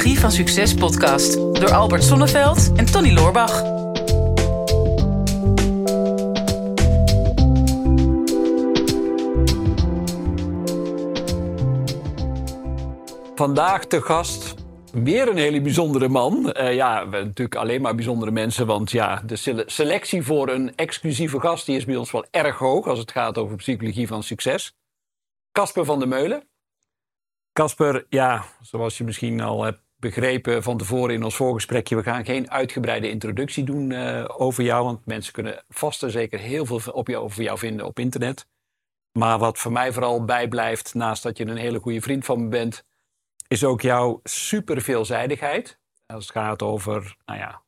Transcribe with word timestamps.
Psychologie 0.00 0.28
van 0.28 0.32
Succes 0.46 0.74
podcast 0.74 1.34
door 1.34 1.72
Albert 1.72 2.02
Sonneveld 2.02 2.72
en 2.76 2.84
Tony 2.84 3.12
Loorbach. 3.12 3.62
Vandaag 13.34 13.84
te 13.84 14.02
gast 14.02 14.54
weer 14.92 15.28
een 15.28 15.36
hele 15.36 15.60
bijzondere 15.60 16.08
man. 16.08 16.54
Uh, 16.56 16.74
ja, 16.74 17.08
we 17.08 17.16
natuurlijk 17.16 17.54
alleen 17.54 17.82
maar 17.82 17.94
bijzondere 17.94 18.30
mensen, 18.30 18.66
want 18.66 18.90
ja, 18.90 19.22
de 19.26 19.64
selectie 19.66 20.22
voor 20.22 20.48
een 20.48 20.76
exclusieve 20.76 21.40
gast 21.40 21.66
die 21.66 21.76
is 21.76 21.84
bij 21.84 21.96
ons 21.96 22.10
wel 22.10 22.26
erg 22.30 22.58
hoog 22.58 22.86
als 22.86 22.98
het 22.98 23.12
gaat 23.12 23.38
over 23.38 23.56
psychologie 23.56 24.06
van 24.06 24.22
succes. 24.22 24.76
Casper 25.52 25.84
van 25.84 25.98
der 25.98 26.08
Meulen. 26.08 26.48
Casper, 27.52 28.06
ja, 28.08 28.44
zoals 28.60 28.98
je 28.98 29.04
misschien 29.04 29.40
al 29.40 29.62
hebt 29.62 29.88
begrepen 30.00 30.62
van 30.62 30.78
tevoren 30.78 31.14
in 31.14 31.24
ons 31.24 31.36
voorgesprekje, 31.36 31.96
we 31.96 32.02
gaan 32.02 32.24
geen 32.24 32.50
uitgebreide 32.50 33.10
introductie 33.10 33.64
doen 33.64 33.90
uh, 33.90 34.24
over 34.36 34.64
jou, 34.64 34.84
want 34.84 35.06
mensen 35.06 35.32
kunnen 35.32 35.64
vast 35.68 36.02
en 36.02 36.10
zeker 36.10 36.38
heel 36.38 36.66
veel 36.66 36.92
op 36.92 37.08
jou, 37.08 37.24
over 37.24 37.42
jou 37.42 37.58
vinden 37.58 37.86
op 37.86 37.98
internet. 37.98 38.46
Maar 39.12 39.38
wat 39.38 39.58
voor 39.58 39.72
mij 39.72 39.92
vooral 39.92 40.24
bijblijft, 40.24 40.94
naast 40.94 41.22
dat 41.22 41.38
je 41.38 41.46
een 41.46 41.56
hele 41.56 41.78
goede 41.78 42.00
vriend 42.00 42.24
van 42.24 42.42
me 42.42 42.48
bent, 42.48 42.84
is 43.48 43.64
ook 43.64 43.80
jouw 43.80 44.20
super 44.22 44.82
veelzijdigheid. 44.82 45.78
Als 46.06 46.26
het 46.26 46.32
gaat 46.32 46.62
over, 46.62 47.16
nou 47.24 47.38
ja, 47.38 47.62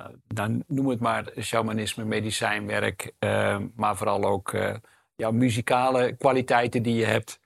uh, 0.00 0.06
dan 0.26 0.64
noem 0.66 0.88
het 0.88 1.00
maar 1.00 1.32
shamanisme, 1.40 2.04
medicijnwerk, 2.04 3.12
uh, 3.18 3.58
maar 3.74 3.96
vooral 3.96 4.24
ook 4.24 4.56
jouw 5.16 5.30
muzikale 5.32 6.16
kwaliteiten 6.16 6.82
die 6.82 6.94
je 6.94 7.04
hebt. 7.04 7.40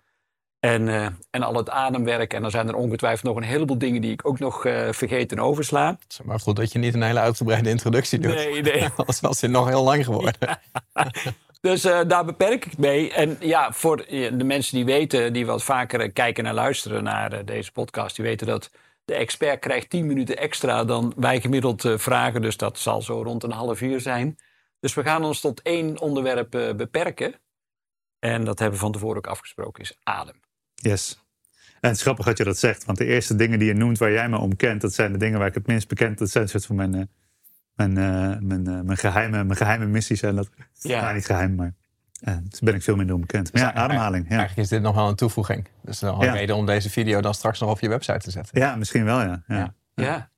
En, 0.60 0.86
uh, 0.86 1.06
en 1.30 1.42
al 1.42 1.54
het 1.54 1.70
ademwerk. 1.70 2.34
En 2.34 2.42
dan 2.42 2.50
zijn 2.50 2.68
er 2.68 2.74
ongetwijfeld 2.74 3.22
nog 3.22 3.36
een 3.36 3.48
heleboel 3.48 3.78
dingen 3.78 4.00
die 4.00 4.12
ik 4.12 4.26
ook 4.26 4.38
nog 4.38 4.66
uh, 4.66 4.92
vergeet 4.92 5.32
en 5.32 5.40
oversla. 5.40 5.98
Maar 6.24 6.40
goed 6.40 6.56
dat 6.56 6.72
je 6.72 6.78
niet 6.78 6.94
een 6.94 7.02
hele 7.02 7.20
uitgebreide 7.20 7.68
introductie 7.68 8.18
doet. 8.18 8.34
Nee, 8.34 8.62
nee. 8.62 8.88
Anders 8.96 9.20
was 9.20 9.40
het 9.40 9.50
nog 9.50 9.68
heel 9.68 9.82
lang 9.82 10.04
geworden. 10.04 10.34
Dus 11.60 11.84
uh, 11.84 12.00
daar 12.06 12.24
beperk 12.24 12.64
ik 12.64 12.78
mee. 12.78 13.12
En 13.12 13.36
ja, 13.40 13.72
voor 13.72 13.96
de 14.06 14.44
mensen 14.44 14.76
die 14.76 14.84
weten, 14.84 15.32
die 15.32 15.46
wat 15.46 15.62
vaker 15.62 16.12
kijken 16.12 16.46
en 16.46 16.54
luisteren 16.54 17.02
naar 17.02 17.44
deze 17.44 17.72
podcast, 17.72 18.16
die 18.16 18.24
weten 18.24 18.46
dat 18.46 18.70
de 19.04 19.14
expert 19.14 19.60
krijgt 19.60 19.90
10 19.90 20.06
minuten 20.06 20.36
extra 20.36 20.84
dan 20.84 21.12
wij 21.16 21.40
gemiddeld 21.40 21.84
vragen. 21.96 22.42
Dus 22.42 22.56
dat 22.56 22.78
zal 22.78 23.02
zo 23.02 23.22
rond 23.22 23.42
een 23.42 23.50
half 23.50 23.80
uur 23.80 24.00
zijn. 24.00 24.38
Dus 24.78 24.94
we 24.94 25.02
gaan 25.02 25.24
ons 25.24 25.40
tot 25.40 25.62
één 25.62 26.00
onderwerp 26.00 26.50
beperken. 26.76 27.34
En 28.18 28.44
dat 28.44 28.58
hebben 28.58 28.78
we 28.78 28.84
van 28.84 28.92
tevoren 28.92 29.16
ook 29.16 29.26
afgesproken, 29.26 29.82
is 29.82 29.98
adem. 30.02 30.40
Yes. 30.82 31.24
En 31.80 31.88
het 31.88 31.96
is 31.96 32.02
grappig 32.02 32.24
dat 32.24 32.38
je 32.38 32.44
dat 32.44 32.58
zegt, 32.58 32.84
want 32.84 32.98
de 32.98 33.04
eerste 33.04 33.34
dingen 33.34 33.58
die 33.58 33.68
je 33.68 33.74
noemt 33.74 33.98
waar 33.98 34.12
jij 34.12 34.28
me 34.28 34.38
om 34.38 34.56
kent, 34.56 34.80
dat 34.80 34.94
zijn 34.94 35.12
de 35.12 35.18
dingen 35.18 35.38
waar 35.38 35.48
ik 35.48 35.54
het 35.54 35.66
minst 35.66 35.88
bekend, 35.88 36.18
dat 36.18 36.30
zijn 36.30 36.44
een 36.44 36.50
soort 36.50 36.66
van 36.66 36.76
mijn, 36.76 36.94
uh, 36.94 37.02
mijn, 37.74 37.90
uh, 37.90 38.38
mijn, 38.40 38.68
uh, 38.68 38.80
mijn, 38.80 38.98
geheime, 38.98 39.44
mijn 39.44 39.56
geheime 39.56 39.86
missies. 39.86 40.22
En 40.22 40.36
dat, 40.36 40.50
ja. 40.72 41.00
Nou, 41.00 41.14
niet 41.14 41.26
geheim, 41.26 41.54
maar 41.54 41.74
dus 42.20 42.60
ben 42.60 42.74
ik 42.74 42.82
veel 42.82 42.96
minder 42.96 43.14
onbekend. 43.14 43.52
Maar 43.52 43.62
ja, 43.62 43.72
ademhaling. 43.72 44.24
Ja. 44.24 44.30
Eigenlijk 44.30 44.58
is 44.58 44.68
dit 44.68 44.82
nog 44.82 44.94
wel 44.94 45.08
een 45.08 45.14
toevoeging. 45.14 45.68
Dus 45.82 46.00
nog 46.00 46.18
een 46.18 46.26
ja. 46.26 46.32
reden 46.32 46.56
om 46.56 46.66
deze 46.66 46.90
video 46.90 47.20
dan 47.20 47.34
straks 47.34 47.60
nog 47.60 47.70
op 47.70 47.80
je 47.80 47.88
website 47.88 48.18
te 48.18 48.30
zetten. 48.30 48.60
Ja, 48.60 48.76
misschien 48.76 49.04
wel, 49.04 49.20
ja. 49.20 49.42
Ja, 49.46 49.74
ja. 49.94 50.30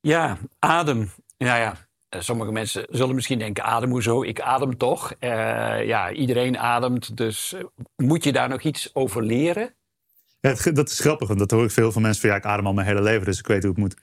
ja. 0.00 0.38
adem. 0.58 1.10
Ja, 1.36 1.56
ja. 1.56 1.74
Sommige 2.18 2.52
mensen 2.52 2.86
zullen 2.90 3.14
misschien 3.14 3.38
denken, 3.38 3.64
adem 3.64 3.90
hoezo? 3.90 4.22
Ik 4.22 4.40
adem 4.40 4.76
toch. 4.76 5.14
Uh, 5.20 5.28
ja, 5.86 6.12
iedereen 6.12 6.58
ademt. 6.58 7.16
Dus 7.16 7.54
moet 7.96 8.24
je 8.24 8.32
daar 8.32 8.48
nog 8.48 8.62
iets 8.62 8.94
over 8.94 9.22
leren? 9.22 9.74
Ja, 10.40 10.54
dat 10.72 10.90
is 10.90 11.00
grappig, 11.00 11.28
want 11.28 11.40
dat 11.40 11.50
hoor 11.50 11.64
ik 11.64 11.70
veel 11.70 11.92
van 11.92 12.02
mensen 12.02 12.20
van... 12.20 12.30
ja, 12.30 12.36
ik 12.36 12.44
adem 12.44 12.66
al 12.66 12.72
mijn 12.72 12.86
hele 12.86 13.02
leven, 13.02 13.24
dus 13.24 13.38
ik 13.38 13.46
weet 13.46 13.62
hoe 13.62 13.70
het 13.70 13.80
moet. 13.80 13.96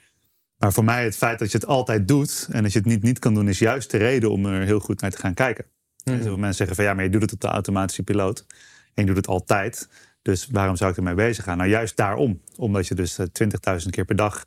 Maar 0.57 0.73
voor 0.73 0.83
mij 0.83 1.03
het 1.03 1.15
feit 1.15 1.39
dat 1.39 1.52
je 1.52 1.57
het 1.57 1.67
altijd 1.67 2.07
doet... 2.07 2.47
en 2.52 2.63
dat 2.63 2.73
je 2.73 2.80
het 2.80 2.87
niet 2.87 3.03
niet 3.03 3.19
kan 3.19 3.33
doen... 3.33 3.47
is 3.47 3.59
juist 3.59 3.91
de 3.91 3.97
reden 3.97 4.31
om 4.31 4.45
er 4.45 4.61
heel 4.61 4.80
goed 4.80 5.02
naar 5.02 5.11
te 5.11 5.17
gaan 5.17 5.33
kijken. 5.33 5.65
Mm. 6.03 6.17
Dus 6.17 6.25
mensen 6.25 6.53
zeggen 6.53 6.75
van 6.75 6.86
ja, 6.86 6.93
maar 6.93 7.03
je 7.03 7.09
doet 7.09 7.21
het 7.21 7.33
op 7.33 7.42
de 7.42 7.48
automatische 7.48 8.03
piloot. 8.03 8.45
En 8.93 9.03
je 9.03 9.05
doet 9.05 9.15
het 9.15 9.27
altijd. 9.27 9.89
Dus 10.21 10.48
waarom 10.52 10.75
zou 10.75 10.92
ik 10.92 10.98
ermee 10.98 11.14
bezig 11.14 11.43
gaan? 11.43 11.58
Nou, 11.58 11.69
juist 11.69 11.95
daarom. 11.95 12.42
Omdat 12.55 12.87
je 12.87 12.95
dus 12.95 13.19
20.000 13.19 13.27
keer 13.89 14.05
per 14.05 14.15
dag 14.15 14.45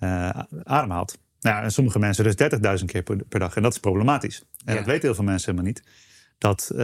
uh, 0.00 0.28
ademhaalt. 0.62 1.18
Nou, 1.44 1.62
en 1.62 1.72
sommige 1.72 1.98
mensen 1.98 2.24
dus 2.24 2.78
30.000 2.80 2.84
keer 2.84 3.02
per, 3.02 3.40
dag. 3.40 3.56
En 3.56 3.62
dat 3.62 3.72
is 3.72 3.78
problematisch. 3.78 4.42
En 4.64 4.72
ja. 4.72 4.74
dat 4.74 4.86
weten 4.86 5.02
heel 5.02 5.14
veel 5.14 5.24
mensen 5.24 5.50
helemaal 5.50 5.72
niet. 5.72 5.82
Dat 6.38 6.70
uh, 6.72 6.78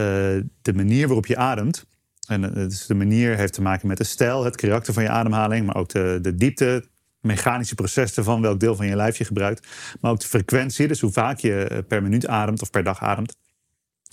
de 0.63 0.73
manier 0.75 1.07
waarop 1.07 1.27
je 1.27 1.37
ademt. 1.37 1.87
En 2.29 2.45
uh, 2.45 2.53
dus 2.53 2.87
de 2.87 2.95
manier 2.95 3.37
heeft 3.37 3.53
te 3.53 3.63
maken 3.63 3.89
met 3.89 3.97
de 3.97 4.05
stijl, 4.05 4.45
het 4.45 4.57
karakter 4.57 4.93
van 4.93 5.03
je 5.03 5.09
ademhaling. 5.09 5.67
Maar 5.67 5.77
ook 5.77 5.89
de, 5.89 6.19
de 6.23 6.35
diepte, 6.35 6.85
mechanische 7.21 7.75
processen 7.75 8.25
van 8.25 8.41
welk 8.41 8.61
deel 8.61 8.77
van 8.77 8.87
je 8.87 8.97
lijf 8.97 9.19
je 9.19 9.25
gebruikt. 9.25 9.67
Maar 10.01 10.11
ook 10.11 10.21
de 10.21 10.27
frequentie, 10.27 10.89
dus 10.89 11.01
hoe 11.01 11.13
vaak 11.13 11.39
je 11.39 11.65
eh, 11.65 11.79
per 11.89 12.03
minuut 12.03 12.27
ademt 12.27 12.63
of 12.63 12.71
per 12.71 12.85
dag 12.85 13.03
ademt. 13.03 13.37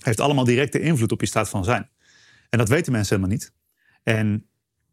Heeft 0.02 0.20
allemaal 0.20 0.44
directe 0.44 0.80
invloed 0.80 1.12
op 1.12 1.20
je 1.20 1.26
staat 1.26 1.48
van 1.48 1.64
zijn. 1.64 1.88
En 2.50 2.58
dat 2.58 2.68
weten 2.68 2.92
mensen 2.92 3.16
helemaal 3.16 3.36
niet. 3.36 3.52
En 4.02 4.46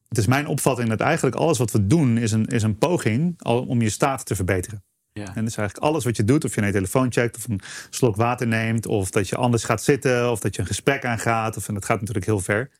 het 0.07 0.17
is 0.17 0.27
mijn 0.27 0.47
opvatting 0.47 0.89
dat 0.89 0.99
eigenlijk 0.99 1.35
alles 1.35 1.57
wat 1.57 1.71
we 1.71 1.87
doen 1.87 2.17
is 2.17 2.31
een, 2.31 2.45
is 2.45 2.63
een 2.63 2.77
poging 2.77 3.43
om 3.43 3.81
je 3.81 3.89
staat 3.89 4.25
te 4.25 4.35
verbeteren. 4.35 4.83
Ja. 5.19 5.35
En 5.35 5.45
dus 5.45 5.57
eigenlijk 5.57 5.77
alles 5.87 6.03
wat 6.03 6.17
je 6.17 6.23
doet, 6.23 6.43
of 6.43 6.53
je 6.53 6.59
naar 6.59 6.69
je 6.69 6.75
telefoon 6.75 7.11
checkt, 7.11 7.37
of 7.37 7.47
een 7.47 7.61
slok 7.89 8.15
water 8.15 8.47
neemt, 8.47 8.85
of 8.85 9.09
dat 9.09 9.29
je 9.29 9.35
anders 9.35 9.63
gaat 9.63 9.83
zitten, 9.83 10.31
of 10.31 10.39
dat 10.39 10.55
je 10.55 10.61
een 10.61 10.67
gesprek 10.67 11.05
aangaat. 11.05 11.57
Of, 11.57 11.67
en 11.67 11.73
dat 11.73 11.85
gaat 11.85 11.99
natuurlijk 11.99 12.25
heel 12.25 12.39
ver 12.39 12.71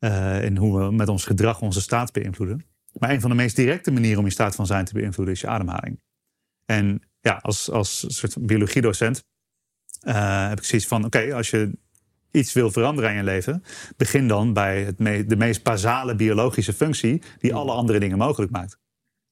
uh, 0.00 0.44
in 0.44 0.56
hoe 0.56 0.78
we 0.78 0.92
met 0.92 1.08
ons 1.08 1.24
gedrag 1.24 1.60
onze 1.60 1.80
staat 1.80 2.12
beïnvloeden. 2.12 2.64
Maar 2.92 3.10
een 3.10 3.20
van 3.20 3.30
de 3.30 3.36
meest 3.36 3.56
directe 3.56 3.90
manieren 3.90 4.18
om 4.18 4.24
je 4.24 4.30
staat 4.30 4.54
van 4.54 4.66
zijn 4.66 4.84
te 4.84 4.92
beïnvloeden 4.92 5.34
is 5.34 5.40
je 5.40 5.46
ademhaling. 5.46 6.00
En 6.64 7.02
ja, 7.20 7.38
als, 7.42 7.70
als 7.70 8.04
soort 8.18 8.46
biologiedocent 8.46 9.24
uh, 10.02 10.48
heb 10.48 10.58
ik 10.58 10.64
zoiets 10.64 10.86
van: 10.88 11.04
oké, 11.04 11.34
als 11.34 11.50
je 11.50 11.78
iets 12.30 12.52
wil 12.52 12.70
veranderen 12.70 13.10
in 13.10 13.16
je 13.16 13.22
leven, 13.22 13.62
begin 13.96 14.28
dan 14.28 14.52
bij 14.52 14.84
het 14.84 14.98
me 14.98 15.26
de 15.26 15.36
meest 15.36 15.62
basale 15.62 16.14
biologische 16.14 16.72
functie 16.72 17.22
die 17.38 17.54
alle 17.54 17.72
andere 17.72 17.98
dingen 17.98 18.18
mogelijk 18.18 18.52
maakt. 18.52 18.78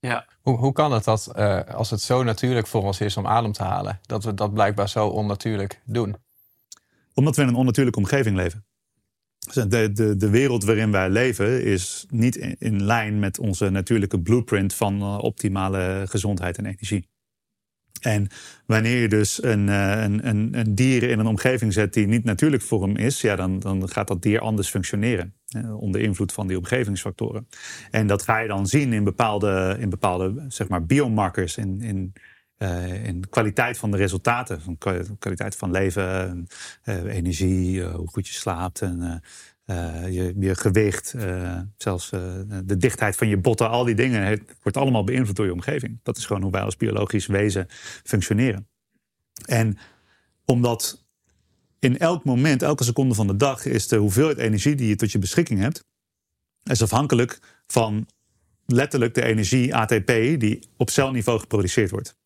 Ja. 0.06 0.26
Hoe, 0.40 0.56
hoe 0.56 0.72
kan 0.72 0.92
het 0.92 1.04
dat, 1.04 1.32
uh, 1.36 1.60
als 1.64 1.90
het 1.90 2.00
zo 2.00 2.22
natuurlijk 2.22 2.66
voor 2.66 2.82
ons 2.82 3.00
is 3.00 3.16
om 3.16 3.26
adem 3.26 3.52
te 3.52 3.62
halen, 3.62 4.00
dat 4.02 4.24
we 4.24 4.34
dat 4.34 4.54
blijkbaar 4.54 4.88
zo 4.88 5.06
onnatuurlijk 5.06 5.80
doen? 5.84 6.16
Omdat 7.14 7.36
we 7.36 7.42
in 7.42 7.48
een 7.48 7.54
onnatuurlijke 7.54 7.98
omgeving 7.98 8.36
leven. 8.36 8.66
Dus 9.38 9.54
de, 9.54 9.92
de, 9.92 10.16
de 10.16 10.30
wereld 10.30 10.64
waarin 10.64 10.90
wij 10.90 11.10
leven 11.10 11.64
is 11.64 12.06
niet 12.08 12.36
in, 12.36 12.56
in 12.58 12.84
lijn 12.84 13.18
met 13.18 13.38
onze 13.38 13.70
natuurlijke 13.70 14.20
blueprint 14.20 14.74
van 14.74 14.96
uh, 15.00 15.18
optimale 15.18 16.04
gezondheid 16.08 16.58
en 16.58 16.66
energie. 16.66 17.08
En 18.00 18.28
wanneer 18.66 19.00
je 19.00 19.08
dus 19.08 19.42
een, 19.42 19.68
een, 19.68 20.28
een, 20.28 20.58
een, 20.58 20.74
dier 20.74 21.02
in 21.02 21.18
een 21.18 21.26
omgeving 21.26 21.72
zet 21.72 21.94
die 21.94 22.06
niet 22.06 22.24
natuurlijk 22.24 22.62
voor 22.62 22.82
hem 22.82 22.96
is, 22.96 23.20
ja, 23.20 23.36
dan, 23.36 23.58
dan 23.58 23.88
gaat 23.88 24.08
dat 24.08 24.22
dier 24.22 24.40
anders 24.40 24.68
functioneren. 24.68 25.34
Onder 25.78 26.00
invloed 26.00 26.32
van 26.32 26.46
die 26.46 26.56
omgevingsfactoren. 26.56 27.48
En 27.90 28.06
dat 28.06 28.22
ga 28.22 28.38
je 28.38 28.48
dan 28.48 28.66
zien 28.66 28.92
in 28.92 29.04
bepaalde, 29.04 29.76
in 29.78 29.90
bepaalde 29.90 30.44
zeg 30.48 30.68
maar, 30.68 30.86
biomarkers, 30.86 31.56
in, 31.56 31.80
in, 31.80 32.12
uh, 32.58 33.04
in 33.04 33.28
kwaliteit 33.28 33.78
van 33.78 33.90
de 33.90 33.96
resultaten. 33.96 34.60
Van 34.60 34.78
kwaliteit 35.18 35.56
van 35.56 35.70
leven, 35.70 36.46
uh, 36.84 37.14
energie, 37.14 37.84
hoe 37.84 38.08
goed 38.08 38.26
je 38.28 38.34
slaapt 38.34 38.82
en 38.82 39.22
je, 40.10 40.34
je, 40.38 40.54
gewicht, 40.54 41.14
zelfs 41.76 42.10
de 42.64 42.76
dichtheid 42.76 43.16
van 43.16 43.28
je 43.28 43.38
botten, 43.38 43.68
al 43.68 43.84
die 43.84 43.94
dingen, 43.94 44.22
het 44.22 44.56
wordt 44.62 44.78
allemaal 44.78 45.04
beïnvloed 45.04 45.36
door 45.36 45.46
je 45.46 45.52
omgeving. 45.52 46.00
Dat 46.02 46.16
is 46.16 46.26
gewoon 46.26 46.42
hoe 46.42 46.52
wij 46.52 46.62
als 46.62 46.76
biologisch 46.76 47.26
wezen 47.26 47.66
functioneren. 48.04 48.68
En 49.46 49.78
omdat 50.44 51.05
in 51.78 51.98
elk 51.98 52.24
moment, 52.24 52.62
elke 52.62 52.84
seconde 52.84 53.14
van 53.14 53.26
de 53.26 53.36
dag, 53.36 53.64
is 53.64 53.88
de 53.88 53.96
hoeveelheid 53.96 54.38
energie 54.38 54.74
die 54.74 54.88
je 54.88 54.96
tot 54.96 55.12
je 55.12 55.18
beschikking 55.18 55.60
hebt, 55.60 55.84
is 56.62 56.82
afhankelijk 56.82 57.38
van 57.66 58.08
letterlijk 58.66 59.14
de 59.14 59.24
energie 59.24 59.74
ATP 59.74 60.06
die 60.06 60.68
op 60.76 60.90
celniveau 60.90 61.38
geproduceerd 61.38 61.90
wordt. 61.90 62.16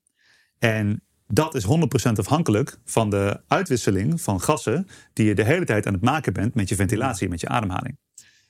En 0.58 1.02
dat 1.26 1.54
is 1.54 1.64
100% 1.64 1.68
afhankelijk 2.12 2.78
van 2.84 3.10
de 3.10 3.40
uitwisseling 3.48 4.20
van 4.20 4.40
gassen 4.40 4.86
die 5.12 5.26
je 5.26 5.34
de 5.34 5.44
hele 5.44 5.64
tijd 5.64 5.86
aan 5.86 5.92
het 5.92 6.02
maken 6.02 6.32
bent 6.32 6.54
met 6.54 6.68
je 6.68 6.74
ventilatie, 6.74 7.28
met 7.28 7.40
je 7.40 7.48
ademhaling. 7.48 7.98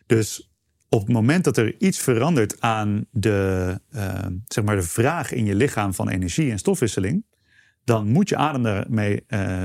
Dus 0.06 0.50
op 0.88 1.00
het 1.00 1.12
moment 1.12 1.44
dat 1.44 1.56
er 1.56 1.80
iets 1.80 1.98
verandert 1.98 2.60
aan 2.60 3.06
de, 3.10 3.80
uh, 3.90 4.26
zeg 4.46 4.64
maar 4.64 4.76
de 4.76 4.82
vraag 4.82 5.32
in 5.32 5.44
je 5.44 5.54
lichaam 5.54 5.94
van 5.94 6.08
energie 6.08 6.50
en 6.50 6.58
stofwisseling, 6.58 7.24
dan 7.84 8.08
moet 8.08 8.28
je 8.28 8.36
adem 8.36 8.62
daarmee 8.62 9.24
uh, 9.28 9.64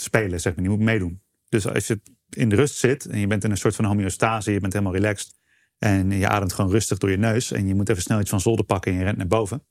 spelen, 0.00 0.40
zeg 0.40 0.54
maar. 0.54 0.64
Je 0.64 0.70
moet 0.70 0.80
meedoen. 0.80 1.22
Dus 1.48 1.68
als 1.68 1.86
je 1.86 2.00
in 2.30 2.48
de 2.48 2.56
rust 2.56 2.76
zit 2.76 3.06
en 3.06 3.18
je 3.18 3.26
bent 3.26 3.44
in 3.44 3.50
een 3.50 3.56
soort 3.56 3.74
van 3.74 3.84
homeostase, 3.84 4.52
je 4.52 4.60
bent 4.60 4.72
helemaal 4.72 4.94
relaxed 4.94 5.34
en 5.78 6.10
je 6.10 6.28
ademt 6.28 6.52
gewoon 6.52 6.70
rustig 6.70 6.98
door 6.98 7.10
je 7.10 7.16
neus 7.16 7.52
en 7.52 7.66
je 7.66 7.74
moet 7.74 7.88
even 7.88 8.02
snel 8.02 8.20
iets 8.20 8.30
van 8.30 8.40
zolder 8.40 8.64
pakken 8.64 8.92
en 8.92 8.98
je 8.98 9.04
rent 9.04 9.16
naar 9.16 9.26
boven 9.26 9.62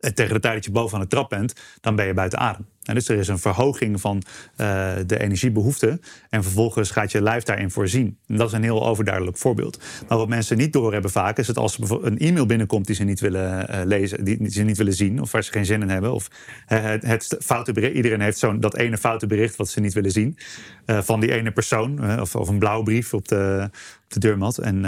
en 0.00 0.14
tegen 0.14 0.34
de 0.34 0.40
tijd 0.40 0.54
dat 0.54 0.64
je 0.64 0.70
boven 0.70 0.96
aan 0.96 1.02
de 1.02 1.08
trap 1.08 1.28
bent, 1.28 1.54
dan 1.80 1.96
ben 1.96 2.06
je 2.06 2.14
buiten 2.14 2.38
adem. 2.38 2.66
En 2.90 2.96
dus 2.96 3.08
er 3.08 3.18
is 3.18 3.28
een 3.28 3.38
verhoging 3.38 4.00
van 4.00 4.22
uh, 4.56 4.92
de 5.06 5.18
energiebehoefte. 5.18 6.00
En 6.28 6.42
vervolgens 6.42 6.90
gaat 6.90 7.12
je 7.12 7.22
lijf 7.22 7.42
daarin 7.42 7.70
voorzien. 7.70 8.18
En 8.26 8.36
dat 8.36 8.48
is 8.48 8.52
een 8.52 8.62
heel 8.62 8.86
overduidelijk 8.86 9.36
voorbeeld. 9.36 9.82
Maar 10.08 10.18
wat 10.18 10.28
mensen 10.28 10.56
niet 10.56 10.72
doorhebben 10.72 11.10
vaak 11.10 11.38
is 11.38 11.46
dat 11.46 11.56
als 11.56 11.78
er 11.78 12.04
een 12.04 12.18
e-mail 12.18 12.46
binnenkomt 12.46 12.86
die 12.86 12.94
ze 12.94 13.04
niet 13.04 13.20
willen 13.20 13.70
uh, 13.70 13.80
lezen, 13.84 14.24
die, 14.24 14.50
ze 14.50 14.62
niet 14.62 14.76
willen 14.76 14.92
zien, 14.92 15.20
of 15.20 15.32
waar 15.32 15.44
ze 15.44 15.52
geen 15.52 15.66
zin 15.66 15.82
in 15.82 15.88
hebben, 15.88 16.12
of 16.12 16.30
het, 16.66 17.02
het 17.02 17.36
foute 17.40 17.72
bericht, 17.72 17.94
iedereen 17.94 18.20
heeft 18.20 18.38
zo'n 18.38 18.60
dat 18.60 18.76
ene 18.76 18.98
foute 18.98 19.26
bericht 19.26 19.56
wat 19.56 19.68
ze 19.68 19.80
niet 19.80 19.92
willen 19.92 20.10
zien, 20.10 20.38
uh, 20.86 21.02
van 21.02 21.20
die 21.20 21.32
ene 21.32 21.52
persoon, 21.52 22.20
of, 22.20 22.36
of 22.36 22.48
een 22.48 22.58
blauwe 22.58 22.84
brief 22.84 23.14
op 23.14 23.28
de, 23.28 23.70
deurmat. 24.08 24.58
En 24.58 24.80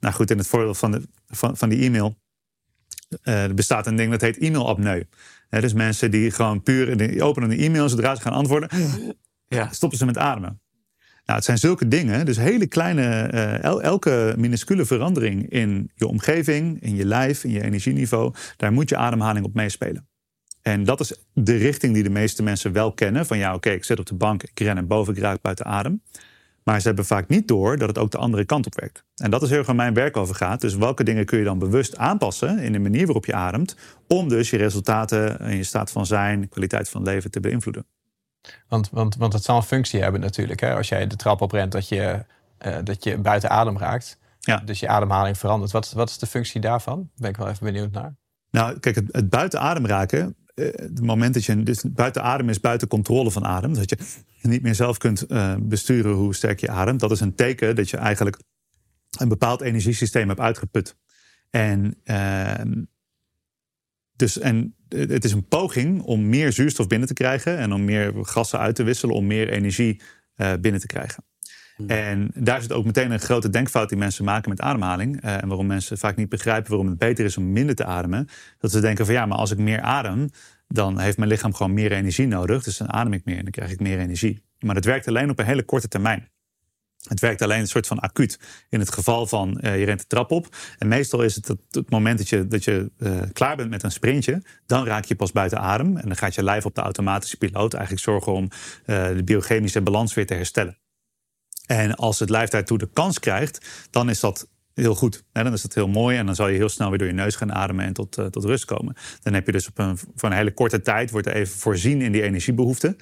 nou 0.00 0.14
goed, 0.14 0.30
in 0.30 0.38
het 0.38 0.46
voordeel 0.46 0.74
van, 0.74 0.90
de, 0.90 1.02
van, 1.26 1.56
van 1.56 1.68
die 1.68 1.84
e-mail 1.84 2.16
bestaat 3.54 3.86
een 3.86 3.96
ding 3.96 4.10
dat 4.10 4.20
heet 4.20 4.38
e-mailapneu. 4.38 5.02
He, 5.54 5.60
dus 5.60 5.72
mensen 5.72 6.10
die 6.10 6.30
gewoon 6.30 6.62
puur 6.62 6.96
die 6.96 7.22
openen 7.22 7.50
een 7.50 7.58
e-mail 7.58 7.88
zodra 7.88 8.14
ze 8.14 8.22
gaan 8.22 8.32
antwoorden, 8.32 8.68
ja. 9.46 9.68
stoppen 9.72 9.98
ze 9.98 10.04
met 10.04 10.18
ademen. 10.18 10.60
Nou, 11.24 11.38
het 11.38 11.44
zijn 11.44 11.58
zulke 11.58 11.88
dingen, 11.88 12.26
dus 12.26 12.36
hele 12.36 12.66
kleine, 12.66 13.30
uh, 13.34 13.82
elke 13.82 14.34
minuscule 14.38 14.84
verandering 14.84 15.50
in 15.50 15.90
je 15.94 16.06
omgeving, 16.06 16.82
in 16.82 16.96
je 16.96 17.04
lijf, 17.04 17.44
in 17.44 17.50
je 17.50 17.62
energieniveau, 17.62 18.34
daar 18.56 18.72
moet 18.72 18.88
je 18.88 18.96
ademhaling 18.96 19.44
op 19.44 19.54
meespelen. 19.54 20.08
En 20.62 20.84
dat 20.84 21.00
is 21.00 21.24
de 21.32 21.56
richting 21.56 21.94
die 21.94 22.02
de 22.02 22.10
meeste 22.10 22.42
mensen 22.42 22.72
wel 22.72 22.92
kennen. 22.92 23.26
Van 23.26 23.38
ja, 23.38 23.54
oké, 23.54 23.70
ik 23.70 23.84
zit 23.84 23.98
op 23.98 24.06
de 24.06 24.14
bank, 24.14 24.42
ik 24.42 24.60
ren 24.60 24.76
en 24.76 24.86
boven, 24.86 25.14
ik 25.14 25.20
raak 25.20 25.40
buiten 25.40 25.66
adem. 25.66 26.02
Maar 26.64 26.80
ze 26.80 26.86
hebben 26.86 27.04
vaak 27.04 27.28
niet 27.28 27.48
door 27.48 27.78
dat 27.78 27.88
het 27.88 27.98
ook 27.98 28.10
de 28.10 28.18
andere 28.18 28.44
kant 28.44 28.66
op 28.66 28.80
werkt. 28.80 29.04
En 29.14 29.30
dat 29.30 29.42
is 29.42 29.48
heel 29.48 29.58
erg 29.58 29.66
waar 29.66 29.76
mijn 29.76 29.94
werk 29.94 30.16
over 30.16 30.34
gaat. 30.34 30.60
Dus 30.60 30.74
welke 30.74 31.04
dingen 31.04 31.24
kun 31.24 31.38
je 31.38 31.44
dan 31.44 31.58
bewust 31.58 31.96
aanpassen 31.96 32.58
in 32.58 32.72
de 32.72 32.78
manier 32.78 33.04
waarop 33.04 33.26
je 33.26 33.34
ademt, 33.34 33.76
om 34.08 34.28
dus 34.28 34.50
je 34.50 34.56
resultaten 34.56 35.40
en 35.40 35.56
je 35.56 35.62
staat 35.62 35.90
van 35.90 36.06
zijn, 36.06 36.48
kwaliteit 36.48 36.88
van 36.88 37.02
leven 37.02 37.30
te 37.30 37.40
beïnvloeden. 37.40 37.86
Want, 38.68 38.90
want, 38.90 39.16
want 39.16 39.32
het 39.32 39.44
zal 39.44 39.56
een 39.56 39.62
functie 39.62 40.02
hebben 40.02 40.20
natuurlijk. 40.20 40.60
Hè? 40.60 40.74
Als 40.74 40.88
jij 40.88 41.06
de 41.06 41.16
trap 41.16 41.40
oprent, 41.40 41.72
dat 41.72 41.88
je, 41.88 42.24
uh, 42.66 42.76
dat 42.84 43.04
je 43.04 43.18
buiten 43.18 43.50
adem 43.50 43.78
raakt. 43.78 44.18
Ja. 44.40 44.56
Dus 44.56 44.80
je 44.80 44.88
ademhaling 44.88 45.38
verandert. 45.38 45.72
Wat, 45.72 45.92
wat 45.92 46.08
is 46.08 46.18
de 46.18 46.26
functie 46.26 46.60
daarvan? 46.60 46.96
Daar 46.96 47.08
ben 47.14 47.30
ik 47.30 47.36
wel 47.36 47.48
even 47.48 47.64
benieuwd 47.64 47.92
naar. 47.92 48.16
Nou, 48.50 48.78
kijk, 48.78 48.94
het, 48.94 49.08
het 49.10 49.28
buiten 49.30 49.60
adem 49.60 49.86
raken 49.86 50.36
uh, 50.54 50.66
het 50.72 51.02
moment 51.02 51.34
dat 51.34 51.44
je 51.44 51.62
dus 51.62 51.84
buiten 51.88 52.22
adem 52.22 52.48
is, 52.48 52.60
buiten 52.60 52.88
controle 52.88 53.30
van 53.30 53.44
adem, 53.44 53.74
dat 53.74 53.90
je 53.90 53.98
niet 54.48 54.62
meer 54.62 54.74
zelf 54.74 54.98
kunt 54.98 55.30
uh, 55.30 55.54
besturen 55.60 56.12
hoe 56.12 56.34
sterk 56.34 56.60
je 56.60 56.68
ademt, 56.68 57.00
dat 57.00 57.10
is 57.10 57.20
een 57.20 57.34
teken 57.34 57.76
dat 57.76 57.90
je 57.90 57.96
eigenlijk 57.96 58.40
een 59.18 59.28
bepaald 59.28 59.60
energiesysteem 59.60 60.28
hebt 60.28 60.40
uitgeput. 60.40 60.96
En, 61.50 62.00
uh, 62.04 62.60
dus, 64.16 64.38
en 64.38 64.74
het 64.88 65.24
is 65.24 65.32
een 65.32 65.48
poging 65.48 66.02
om 66.02 66.28
meer 66.28 66.52
zuurstof 66.52 66.86
binnen 66.86 67.08
te 67.08 67.14
krijgen 67.14 67.58
en 67.58 67.72
om 67.72 67.84
meer 67.84 68.12
gassen 68.14 68.58
uit 68.58 68.74
te 68.74 68.82
wisselen, 68.82 69.14
om 69.14 69.26
meer 69.26 69.48
energie 69.48 70.00
uh, 70.36 70.52
binnen 70.60 70.80
te 70.80 70.86
krijgen. 70.86 71.24
Hmm. 71.76 71.88
En 71.88 72.30
daar 72.34 72.62
zit 72.62 72.72
ook 72.72 72.84
meteen 72.84 73.10
een 73.10 73.20
grote 73.20 73.50
denkfout 73.50 73.88
die 73.88 73.98
mensen 73.98 74.24
maken 74.24 74.50
met 74.50 74.60
ademhaling. 74.60 75.24
Uh, 75.24 75.42
en 75.42 75.48
waarom 75.48 75.66
mensen 75.66 75.98
vaak 75.98 76.16
niet 76.16 76.28
begrijpen 76.28 76.70
waarom 76.70 76.88
het 76.88 76.98
beter 76.98 77.24
is 77.24 77.36
om 77.36 77.52
minder 77.52 77.74
te 77.74 77.84
ademen. 77.84 78.28
Dat 78.58 78.70
ze 78.70 78.80
denken 78.80 79.04
van 79.04 79.14
ja, 79.14 79.26
maar 79.26 79.38
als 79.38 79.50
ik 79.50 79.58
meer 79.58 79.80
adem, 79.80 80.28
dan 80.74 80.98
heeft 80.98 81.16
mijn 81.16 81.30
lichaam 81.30 81.54
gewoon 81.54 81.72
meer 81.72 81.92
energie 81.92 82.26
nodig. 82.26 82.64
Dus 82.64 82.76
dan 82.76 82.92
adem 82.92 83.12
ik 83.12 83.24
meer 83.24 83.36
en 83.36 83.42
dan 83.42 83.52
krijg 83.52 83.70
ik 83.70 83.80
meer 83.80 83.98
energie. 83.98 84.42
Maar 84.58 84.74
dat 84.74 84.84
werkt 84.84 85.08
alleen 85.08 85.30
op 85.30 85.38
een 85.38 85.44
hele 85.44 85.62
korte 85.62 85.88
termijn. 85.88 86.28
Het 87.08 87.20
werkt 87.20 87.42
alleen 87.42 87.60
een 87.60 87.68
soort 87.68 87.86
van 87.86 87.98
acuut. 87.98 88.38
In 88.68 88.80
het 88.80 88.92
geval 88.92 89.26
van 89.26 89.60
uh, 89.60 89.78
je 89.78 89.84
rent 89.84 90.00
de 90.00 90.06
trap 90.06 90.30
op. 90.30 90.56
En 90.78 90.88
meestal 90.88 91.22
is 91.22 91.34
het 91.34 91.48
het, 91.48 91.90
moment 91.90 92.18
dat 92.18 92.28
je, 92.28 92.46
dat 92.46 92.64
je 92.64 92.90
uh, 92.98 93.22
klaar 93.32 93.56
bent 93.56 93.70
met 93.70 93.82
een 93.82 93.90
sprintje. 93.90 94.42
Dan 94.66 94.86
raak 94.86 95.04
je 95.04 95.14
pas 95.14 95.32
buiten 95.32 95.60
adem. 95.60 95.96
En 95.96 96.08
dan 96.08 96.16
gaat 96.16 96.34
je 96.34 96.42
lijf 96.42 96.64
op 96.64 96.74
de 96.74 96.80
automatische 96.80 97.36
piloot 97.36 97.74
eigenlijk 97.74 98.04
zorgen 98.04 98.32
om 98.32 98.44
uh, 98.44 99.08
de 99.08 99.22
biochemische 99.24 99.82
balans 99.82 100.14
weer 100.14 100.26
te 100.26 100.34
herstellen. 100.34 100.78
En 101.66 101.94
als 101.94 102.18
het 102.18 102.30
lijf 102.30 102.50
daartoe 102.50 102.78
de 102.78 102.90
kans 102.92 103.18
krijgt, 103.18 103.66
dan 103.90 104.10
is 104.10 104.20
dat 104.20 104.48
heel 104.74 104.94
goed. 104.94 105.24
dan 105.32 105.52
is 105.52 105.62
dat 105.62 105.74
heel 105.74 105.88
mooi 105.88 106.16
en 106.16 106.26
dan 106.26 106.34
zal 106.34 106.48
je 106.48 106.56
heel 106.56 106.68
snel 106.68 106.88
weer 106.88 106.98
door 106.98 107.06
je 107.06 107.14
neus 107.14 107.36
gaan 107.36 107.52
ademen 107.52 107.84
en 107.84 107.92
tot, 107.92 108.18
uh, 108.18 108.26
tot 108.26 108.44
rust 108.44 108.64
komen. 108.64 108.94
Dan 109.22 109.34
heb 109.34 109.46
je 109.46 109.52
dus 109.52 109.68
op 109.68 109.78
een, 109.78 109.96
voor 109.96 110.30
een 110.30 110.36
hele 110.36 110.54
korte 110.54 110.80
tijd, 110.80 111.10
wordt 111.10 111.26
er 111.26 111.34
even 111.34 111.58
voorzien 111.58 112.02
in 112.02 112.12
die 112.12 112.22
energiebehoefte. 112.22 112.96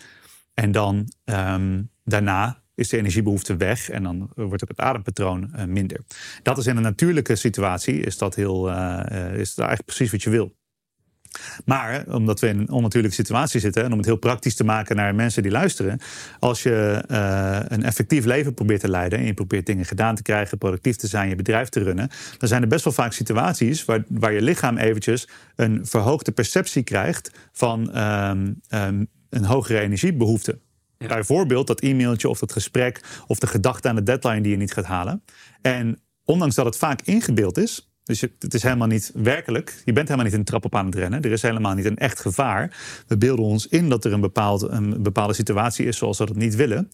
En 0.55 0.73
dan 0.73 1.13
um, 1.25 1.91
daarna 2.05 2.63
is 2.75 2.89
de 2.89 2.97
energiebehoefte 2.97 3.57
weg 3.57 3.91
en 3.91 4.03
dan 4.03 4.31
wordt 4.35 4.63
ook 4.63 4.69
het 4.69 4.81
adempatroon 4.81 5.53
uh, 5.57 5.65
minder. 5.65 6.01
Dat 6.43 6.59
is 6.59 6.67
in 6.67 6.77
een 6.77 6.83
natuurlijke 6.83 7.37
situatie, 7.37 8.01
is 8.01 8.19
dat, 8.19 8.35
heel, 8.35 8.69
is 8.71 9.55
dat 9.55 9.67
eigenlijk 9.67 9.85
precies 9.85 10.11
wat 10.11 10.23
je 10.23 10.31
wil. 10.31 10.55
Maar 11.65 12.05
omdat 12.09 12.41
we 12.41 12.49
in 12.49 12.59
een 12.59 12.71
onnatuurlijke 12.71 13.17
situatie 13.17 13.61
zitten 13.61 13.85
en 13.85 13.93
om 13.93 13.97
het 13.97 14.07
heel 14.07 14.17
praktisch 14.17 14.55
te 14.55 14.65
maken 14.65 14.97
naar 14.97 15.15
mensen 15.15 15.43
die 15.43 15.53
luisteren, 15.53 16.01
als 16.39 16.63
je 16.63 17.05
uh, 17.11 17.59
een 17.69 17.83
effectief 17.83 18.25
leven 18.25 18.55
probeert 18.55 18.81
te 18.81 18.89
leiden 18.89 19.19
en 19.19 19.25
je 19.25 19.35
probeert 19.35 19.67
dingen 19.67 19.85
gedaan 19.85 20.15
te 20.15 20.23
krijgen, 20.23 20.59
productief 20.59 20.97
te 20.97 21.07
zijn, 21.07 21.29
je 21.29 21.35
bedrijf 21.35 21.69
te 21.69 21.83
runnen, 21.83 22.11
dan 22.39 22.49
zijn 22.49 22.63
er 22.63 22.69
best 22.69 22.85
wel 22.85 22.93
vaak 22.93 23.13
situaties 23.13 23.85
waar, 23.85 24.05
waar 24.09 24.33
je 24.33 24.43
lichaam 24.43 24.77
eventjes 24.77 25.29
een 25.57 25.87
verhoogde 25.87 26.33
perceptie 26.33 26.83
krijgt 26.83 27.31
van 27.53 27.99
um, 27.99 28.61
um, 28.71 29.07
een 29.31 29.45
hogere 29.45 29.81
energiebehoefte. 29.81 30.59
Ja. 30.99 31.07
Bijvoorbeeld 31.09 31.67
dat 31.67 31.81
e-mailtje 31.81 32.29
of 32.29 32.39
dat 32.39 32.53
gesprek 32.53 33.01
of 33.27 33.39
de 33.39 33.47
gedachte 33.47 33.89
aan 33.89 33.95
de 33.95 34.03
deadline 34.03 34.41
die 34.41 34.51
je 34.51 34.57
niet 34.57 34.73
gaat 34.73 34.85
halen. 34.85 35.23
En 35.63 36.01
ondanks 36.25 36.55
dat 36.55 36.65
het 36.65 36.77
vaak 36.77 37.01
ingebeeld 37.03 37.59
is, 37.59 37.92
dus 38.05 38.21
het 38.21 38.55
is 38.55 38.63
helemaal 38.63 38.87
niet 38.87 39.11
werkelijk. 39.15 39.83
Je 39.85 39.93
bent 39.93 40.09
helemaal 40.09 40.31
niet 40.31 40.39
een 40.39 40.45
trap 40.45 40.65
op 40.65 40.75
aan 40.75 40.87
het 40.87 40.95
rennen. 40.95 41.23
Er 41.23 41.33
is 41.33 41.43
helemaal 41.43 41.75
niet 41.75 41.85
een 41.85 41.99
echt 41.99 42.21
gevaar. 42.21 42.77
We 43.07 43.19
beelden 43.19 43.45
ons 43.45 43.67
in 43.67 43.89
dat 43.89 44.05
er 44.05 44.13
een, 44.13 44.31
een 44.75 45.03
bepaalde 45.03 45.35
situatie 45.35 45.87
is 45.87 45.97
zoals 45.97 46.19
we 46.19 46.27
dat 46.27 46.37
niet 46.37 46.55
willen. 46.55 46.91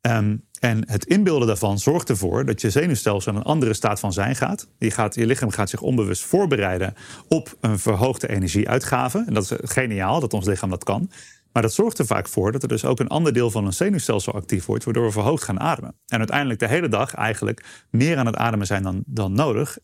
Um, 0.00 0.46
en 0.60 0.90
het 0.90 1.06
inbeelden 1.06 1.46
daarvan 1.46 1.78
zorgt 1.78 2.08
ervoor 2.08 2.44
dat 2.44 2.60
je 2.60 2.70
zenuwstelsel 2.70 3.32
in 3.32 3.38
een 3.38 3.44
andere 3.44 3.74
staat 3.74 4.00
van 4.00 4.12
zijn 4.12 4.36
gaat. 4.36 4.68
Je, 4.78 4.90
gaat. 4.90 5.14
je 5.14 5.26
lichaam 5.26 5.50
gaat 5.50 5.70
zich 5.70 5.80
onbewust 5.80 6.22
voorbereiden 6.22 6.94
op 7.28 7.56
een 7.60 7.78
verhoogde 7.78 8.28
energieuitgave. 8.28 9.24
En 9.26 9.34
dat 9.34 9.42
is 9.42 9.58
geniaal 9.62 10.20
dat 10.20 10.32
ons 10.32 10.46
lichaam 10.46 10.70
dat 10.70 10.84
kan. 10.84 11.10
Maar 11.52 11.62
dat 11.62 11.72
zorgt 11.72 11.98
er 11.98 12.06
vaak 12.06 12.28
voor 12.28 12.52
dat 12.52 12.62
er 12.62 12.68
dus 12.68 12.84
ook 12.84 13.00
een 13.00 13.08
ander 13.08 13.32
deel 13.32 13.50
van 13.50 13.66
een 13.66 13.72
zenuwstelsel 13.72 14.32
actief 14.32 14.66
wordt, 14.66 14.84
waardoor 14.84 15.04
we 15.04 15.12
verhoogd 15.12 15.42
gaan 15.44 15.60
ademen. 15.60 15.94
En 16.06 16.18
uiteindelijk 16.18 16.60
de 16.60 16.68
hele 16.68 16.88
dag 16.88 17.14
eigenlijk 17.14 17.86
meer 17.90 18.16
aan 18.16 18.26
het 18.26 18.36
ademen 18.36 18.66
zijn 18.66 18.82
dan, 18.82 19.02
dan 19.06 19.32
nodig. 19.32 19.78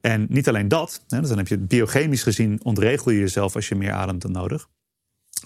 En 0.00 0.26
niet 0.28 0.48
alleen 0.48 0.68
dat, 0.68 1.04
hè, 1.08 1.20
dus 1.20 1.28
dan 1.28 1.38
heb 1.38 1.48
je 1.48 1.58
biochemisch 1.58 2.22
gezien 2.22 2.64
ontregel 2.64 3.10
je 3.10 3.18
jezelf 3.18 3.54
als 3.54 3.68
je 3.68 3.74
meer 3.74 3.92
ademt 3.92 4.22
dan 4.22 4.32
nodig. 4.32 4.68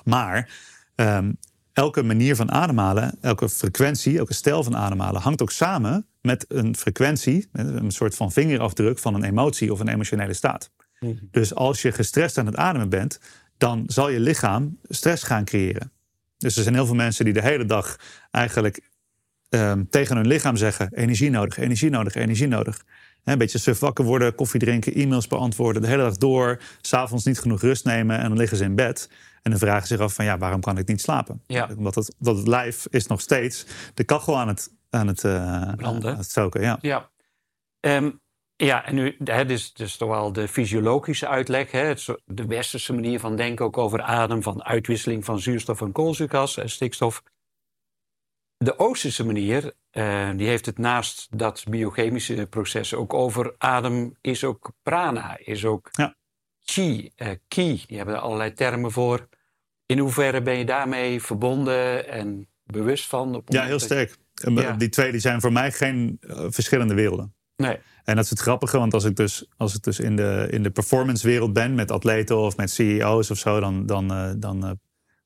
Maar 0.05 0.51
um, 0.97 1.37
elke 1.73 2.03
manier 2.03 2.37
van 2.37 2.51
ademhalen, 2.51 3.19
elke 3.21 3.49
frequentie, 3.49 4.19
elke 4.19 4.35
stijl 4.35 4.63
van 4.63 4.77
ademhalen 4.77 5.21
hangt 5.21 5.43
ook 5.43 5.51
samen 5.51 6.07
met 6.21 6.45
een 6.49 6.77
frequentie, 6.77 7.49
een 7.53 7.91
soort 7.91 8.15
van 8.15 8.33
vingerafdruk 8.33 8.99
van 8.99 9.15
een 9.15 9.25
emotie 9.25 9.73
of 9.73 9.81
een 9.81 9.89
emotionele 9.89 10.33
staat. 10.33 10.71
Mhm. 11.01 11.15
Dus 11.31 11.55
als 11.55 11.83
je 11.83 11.93
gestrest 11.93 12.39
aan 12.39 12.47
het 12.47 12.57
ademen 12.57 12.89
bent, 12.89 13.21
dan 13.59 13.83
zal 13.87 14.09
je 14.09 14.21
lichaam 14.21 14.79
stress 14.83 15.23
gaan 15.23 15.45
creëren. 15.45 15.93
Dus 16.37 16.57
er 16.57 16.63
zijn 16.63 16.75
heel 16.75 16.87
veel 16.87 16.95
mensen 16.95 17.25
die 17.25 17.35
de 17.35 17.43
hele 17.43 17.65
dag 17.65 17.97
eigenlijk 18.31 18.91
um, 19.49 19.89
tegen 19.89 20.17
hun 20.17 20.27
lichaam 20.27 20.57
zeggen: 20.57 20.93
energie 20.93 21.31
nodig, 21.31 21.59
energie 21.59 21.91
nodig, 21.91 22.15
energie 22.15 22.49
nodig. 22.49 22.85
Een 23.25 23.39
beetje 23.39 23.59
suf 23.59 23.79
wakker 23.79 24.05
worden, 24.05 24.35
koffie 24.35 24.61
drinken, 24.61 24.95
e-mails 24.95 25.27
beantwoorden, 25.27 25.83
de 25.83 25.89
hele 25.89 26.03
dag 26.03 26.17
door. 26.17 26.61
S'avonds 26.81 27.25
niet 27.25 27.39
genoeg 27.39 27.61
rust 27.61 27.85
nemen 27.85 28.19
en 28.19 28.29
dan 28.29 28.39
liggen 28.39 28.57
ze 28.57 28.65
in 28.65 28.75
bed. 28.75 29.11
En 29.43 29.51
dan 29.51 29.61
vragen 29.61 29.87
ze 29.87 29.95
zich 29.95 30.05
af 30.05 30.15
van 30.15 30.25
ja, 30.25 30.39
waarom 30.39 30.61
kan 30.61 30.79
ik 30.79 30.87
niet 30.87 31.01
slapen? 31.01 31.43
Ja. 31.47 31.69
Omdat 31.77 31.95
het, 31.95 32.15
dat 32.19 32.37
het 32.37 32.47
lijf 32.47 32.87
is 32.91 33.07
nog 33.07 33.21
steeds 33.21 33.67
de 33.95 34.05
kachel 34.05 34.39
aan 34.39 34.49
het, 34.49 34.71
aan 34.91 35.07
het, 35.07 35.23
uh, 35.23 35.73
Branden. 35.77 36.11
Aan 36.11 36.17
het 36.17 36.31
stoken. 36.31 36.61
Ja. 36.61 36.79
ja. 36.81 37.11
Um, 37.81 38.23
ja, 38.57 38.85
en 38.85 38.95
nu, 38.95 39.17
hè, 39.25 39.45
dus, 39.45 39.73
dus 39.73 39.97
toch 39.97 40.09
wel 40.09 40.33
de 40.33 40.49
fysiologische 40.49 41.29
uitleg, 41.29 41.71
hè, 41.71 41.79
het, 41.79 42.07
de 42.25 42.47
westerse 42.47 42.93
manier 42.93 43.21
van 43.21 43.37
denken 43.37 43.65
ook 43.65 43.79
over 43.79 44.03
adem, 44.03 44.43
van 44.43 44.65
uitwisseling 44.65 45.25
van 45.25 45.41
zuurstof 45.41 45.81
en 45.81 45.93
koolzuurgas 45.93 46.57
en 46.57 46.71
stikstof. 46.71 47.23
De 48.65 48.79
Oosterse 48.79 49.25
manier, 49.25 49.73
uh, 49.93 50.31
die 50.37 50.47
heeft 50.47 50.67
het 50.67 50.79
naast 50.79 51.29
dat 51.31 51.65
biochemische 51.69 52.47
proces 52.51 52.95
ook 52.95 53.15
over 53.15 53.55
adem, 53.59 54.17
is 54.21 54.45
ook 54.45 54.73
prana, 54.83 55.39
is 55.39 55.65
ook 55.65 55.89
ja. 55.93 56.15
chi, 56.61 57.11
uh, 57.17 57.29
ki. 57.49 57.85
Die 57.87 57.97
hebben 57.97 58.15
er 58.15 58.21
allerlei 58.21 58.53
termen 58.53 58.93
voor. 58.93 59.29
In 59.87 59.99
hoeverre 59.99 60.43
ben 60.43 60.59
je 60.59 60.65
daarmee 60.65 61.23
verbonden 61.23 62.09
en 62.09 62.49
bewust 62.65 63.07
van? 63.07 63.35
Op 63.35 63.53
ja, 63.53 63.65
heel 63.65 63.79
sterk. 63.79 64.17
Ja. 64.35 64.73
Die 64.73 64.89
twee 64.89 65.11
die 65.11 65.21
zijn 65.21 65.41
voor 65.41 65.53
mij 65.53 65.73
geen 65.73 66.19
uh, 66.21 66.47
verschillende 66.49 66.95
werelden. 66.95 67.35
Nee. 67.57 67.79
En 68.05 68.15
dat 68.15 68.25
is 68.25 68.31
het 68.31 68.41
grappige, 68.41 68.79
want 68.79 68.95
als 68.95 69.05
ik 69.05 69.17
dus, 69.17 69.49
als 69.57 69.75
ik 69.75 69.83
dus 69.83 70.01
in 70.01 70.17
de, 70.17 70.49
in 70.51 70.63
de 70.63 70.71
performance 70.71 71.27
wereld 71.27 71.53
ben 71.53 71.75
met 71.75 71.91
atleten 71.91 72.39
of 72.39 72.57
met 72.57 72.71
CEO's 72.71 73.31
of 73.31 73.39
zo, 73.39 73.61
dan, 73.61 73.87
dan, 73.87 74.37
dan 74.39 74.79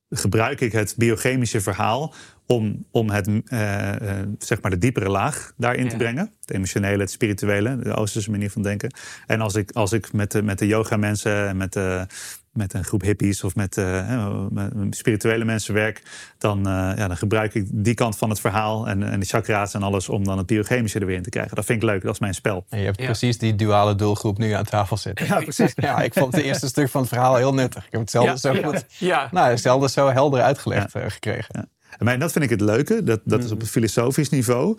gebruik 0.09 0.61
ik 0.61 0.71
het 0.71 0.93
biochemische 0.97 1.61
verhaal 1.61 2.13
om, 2.51 2.85
om 2.91 3.09
het, 3.09 3.27
uh, 3.27 3.91
zeg 4.39 4.61
maar 4.61 4.71
de 4.71 4.77
diepere 4.77 5.09
laag 5.09 5.53
daarin 5.57 5.89
te 5.89 5.95
brengen. 5.95 6.33
Het 6.41 6.51
emotionele, 6.51 7.01
het 7.01 7.11
spirituele, 7.11 7.79
de 7.79 7.93
Oosterse 7.93 8.31
manier 8.31 8.51
van 8.51 8.61
denken. 8.61 8.93
En 9.27 9.41
als 9.41 9.55
ik, 9.55 9.71
als 9.71 9.91
ik 9.91 10.13
met, 10.13 10.31
de, 10.31 10.43
met 10.43 10.59
de 10.59 10.67
yoga 10.67 10.97
mensen 10.97 11.47
en 11.47 11.57
met 11.57 11.73
de, 11.73 12.05
met 12.53 12.73
een 12.73 12.83
groep 12.83 13.01
hippies 13.01 13.43
of 13.43 13.55
met, 13.55 13.77
uh, 13.77 14.45
met 14.49 14.95
spirituele 14.95 15.45
mensen 15.45 15.73
werk, 15.73 16.01
dan, 16.37 16.57
uh, 16.57 16.91
ja, 16.95 17.07
dan 17.07 17.17
gebruik 17.17 17.53
ik 17.53 17.65
die 17.71 17.93
kant 17.93 18.17
van 18.17 18.29
het 18.29 18.39
verhaal 18.39 18.87
en, 18.87 19.03
en 19.03 19.19
de 19.19 19.25
chakra's 19.25 19.73
en 19.73 19.83
alles 19.83 20.09
om 20.09 20.23
dan 20.23 20.37
het 20.37 20.47
biochemische 20.47 20.99
er 20.99 21.05
weer 21.05 21.15
in 21.15 21.23
te 21.23 21.29
krijgen. 21.29 21.55
Dat 21.55 21.65
vind 21.65 21.83
ik 21.83 21.89
leuk, 21.89 22.01
dat 22.01 22.13
is 22.13 22.19
mijn 22.19 22.33
spel. 22.33 22.65
En 22.69 22.79
je 22.79 22.85
hebt 22.85 22.97
precies 22.97 23.37
die 23.37 23.55
duale 23.55 23.95
doelgroep 23.95 24.37
nu 24.37 24.51
aan 24.51 24.65
tafel 24.65 24.97
zitten. 24.97 25.25
Ja, 25.25 25.39
precies. 25.39 25.73
ja, 25.89 26.01
ik 26.01 26.13
vond 26.13 26.33
het 26.33 26.43
eerste 26.43 26.67
stuk 26.67 26.89
van 26.89 27.01
het 27.01 27.09
verhaal 27.09 27.35
heel 27.35 27.53
nuttig. 27.53 27.85
Ik 27.85 27.91
heb 27.91 28.01
het 28.01 28.11
zelden 28.11 28.37
zo 28.37 28.53
goed, 28.53 28.85
ja. 28.97 29.27
nou, 29.31 29.49
hetzelfde 29.49 29.89
zo 29.89 30.07
helder 30.07 30.41
uitgelegd 30.41 30.91
gekregen. 30.91 31.69
En 31.97 32.19
dat 32.19 32.31
vind 32.31 32.43
ik 32.43 32.49
het 32.49 32.61
leuke, 32.61 33.03
dat, 33.03 33.21
dat 33.23 33.39
is 33.39 33.45
op 33.45 33.51
mhm. 33.51 33.59
het 33.59 33.69
filosofisch 33.69 34.29
niveau, 34.29 34.77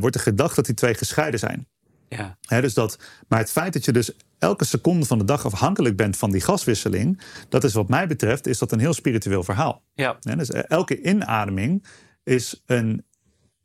wordt 0.00 0.14
er 0.14 0.22
gedacht 0.22 0.56
dat 0.56 0.66
die 0.66 0.74
twee 0.74 0.94
gescheiden 0.94 1.40
zijn. 1.40 1.66
Ja. 2.08 2.60
dus 2.60 2.74
dat, 2.74 2.98
maar 3.28 3.38
het 3.38 3.50
feit 3.50 3.72
dat 3.72 3.84
je 3.84 3.92
dus 3.92 4.16
elke 4.38 4.64
seconde 4.64 5.06
van 5.06 5.18
de 5.18 5.24
dag 5.24 5.44
afhankelijk 5.44 5.96
bent 5.96 6.16
van 6.16 6.30
die 6.30 6.40
gaswisseling, 6.40 7.20
dat 7.48 7.64
is 7.64 7.72
wat 7.72 7.88
mij 7.88 8.06
betreft 8.06 8.46
is 8.46 8.58
dat 8.58 8.72
een 8.72 8.78
heel 8.78 8.92
spiritueel 8.92 9.42
verhaal. 9.42 9.82
Ja. 9.94 10.16
dus 10.20 10.50
elke 10.50 11.02
inademing 11.02 11.86
is 12.22 12.62
een 12.66 13.04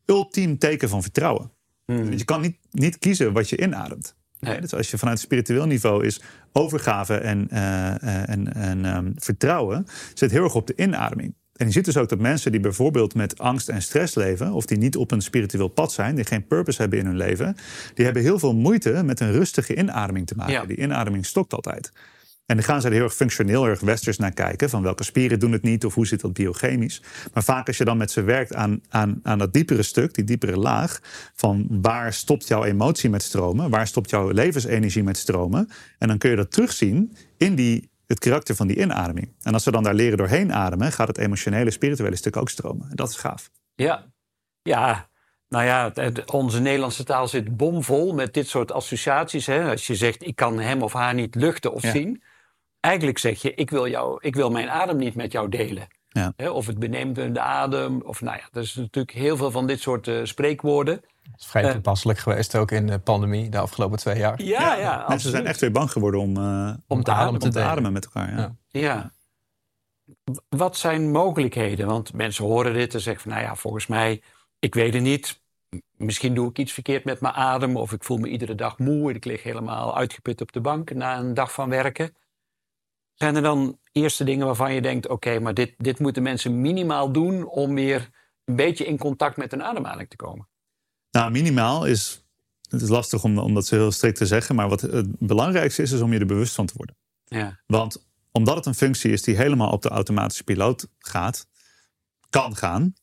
ultiem 0.06 0.58
teken 0.58 0.90
van 0.90 1.02
vertrouwen. 1.02 1.52
Hmm. 1.86 2.12
je 2.12 2.26
kan 2.26 2.42
niet, 2.42 2.58
niet 2.72 2.98
kiezen 2.98 3.34
wat 3.34 3.50
je 3.50 3.58
inademt. 3.58 4.16
Nee. 4.40 4.62
Dus 4.62 4.74
als 4.74 4.92
je 4.92 4.98
vanuit 4.98 5.18
het 5.18 5.26
spiritueel 5.26 5.66
niveau 5.66 6.06
is 6.06 6.22
overgave 6.52 7.16
en, 7.16 7.48
uh, 7.54 8.30
en, 8.30 8.54
en 8.54 8.86
um, 8.86 9.14
vertrouwen, 9.16 9.86
zit 10.14 10.32
heel 10.32 10.44
erg 10.44 10.56
op 10.56 10.68
de 10.68 10.74
inademing. 10.76 11.36
En 11.60 11.66
je 11.66 11.72
ziet 11.72 11.86
dus 11.86 11.98
ook 11.98 12.10
dat 12.10 12.20
mensen 12.20 12.51
die 12.51 12.60
bijvoorbeeld 12.60 13.16
met 13.16 13.39
angst 13.39 13.70
en 13.70 13.82
stress 13.82 14.16
leven, 14.16 14.51
of 14.51 14.66
die 14.66 14.78
niet 14.78 14.96
op 14.96 15.12
een 15.12 15.22
spiritueel 15.22 15.68
pad 15.68 15.92
zijn, 15.92 16.16
die 16.16 16.25
geen 16.25 16.48
purpose 16.48 16.82
hebben 16.82 17.00
in 17.00 17.06
hun 17.06 17.18
leven, 17.18 17.56
die 17.94 18.06
hebben 18.06 18.24
heel 18.24 18.39
veel 18.39 18.56
moeite 18.56 19.04
met 19.04 19.20
een 19.20 19.32
rustige 19.32 19.75
inademing 19.75 20.28
te 20.28 20.36
maken. 20.36 20.68
Die 20.68 20.78
inademing 20.78 21.25
stokt 21.25 21.54
altijd. 21.54 21.92
En 22.46 22.56
dan 22.56 22.63
gaan 22.63 22.82
ze 22.82 22.88
er 22.88 22.94
heel 22.94 23.04
erg 23.04 23.16
functioneel, 23.16 23.62
heel 23.62 23.72
erg 23.72 23.80
westers 23.80 24.18
naar 24.18 24.34
kijken. 24.34 24.70
Van 24.70 24.82
welke 24.82 25.04
spieren 25.04 25.39
doen 25.39 25.51
het 25.51 25.62
niet 25.62 25.86
of 25.86 25.94
hoe 25.94 26.08
zit 26.08 26.22
dat 26.22 26.34
biochemisch. 26.34 27.01
Maar 27.34 27.44
vaak 27.44 27.68
als 27.68 27.78
je 27.78 27.86
dan 27.86 27.98
met 27.98 28.12
ze 28.12 28.22
werkt 28.22 28.56
aan, 28.56 28.82
aan, 28.89 29.20
aan 29.24 29.38
dat 29.38 29.54
diepere 29.54 29.84
stuk, 29.84 30.13
die 30.13 30.24
diepere 30.24 30.58
laag. 30.58 31.00
Van 31.36 31.68
waar 31.82 32.13
stopt 32.13 32.48
jouw 32.48 32.63
emotie 32.63 33.10
met 33.10 33.24
stromen? 33.24 33.70
Waar 33.70 33.88
stopt 33.88 34.10
jouw 34.10 34.30
levensenergie 34.30 35.04
met 35.04 35.18
stromen? 35.18 35.70
En 35.98 36.08
dan 36.08 36.18
kun 36.18 36.30
je 36.30 36.36
dat 36.36 36.51
terugzien 36.51 37.16
in 37.38 37.56
die 37.56 37.89
het 38.10 38.20
karakter 38.20 38.56
van 38.56 38.68
die 38.68 38.78
inademing. 38.78 39.36
En 39.42 39.54
als 39.54 39.66
we 39.66 39.72
dan 39.72 39.84
daar 39.84 39.94
leren 39.94 40.18
doorheen 40.18 40.54
ademen, 40.54 40.92
gaat 40.92 41.08
het 41.08 41.18
emotionele, 41.18 41.72
spirituele 41.72 42.16
stuk 42.16 42.38
ook 42.38 42.50
stromen. 42.50 42.89
En 42.89 42.96
dat 42.96 43.10
is 43.10 43.16
gaaf. 43.16 43.50
Ja, 43.75 44.06
ja. 44.62 45.10
Nou 45.48 45.66
ja, 45.66 45.94
onze 46.25 46.62
Nederlandse 46.62 47.04
taal 47.04 47.28
zit 47.28 47.58
bomvol 47.58 48.13
met 48.13 48.34
dit 48.34 48.48
soort 48.48 48.72
associaties. 48.72 49.46
Hè? 49.46 49.70
Als 49.70 49.88
je 49.88 49.96
zegt, 49.96 50.28
ik 50.28 50.36
kan 50.36 50.60
hem 50.60 50.82
of 50.82 50.94
haar 50.94 51.13
niet 51.13 51.36
luchten 51.36 51.74
of 51.74 51.82
zien. 51.82 52.24
Eigenlijk 52.80 53.18
zeg 53.18 53.42
je, 53.42 53.54
ik 53.54 53.70
wil, 53.70 53.88
jou, 53.88 54.18
ik 54.22 54.36
wil 54.36 54.50
mijn 54.50 54.70
adem 54.70 54.98
niet 54.98 55.16
met 55.16 55.32
jou 55.32 55.50
delen. 55.50 55.88
Ja. 56.10 56.34
Of 56.51 56.68
het 56.68 56.80
benemende 56.80 57.39
adem. 57.39 58.01
Of 58.01 58.22
nou 58.22 58.38
ja, 58.38 58.50
er 58.51 58.62
is 58.62 58.75
natuurlijk 58.75 59.18
heel 59.18 59.38
veel 59.38 59.51
van 59.51 59.68
dit 59.68 59.80
soort 59.80 60.08
uh, 60.08 60.24
spreekwoorden. 60.24 61.01
Dat 61.32 61.40
is 61.40 61.46
vrij 61.46 61.64
uh, 61.64 61.72
toepasselijk 61.72 62.20
geweest 62.20 62.56
ook 62.56 62.72
in 62.72 62.88
de 62.88 63.00
pandemie 63.00 63.50
de 63.50 63.60
afgelopen 63.60 63.98
twee 63.98 64.18
jaar. 64.18 64.42
Ja, 64.44 64.76
ja. 64.76 65.06
Mensen 65.08 65.32
zijn 65.32 65.46
echt 65.46 65.60
weer 65.60 65.72
bang 65.72 65.92
geworden 65.92 66.20
om, 66.20 66.38
uh, 66.38 66.74
om, 66.88 67.04
te, 67.04 67.12
ademen, 67.12 67.42
om 67.42 67.50
te 67.50 67.62
ademen 67.62 67.94
met 67.94 68.06
elkaar. 68.06 68.38
Ja. 68.38 68.56
ja. 68.68 69.12
Wat 70.50 70.78
zijn 70.78 71.12
mogelijkheden? 71.12 71.88
Want 71.88 72.14
mensen 72.14 72.46
horen 72.46 72.74
dit 72.74 72.94
en 72.94 73.02
zeggen 73.02 73.24
van, 73.24 73.32
nou 73.32 73.44
ja, 73.44 73.56
volgens 73.56 73.88
mij, 73.88 74.22
ik 74.60 74.74
weet 74.74 74.94
het 74.94 75.04
niet. 75.04 75.42
Misschien 75.98 76.34
doe 76.34 76.50
ik 76.50 76.58
iets 76.58 76.74
verkeerd 76.74 77.04
met 77.04 77.22
mijn 77.22 77.34
adem. 77.34 77.78
Of 77.78 77.92
ik 77.92 78.04
voel 78.04 78.18
me 78.18 78.28
iedere 78.28 78.56
dag 78.56 78.78
moe. 78.78 79.14
Ik 79.14 79.26
lig 79.26 79.44
helemaal 79.44 79.98
uitgeput 79.98 80.42
op 80.42 80.52
de 80.52 80.62
bank 80.62 80.94
na 80.94 81.18
een 81.18 81.34
dag 81.34 81.54
van 81.54 81.70
werken. 81.70 82.16
Zijn 83.14 83.36
er 83.36 83.42
dan 83.42 83.80
eerste 83.92 84.24
dingen 84.24 84.46
waarvan 84.46 84.74
je 84.74 84.82
denkt: 84.82 85.08
oké, 85.08 85.40
maar 85.40 85.54
dit, 85.54 85.74
dit 85.78 86.00
moeten 86.00 86.24
mensen 86.24 86.62
minimaal 86.62 87.12
doen 87.12 87.48
om 87.48 87.76
weer 87.76 88.10
een 88.46 88.56
beetje 88.56 88.86
in 88.86 88.98
contact 88.98 89.38
met 89.38 89.52
hun 89.52 89.64
ademhaling 89.64 90.10
te 90.10 90.16
komen? 90.16 90.48
Nou, 91.12 91.32
minimaal 91.32 91.86
is. 91.86 92.24
Het 92.70 92.82
is 92.82 92.89
lastig 92.89 93.24
om, 93.24 93.38
om 93.38 93.54
dat 93.54 93.66
zo 93.66 93.75
heel 93.75 93.92
strikt 93.92 94.18
te 94.18 94.25
zeggen, 94.25 94.56
maar 94.56 94.70
wat 94.70 94.82
het 94.82 95.20
belangrijkste 95.20 95.82
is, 95.82 95.92
is 95.92 96.01
om 96.01 96.13
je 96.13 96.20
er 96.20 96.25
bewust 96.25 96.56
van 96.56 96.66
te 96.66 96.74
worden. 96.78 96.96
Ja. 97.25 97.60
Want 97.68 98.08
omdat 98.32 98.56
het 98.56 98.66
een 98.66 98.75
functie 98.75 99.12
is 99.12 99.22
die 99.22 99.36
helemaal 99.36 99.72
op 99.72 99.82
de 99.82 99.89
automatische 99.89 100.44
piloot 100.44 100.88
gaat, 101.00 101.48
kan 102.30 102.56
gaan, 102.56 102.94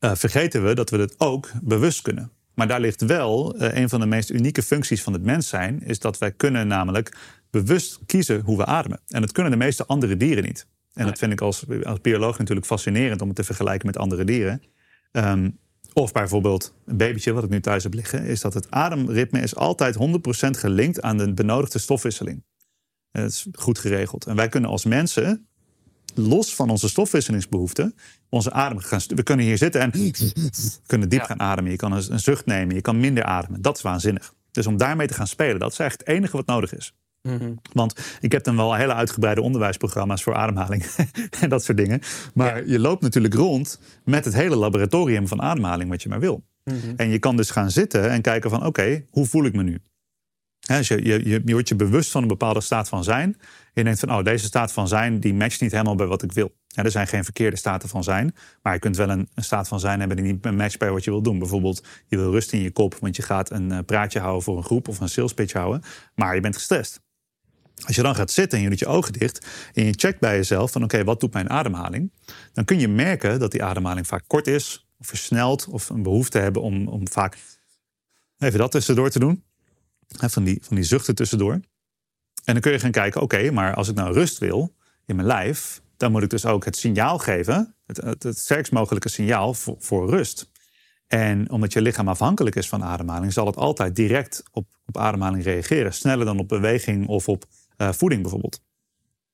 uh, 0.00 0.14
vergeten 0.14 0.64
we 0.64 0.74
dat 0.74 0.90
we 0.90 0.98
het 0.98 1.20
ook 1.20 1.50
bewust 1.62 2.02
kunnen. 2.02 2.32
Maar 2.54 2.68
daar 2.68 2.80
ligt 2.80 3.00
wel 3.00 3.62
uh, 3.62 3.76
een 3.76 3.88
van 3.88 4.00
de 4.00 4.06
meest 4.06 4.30
unieke 4.30 4.62
functies 4.62 5.02
van 5.02 5.12
het 5.12 5.22
mens 5.22 5.48
zijn, 5.48 5.82
is 5.82 5.98
dat 5.98 6.18
wij 6.18 6.32
kunnen 6.32 6.66
namelijk 6.66 7.16
bewust 7.50 7.98
kiezen 8.06 8.40
hoe 8.40 8.56
we 8.56 8.64
ademen. 8.64 9.00
En 9.08 9.20
dat 9.20 9.32
kunnen 9.32 9.52
de 9.52 9.58
meeste 9.58 9.86
andere 9.86 10.16
dieren 10.16 10.44
niet. 10.44 10.66
En 10.92 11.06
dat 11.06 11.18
vind 11.18 11.32
ik 11.32 11.40
als, 11.40 11.64
als 11.82 12.00
bioloog 12.00 12.38
natuurlijk 12.38 12.66
fascinerend 12.66 13.20
om 13.20 13.26
het 13.26 13.36
te 13.36 13.44
vergelijken 13.44 13.86
met 13.86 13.98
andere 13.98 14.24
dieren. 14.24 14.62
Um, 15.12 15.58
of 16.00 16.12
bijvoorbeeld 16.12 16.74
een 16.84 16.96
babytje 16.96 17.32
wat 17.32 17.44
ik 17.44 17.50
nu 17.50 17.60
thuis 17.60 17.82
heb 17.82 17.94
liggen, 17.94 18.24
is 18.24 18.40
dat 18.40 18.54
het 18.54 18.70
ademritme 18.70 19.40
is 19.40 19.54
altijd 19.54 19.94
100% 19.94 19.98
gelinkt 20.50 21.02
aan 21.02 21.16
de 21.16 21.34
benodigde 21.34 21.78
stofwisseling. 21.78 22.44
Het 23.10 23.30
is 23.30 23.46
goed 23.52 23.78
geregeld. 23.78 24.26
En 24.26 24.36
wij 24.36 24.48
kunnen 24.48 24.70
als 24.70 24.84
mensen, 24.84 25.48
los 26.14 26.54
van 26.54 26.70
onze 26.70 26.88
stofwisselingsbehoeften, 26.88 27.94
onze 28.28 28.52
adem 28.52 28.78
gaan. 28.78 29.00
We 29.06 29.22
kunnen 29.22 29.46
hier 29.46 29.58
zitten 29.58 29.80
en 29.80 30.12
kunnen 30.86 31.08
diep 31.08 31.22
gaan 31.22 31.40
ademen. 31.40 31.70
Je 31.70 31.76
kan 31.76 31.92
een 31.92 32.20
zucht 32.20 32.46
nemen, 32.46 32.74
je 32.74 32.80
kan 32.80 33.00
minder 33.00 33.24
ademen. 33.24 33.62
Dat 33.62 33.76
is 33.76 33.82
waanzinnig. 33.82 34.34
Dus 34.50 34.66
om 34.66 34.76
daarmee 34.76 35.06
te 35.06 35.14
gaan 35.14 35.26
spelen, 35.26 35.58
dat 35.58 35.72
is 35.72 35.78
eigenlijk 35.78 36.08
het 36.08 36.18
enige 36.18 36.36
wat 36.36 36.46
nodig 36.46 36.74
is. 36.74 36.92
Mhm. 37.26 37.52
Want 37.72 38.16
ik 38.20 38.32
heb 38.32 38.44
dan 38.44 38.56
wel 38.56 38.74
hele 38.74 38.94
uitgebreide 38.94 39.40
onderwijsprogramma's 39.40 40.22
voor 40.22 40.34
ademhaling 40.34 40.86
en 41.42 41.48
dat 41.48 41.64
soort 41.64 41.78
dingen. 41.78 42.00
Maar 42.34 42.66
je 42.66 42.78
loopt 42.78 43.02
natuurlijk 43.02 43.34
rond 43.34 43.80
met 44.04 44.24
het 44.24 44.34
hele 44.34 44.56
laboratorium 44.56 45.28
van 45.28 45.42
ademhaling 45.42 45.90
wat 45.90 46.02
je 46.02 46.08
maar 46.08 46.20
wil. 46.20 46.44
Mhm. 46.64 46.76
En 46.96 47.08
je 47.08 47.18
kan 47.18 47.36
dus 47.36 47.50
gaan 47.50 47.70
zitten 47.70 48.10
en 48.10 48.22
kijken 48.22 48.50
van 48.50 48.66
oké, 48.66 49.04
hoe 49.10 49.26
voel 49.26 49.44
ik 49.44 49.52
me 49.54 49.62
nu? 49.62 49.80
Je, 50.60 51.04
je, 51.04 51.28
je, 51.28 51.52
wordt 51.52 51.68
je 51.68 51.74
bewust 51.74 52.10
van 52.10 52.22
een 52.22 52.28
bepaalde 52.28 52.60
staat 52.60 52.88
van 52.88 53.04
zijn. 53.04 53.36
Je 53.72 53.84
denkt 53.84 54.00
van, 54.00 54.12
oh, 54.12 54.24
deze 54.24 54.44
staat 54.44 54.72
van 54.72 54.88
zijn, 54.88 55.20
die 55.20 55.34
matcht 55.34 55.60
niet 55.60 55.70
helemaal 55.70 55.94
bij 55.94 56.06
wat 56.06 56.22
ik 56.22 56.32
wil. 56.32 56.54
er 56.74 56.90
zijn 56.90 57.06
geen 57.06 57.24
verkeerde 57.24 57.56
staten 57.56 57.88
van 57.88 58.04
zijn. 58.04 58.34
Maar 58.62 58.72
je 58.72 58.78
kunt 58.78 58.96
wel 58.96 59.08
een, 59.10 59.28
een, 59.34 59.44
staat 59.44 59.68
van 59.68 59.80
zijn 59.80 59.98
hebben 59.98 60.16
die 60.16 60.32
niet 60.32 60.50
matcht 60.50 60.78
bij 60.78 60.90
wat 60.90 61.04
je 61.04 61.10
wil 61.10 61.22
doen. 61.22 61.38
Bijvoorbeeld, 61.38 61.84
je 62.06 62.16
wil 62.16 62.30
rust 62.30 62.52
in 62.52 62.60
je 62.60 62.70
kop, 62.70 62.94
want 62.94 63.16
je 63.16 63.22
gaat 63.22 63.50
een 63.50 63.72
uh, 63.72 63.78
praatje 63.86 64.20
houden 64.20 64.42
voor 64.42 64.56
een 64.56 64.64
groep 64.64 64.88
of 64.88 65.00
een 65.00 65.08
sales 65.08 65.34
pitch 65.34 65.52
houden. 65.52 65.82
Maar 66.14 66.34
je 66.34 66.40
bent 66.40 66.54
gestrest. 66.54 67.00
Als 67.84 67.96
je 67.96 68.02
dan 68.02 68.14
gaat 68.14 68.30
zitten 68.30 68.58
en 68.58 68.64
je 68.64 68.70
doet 68.70 68.78
je 68.78 68.86
ogen 68.86 69.12
dicht 69.12 69.46
en 69.72 69.84
je 69.84 69.92
checkt 69.96 70.20
bij 70.20 70.36
jezelf 70.36 70.72
van 70.72 70.84
oké, 70.84 71.04
wat 71.04 71.20
doet 71.20 71.32
mijn 71.32 71.50
ademhaling? 71.50 72.12
Dan 72.52 72.64
kun 72.64 72.78
je 72.78 72.88
merken 72.88 73.38
dat 73.38 73.50
die 73.50 73.64
ademhaling 73.64 74.06
vaak 74.06 74.24
kort 74.26 74.46
is 74.46 74.86
of 74.98 75.06
versneld 75.06 75.66
of 75.68 75.88
een 75.88 76.02
behoefte 76.02 76.38
hebben 76.38 76.62
om, 76.62 76.88
om 76.88 77.08
vaak 77.08 77.38
even 78.38 78.58
dat 78.58 78.70
tussendoor 78.70 79.10
te 79.10 79.18
doen. 79.18 79.44
Van 80.08 80.44
die, 80.44 80.58
van 80.62 80.76
die 80.76 80.84
zuchten 80.84 81.14
tussendoor. 81.14 81.60
En 82.44 82.52
dan 82.52 82.60
kun 82.60 82.72
je 82.72 82.78
gaan 82.78 82.90
kijken, 82.90 83.20
oké, 83.20 83.50
maar 83.50 83.74
als 83.74 83.88
ik 83.88 83.94
nou 83.94 84.12
rust 84.12 84.38
wil 84.38 84.74
in 85.06 85.16
mijn 85.16 85.28
lijf, 85.28 85.82
dan 85.96 86.12
moet 86.12 86.22
ik 86.22 86.30
dus 86.30 86.46
ook 86.46 86.64
het 86.64 86.76
signaal 86.76 87.18
geven, 87.18 87.74
het, 87.86 88.22
het, 88.22 88.38
sterkst 88.38 88.72
mogelijke 88.72 89.08
signaal 89.08 89.54
voor, 89.54 89.76
voor 89.78 90.10
rust. 90.10 90.50
En 91.06 91.50
omdat 91.50 91.72
je 91.72 91.80
lichaam 91.80 92.08
afhankelijk 92.08 92.56
is 92.56 92.68
van 92.68 92.84
ademhaling, 92.84 93.32
zal 93.32 93.46
het 93.46 93.56
altijd 93.56 93.96
direct 93.96 94.42
op, 94.50 94.66
op 94.86 94.96
ademhaling 94.96 95.44
reageren. 95.44 95.94
Sneller 95.94 96.24
dan 96.24 96.38
op 96.38 96.48
beweging 96.48 97.06
of 97.06 97.28
op 97.28 97.44
uh, 97.78 97.92
voeding 97.92 98.22
bijvoorbeeld. 98.22 98.60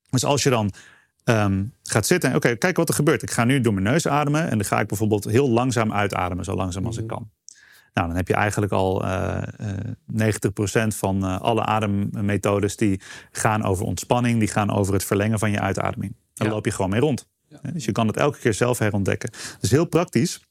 Dus 0.09 0.25
als 0.25 0.43
je 0.43 0.49
dan 0.49 0.71
um, 1.25 1.73
gaat 1.83 2.05
zitten 2.05 2.29
en 2.29 2.35
oké, 2.35 2.55
kijk 2.55 2.77
wat 2.77 2.89
er 2.89 2.95
gebeurt. 2.95 3.21
Ik 3.21 3.31
ga 3.31 3.43
nu 3.43 3.61
door 3.61 3.73
mijn 3.73 3.85
neus 3.85 4.07
ademen 4.07 4.49
en 4.49 4.57
dan 4.57 4.65
ga 4.65 4.79
ik 4.79 4.87
bijvoorbeeld 4.87 5.23
heel 5.23 5.49
langzaam 5.49 5.93
uitademen, 5.93 6.45
zo 6.45 6.55
langzaam 6.55 6.85
als 6.85 6.97
ik 6.97 7.05
mhm. 7.05 7.13
kan. 7.13 7.29
Nou, 7.93 8.07
dan 8.07 8.17
heb 8.17 8.27
je 8.27 8.33
eigenlijk 8.33 8.71
al 8.71 9.05
uh, 9.05 9.41
uh, 10.15 10.31
90% 10.85 10.87
van 10.87 11.25
uh, 11.25 11.39
alle 11.41 11.63
ademmethodes 11.63 12.75
die 12.75 13.01
gaan 13.31 13.63
over 13.63 13.85
ontspanning, 13.85 14.39
die 14.39 14.47
gaan 14.47 14.71
over 14.71 14.93
het 14.93 15.03
verlengen 15.03 15.39
van 15.39 15.51
je 15.51 15.59
uitademing. 15.59 16.15
Daar 16.33 16.49
loop 16.49 16.65
je 16.65 16.71
gewoon 16.71 16.89
mee 16.89 16.99
rond. 16.99 17.27
Ja. 17.47 17.59
Dus 17.73 17.85
je 17.85 17.91
kan 17.91 18.07
het 18.07 18.17
elke 18.17 18.39
keer 18.39 18.53
zelf 18.53 18.79
herontdekken. 18.79 19.31
Dus 19.59 19.71
heel 19.71 19.85
praktisch 19.85 20.41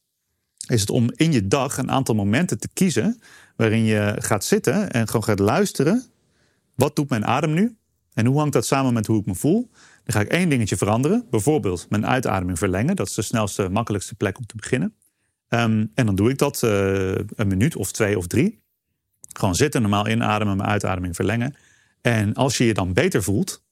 is 0.67 0.81
het 0.81 0.91
om 0.91 1.11
in 1.15 1.33
je 1.33 1.49
dag 1.49 1.77
een 1.77 1.91
aantal 1.91 2.15
momenten 2.15 2.59
te 2.59 2.69
kiezen 2.73 3.21
waarin 3.57 3.85
je 3.85 4.17
gaat 4.19 4.45
zitten 4.45 4.91
en 4.91 5.07
gewoon 5.07 5.25
gaat 5.25 5.39
luisteren. 5.39 6.05
Wat 6.75 6.97
doet 6.97 7.09
mijn 7.09 7.27
adem 7.27 7.53
nu? 7.53 7.77
En 8.15 8.27
hoe 8.27 8.39
hangt 8.39 8.53
dat 8.53 8.67
samen 8.67 8.93
met 8.93 9.07
hoe 9.07 9.21
ik 9.21 9.27
me 9.27 9.35
voel? 9.35 9.71
Dan 10.05 10.15
ga 10.15 10.21
ik 10.21 10.29
één 10.29 10.49
dingetje 10.49 10.77
veranderen. 10.77 11.27
Bijvoorbeeld 11.31 11.87
mijn 11.89 12.07
uitademing 12.07 12.59
verlengen. 12.59 12.97
Dat 12.97 13.09
is 13.09 13.15
de 13.15 13.23
snelste, 13.23 13.69
makkelijkste 13.69 14.15
plek 14.15 14.39
om 14.39 14.47
te 14.47 14.57
beginnen. 14.57 14.95
Um, 15.49 15.91
en 15.95 16.07
dan 16.07 16.15
doe 16.15 16.31
ik 16.31 16.39
dat 16.39 16.63
uh, 16.63 17.15
een 17.15 17.49
minuut 17.49 17.77
of 17.77 17.93
twee 17.93 18.19
of 18.19 18.27
drie. 18.27 18.63
Gewoon 19.33 19.55
zitten, 19.55 19.83
normaal 19.83 20.09
inademen, 20.09 20.57
mijn 20.57 20.69
uitademing 20.69 21.17
verlengen. 21.17 21.55
En 22.01 22.35
als 22.35 22.59
je 22.59 22.65
je 22.65 22.75
dan 22.75 22.93
beter 22.93 23.23
voelt, 23.23 23.65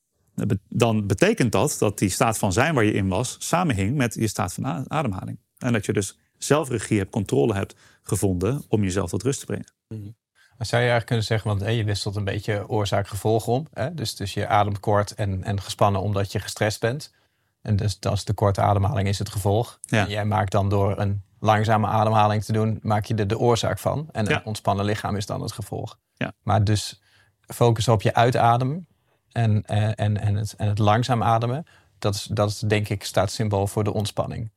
dan 0.69 1.07
betekent 1.07 1.53
dat 1.53 1.77
dat 1.79 1.99
die 1.99 2.09
staat 2.09 2.39
van 2.39 2.53
zijn 2.53 2.75
waar 2.75 2.85
je 2.85 2.93
in 2.93 3.09
was 3.09 3.37
samenhing 3.39 3.97
met 3.97 4.15
je 4.15 4.27
staat 4.27 4.53
van 4.53 4.91
ademhaling. 4.91 5.39
En 5.59 5.73
dat 5.73 5.87
je 5.87 5.93
dus 5.93 6.19
zelfregie 6.39 6.99
hebt, 6.99 7.11
controle 7.11 7.55
hebt 7.55 7.75
gevonden 8.03 8.63
om 8.69 8.83
jezelf 8.83 9.11
tot 9.11 9.23
rust 9.23 9.41
te 9.41 9.47
brengen. 9.47 9.73
Mm 10.61 10.67
zou 10.67 10.83
je 10.83 10.89
eigenlijk 10.89 11.07
kunnen 11.07 11.25
zeggen, 11.25 11.49
want 11.49 11.77
je 11.77 11.85
wisselt 11.85 12.17
een 12.17 12.25
beetje 12.25 12.69
oorzaak-gevolg 12.69 13.47
om. 13.47 13.67
Hè? 13.73 13.95
Dus, 13.95 14.17
dus 14.17 14.35
je 14.35 14.47
ademt 14.47 14.81
kort 14.81 15.15
en, 15.15 15.45
en 15.45 15.61
gespannen 15.61 16.01
omdat 16.01 16.33
je 16.33 16.41
gestrest 16.41 16.81
bent. 16.81 17.13
En 17.63 17.77
dus 17.77 18.01
als 18.01 18.25
de 18.25 18.33
korte 18.33 18.61
ademhaling 18.61 19.09
is 19.09 19.19
het 19.19 19.29
gevolg. 19.29 19.79
Ja. 19.83 20.05
En 20.05 20.11
jij 20.11 20.25
maakt 20.25 20.53
dan 20.53 20.69
door 20.69 20.99
een 20.99 21.23
langzame 21.39 21.87
ademhaling 21.87 22.45
te 22.45 22.53
doen, 22.53 22.79
maak 22.83 23.05
je 23.05 23.15
er 23.15 23.27
de 23.27 23.39
oorzaak 23.39 23.79
van. 23.79 24.09
En 24.13 24.33
een 24.33 24.45
ontspannen 24.45 24.85
lichaam 24.85 25.17
is 25.17 25.27
dan 25.27 25.43
het 25.43 25.53
gevolg. 25.53 25.99
Ja. 26.15 26.33
Maar 26.43 26.65
dus 26.65 27.03
focus 27.41 27.89
op 27.89 28.03
je 28.03 28.15
uitademen 28.15 28.87
en, 29.33 29.65
en, 29.67 29.97
eh, 29.97 30.05
en, 30.05 30.21
en, 30.21 30.35
het, 30.35 30.55
en 30.57 30.69
het 30.69 30.79
langzaam 30.79 31.23
ademen. 31.23 31.67
Dat 31.99 32.15
is, 32.15 32.23
dat 32.23 32.49
is 32.49 32.59
denk 32.59 32.89
ik 32.89 33.05
staat 33.05 33.31
symbool 33.31 33.67
voor 33.67 33.85
de 33.85 33.93
ontspanning. 33.93 34.51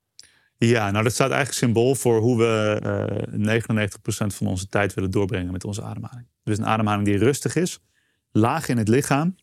Ja, 0.68 0.92
nou 0.92 1.04
dat 1.04 1.14
staat 1.14 1.30
eigenlijk 1.30 1.60
symbool 1.60 1.96
voor 1.96 2.20
hoe 2.20 2.38
we 2.38 2.80
uh, 2.84 3.54
eh, 3.56 3.64
99% 3.64 4.36
van 4.36 4.48
onze 4.48 4.68
tijd 4.68 4.94
willen 4.94 5.12
doorbrengen 5.12 5.52
met 5.52 5.64
onze 5.64 5.82
ademhaling. 5.82 6.28
Dus 6.44 6.58
een 6.58 6.66
ademhaling 6.66 7.06
die 7.06 7.18
rustig 7.18 7.56
is, 7.56 7.80
laag 8.32 8.68
in 8.68 8.78
het 8.78 8.88
lichaam, 8.88 9.36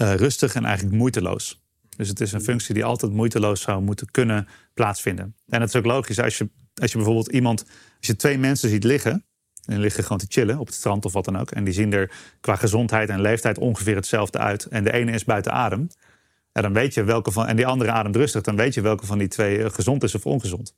uh, 0.00 0.14
rustig 0.14 0.54
en 0.54 0.64
eigenlijk 0.64 0.96
moeiteloos. 0.96 1.62
Dus 1.96 2.08
het 2.08 2.20
is 2.20 2.32
een 2.32 2.40
functie 2.40 2.74
die 2.74 2.84
altijd 2.84 3.12
moeiteloos 3.12 3.60
zou 3.60 3.82
moeten 3.82 4.10
kunnen 4.10 4.48
plaatsvinden. 4.74 5.36
En 5.48 5.60
dat 5.60 5.68
is 5.68 5.76
ook 5.76 5.84
logisch. 5.84 6.20
Als 6.20 6.38
je, 6.38 6.50
als 6.74 6.90
je 6.90 6.96
bijvoorbeeld 6.96 7.28
iemand, 7.28 7.64
als 7.98 8.06
je 8.06 8.16
twee 8.16 8.38
mensen 8.38 8.68
ziet 8.68 8.84
liggen, 8.84 9.24
en 9.66 9.80
liggen 9.80 10.02
gewoon 10.02 10.18
te 10.18 10.26
chillen 10.28 10.58
op 10.58 10.66
het 10.66 10.74
strand 10.74 11.04
of 11.04 11.12
wat 11.12 11.24
dan 11.24 11.38
ook, 11.38 11.50
en 11.50 11.64
die 11.64 11.74
zien 11.74 11.92
er 11.92 12.12
qua 12.40 12.56
gezondheid 12.56 13.08
en 13.08 13.20
leeftijd 13.20 13.58
ongeveer 13.58 13.94
hetzelfde 13.94 14.38
uit, 14.38 14.64
en 14.64 14.84
de 14.84 14.92
ene 14.92 15.12
is 15.12 15.24
buiten 15.24 15.52
adem, 15.52 15.88
en 16.52 16.62
dan 16.62 16.72
weet 16.72 16.94
je 16.94 17.04
welke 17.04 17.32
van, 17.32 17.46
en 17.46 17.56
die 17.56 17.66
andere 17.66 17.90
ademt 17.90 18.16
rustig, 18.16 18.42
dan 18.42 18.56
weet 18.56 18.74
je 18.74 18.80
welke 18.80 19.06
van 19.06 19.18
die 19.18 19.28
twee 19.28 19.62
eh, 19.62 19.70
gezond 19.70 20.02
is 20.02 20.14
of 20.14 20.26
ongezond. 20.26 20.74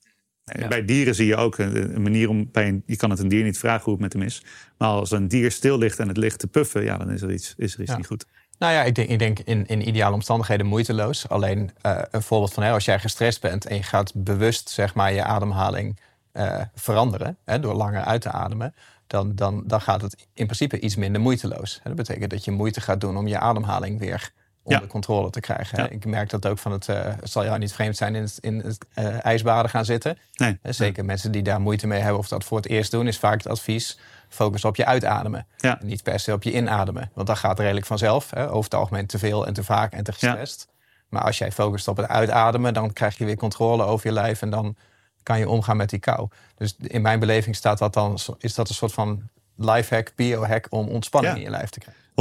Bij 0.69 0.85
dieren 0.85 1.15
zie 1.15 1.27
je 1.27 1.37
ook 1.37 1.59
een, 1.59 2.03
manier 2.03 2.29
om. 2.29 2.51
Bij 2.51 2.69
een, 2.69 2.83
je 2.87 2.97
kan 2.97 3.11
het 3.11 3.19
een 3.19 3.29
dier 3.29 3.45
niet 3.45 3.59
vragen 3.59 3.85
hoe 3.85 3.93
het 3.93 4.03
met 4.03 4.13
hem 4.13 4.23
is. 4.23 4.45
Maar 4.79 4.89
als 4.89 5.11
een 5.11 5.29
dier 5.29 5.51
stil 5.51 5.79
ligt 5.79 5.99
en 5.99 6.09
het 6.09 6.17
ligt 6.17 6.39
te 6.39 6.47
puffen, 6.47 6.85
ja, 6.85 6.97
dan 6.97 7.11
is 7.11 7.23
er 7.23 7.33
iets, 7.33 7.55
is 7.57 7.75
er 7.75 7.81
iets 7.81 7.97
niet 7.97 8.07
goed. 8.07 8.27
Nou 8.59 8.73
ja, 8.73 8.83
ik 8.83 8.95
denk, 8.95 9.09
ik 9.09 9.19
denk 9.19 9.39
in, 9.39 9.67
in 9.67 9.89
ideale 9.89 10.15
omstandigheden 10.15 10.67
moeiteloos. 10.67 11.29
Alleen 11.29 11.71
uh, 11.87 12.03
een 12.11 12.23
voorbeeld 12.23 12.53
van 12.53 12.63
hè, 12.63 12.71
als 12.71 12.85
jij 12.85 12.99
gestrest 12.99 13.41
bent 13.41 13.67
en 13.67 13.77
je 13.77 13.83
gaat 13.83 14.13
bewust 14.15 14.71
zeg 14.71 14.95
maar, 14.95 15.13
je 15.13 15.25
ademhaling 15.25 16.01
uh, 16.33 16.61
veranderen 16.75 17.37
hè, 17.45 17.61
door 17.61 17.75
langer 17.75 18.03
uit 18.03 18.21
te 18.21 18.31
ademen, 18.31 18.75
dan, 19.07 19.35
dan, 19.35 19.63
dan 19.67 19.81
gaat 19.81 20.03
het 20.03 20.27
in 20.35 20.45
principe 20.45 20.81
iets 20.81 20.97
minder 20.97 21.21
moeiteloos. 21.21 21.81
Dat 21.83 21.95
betekent 21.95 22.31
dat 22.31 22.45
je 22.45 22.51
moeite 22.51 22.81
gaat 22.81 23.01
doen 23.01 23.17
om 23.17 23.27
je 23.27 23.39
ademhaling 23.39 23.99
weer 23.99 24.33
onder 24.63 24.87
controle 24.87 25.31
te 25.31 25.41
krijgen. 25.41 25.93
Ik 25.93 26.05
merk 26.05 26.31
dat 26.31 26.47
ook 26.47 26.59
van 26.59 26.73
het, 26.73 26.89
uh, 26.89 26.97
het 27.05 27.31
zal 27.31 27.45
jou 27.45 27.59
niet 27.59 27.73
vreemd 27.73 27.97
zijn 27.97 28.15
in 28.15 28.23
het, 28.23 28.39
in 28.41 28.59
het 28.59 28.87
uh, 28.95 29.25
ijsbaden 29.25 29.71
gaan 29.71 29.85
zitten. 29.85 30.19
Nee. 30.35 30.59
Zeker 30.63 31.05
mensen 31.05 31.33
die 31.33 31.43
daar 31.43 31.61
moeite 31.61 31.87
mee 31.87 32.01
hebben 32.01 32.19
of 32.19 32.29
dat 32.29 32.45
voor 32.45 32.57
het 32.57 32.69
eerst 32.69 32.91
doen, 32.91 33.07
is 33.07 33.19
vaak 33.19 33.43
het 33.43 33.49
advies 33.49 33.99
focus 34.29 34.65
op 34.65 34.77
je 34.77 34.85
uitademen. 34.85 35.47
Ja. 35.57 35.79
niet 35.83 36.03
per 36.03 36.21
se 36.21 36.33
op 36.33 36.43
je 36.43 36.53
inademen. 36.53 37.11
Want 37.15 37.27
dat 37.27 37.39
gaat 37.39 37.59
redelijk 37.59 37.87
vanzelf. 37.87 38.31
Hè? 38.31 38.51
Over 38.51 38.65
het 38.65 38.75
algemeen 38.75 39.07
te 39.07 39.19
veel 39.19 39.47
en 39.47 39.53
te 39.53 39.65
vaak 39.65 39.93
en 39.93 40.05
te 40.05 40.13
gestrest. 40.13 40.69
Maar 41.09 41.23
als 41.23 41.39
jij 41.39 41.53
focust 41.53 41.89
op 41.89 41.97
het 41.97 42.09
uitademen, 42.09 42.75
dan 42.75 42.93
krijg 42.93 43.19
je 43.19 43.25
weer 43.25 43.37
controle 43.37 43.83
over 43.83 44.07
je 44.07 44.13
lijf 44.13 44.43
en 44.43 44.51
dan 44.51 44.77
kan 45.23 45.39
je 45.39 45.49
omgaan 45.49 45.77
met 45.77 45.91
die 45.91 45.99
kou. 45.99 46.29
Dus 46.55 46.77
in 46.79 47.03
mijn 47.03 47.19
beleving 47.19 47.57
staat 47.57 47.79
dat 47.79 47.93
dan, 47.95 48.19
is 48.39 48.55
dat 48.55 48.69
een 48.69 48.75
soort 48.75 48.93
van 48.93 49.23
lifehack, 49.57 50.13
biohack 50.15 50.67
om 50.71 50.89
ontspanning 50.89 51.37
in 51.37 51.43
je 51.43 51.51
lijf 51.51 51.71
te 51.71 51.79
krijgen. 51.79 52.02
100% 52.13 52.15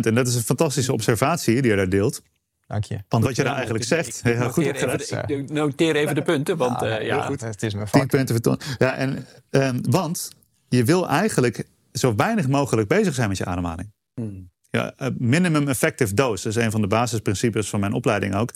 En 0.00 0.14
dat 0.14 0.26
is 0.26 0.34
een 0.34 0.42
fantastische 0.42 0.92
observatie 0.92 1.62
die 1.62 1.70
je 1.70 1.76
daar 1.76 1.88
deelt. 1.88 2.22
Dank 2.66 2.84
je. 2.84 2.98
Want 3.08 3.24
wat 3.24 3.36
je 3.36 3.44
daar 3.44 3.54
eigenlijk 3.54 3.84
zegt. 3.84 4.20
Ik, 4.24 4.38
goed 4.38 4.64
even, 4.64 5.38
ik 5.38 5.50
noteer 5.50 5.96
even 5.96 6.14
de 6.14 6.22
punten. 6.22 6.56
Want 6.56 6.80
ja, 6.80 7.00
uh, 7.00 7.06
ja 7.06 7.22
goed. 7.22 7.40
het 7.40 7.62
is 7.62 7.74
mijn 7.74 7.88
vak. 7.88 8.00
10 8.00 8.08
punten 8.08 8.42
ton. 8.42 8.58
Ja, 8.78 8.94
en, 8.94 9.26
um, 9.50 9.80
want 9.90 10.30
je 10.68 10.84
wil 10.84 11.08
eigenlijk 11.08 11.66
zo 11.92 12.14
weinig 12.14 12.48
mogelijk 12.48 12.88
bezig 12.88 13.14
zijn 13.14 13.28
met 13.28 13.38
je 13.38 13.44
ademhaling. 13.44 13.92
Hmm. 14.14 14.50
Ja, 14.70 14.94
minimum 15.18 15.68
effective 15.68 16.14
dose, 16.14 16.42
dat 16.42 16.56
is 16.56 16.64
een 16.64 16.70
van 16.70 16.80
de 16.80 16.86
basisprincipes 16.86 17.68
van 17.68 17.80
mijn 17.80 17.92
opleiding 17.92 18.34
ook. 18.34 18.52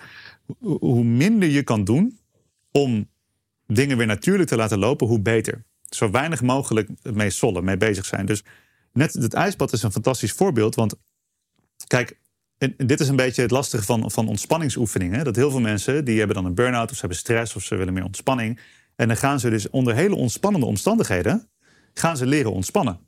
Hoe 0.58 1.04
minder 1.04 1.48
je 1.48 1.62
kan 1.62 1.84
doen 1.84 2.18
om 2.70 3.08
dingen 3.66 3.96
weer 3.96 4.06
natuurlijk 4.06 4.48
te 4.48 4.56
laten 4.56 4.78
lopen, 4.78 5.06
hoe 5.06 5.20
beter. 5.20 5.64
Zo 5.88 6.10
weinig 6.10 6.42
mogelijk 6.42 6.88
mee 7.02 7.30
sollen, 7.30 7.64
mee 7.64 7.76
bezig 7.76 8.04
zijn. 8.04 8.26
Dus 8.26 8.44
net 8.92 9.12
het 9.12 9.34
ijsbad 9.34 9.72
is 9.72 9.82
een 9.82 9.92
fantastisch 9.92 10.32
voorbeeld. 10.32 10.74
Want 10.74 10.94
kijk, 11.86 12.18
dit 12.76 13.00
is 13.00 13.08
een 13.08 13.16
beetje 13.16 13.42
het 13.42 13.50
lastige 13.50 13.84
van, 13.84 14.10
van 14.10 14.28
ontspanningsoefeningen. 14.28 15.24
Dat 15.24 15.36
heel 15.36 15.50
veel 15.50 15.60
mensen 15.60 16.04
die 16.04 16.18
hebben 16.18 16.36
dan 16.36 16.44
een 16.44 16.54
burn-out 16.54 16.90
of 16.90 16.94
ze 16.94 17.00
hebben 17.00 17.18
stress 17.18 17.56
of 17.56 17.62
ze 17.62 17.76
willen 17.76 17.92
meer 17.92 18.04
ontspanning. 18.04 18.60
En 18.96 19.08
dan 19.08 19.16
gaan 19.16 19.40
ze 19.40 19.50
dus 19.50 19.70
onder 19.70 19.94
hele 19.94 20.14
ontspannende 20.14 20.66
omstandigheden 20.66 21.50
gaan 21.94 22.16
ze 22.16 22.26
leren 22.26 22.52
ontspannen. 22.52 22.98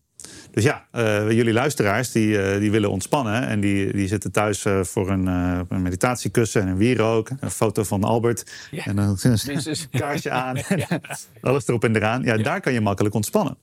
Dus 0.50 0.64
ja, 0.64 0.86
uh, 0.92 1.30
jullie 1.30 1.52
luisteraars 1.52 2.12
die, 2.12 2.28
uh, 2.28 2.58
die 2.58 2.70
willen 2.70 2.90
ontspannen 2.90 3.46
en 3.46 3.60
die, 3.60 3.92
die 3.92 4.08
zitten 4.08 4.32
thuis 4.32 4.64
uh, 4.64 4.82
voor 4.82 5.10
een, 5.10 5.26
een, 5.26 5.82
meditatiekussen 5.82 6.62
en 6.62 6.68
een 6.68 6.76
wierook, 6.76 7.30
een 7.40 7.50
foto 7.50 7.82
van 7.82 8.04
Albert 8.04 8.52
en 8.70 8.96
dan 8.96 9.18
een 9.22 9.76
kaarsje 9.90 10.30
aan, 10.30 10.56
ja. 10.88 11.00
alles 11.40 11.68
erop 11.68 11.84
en 11.84 11.96
eraan. 11.96 12.22
Ja, 12.22 12.36
daar 12.36 12.60
kan 12.60 12.72
je 12.72 12.80
makkelijk 12.80 13.14
ontspannen. 13.14 13.58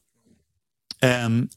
Um, 0.99 1.47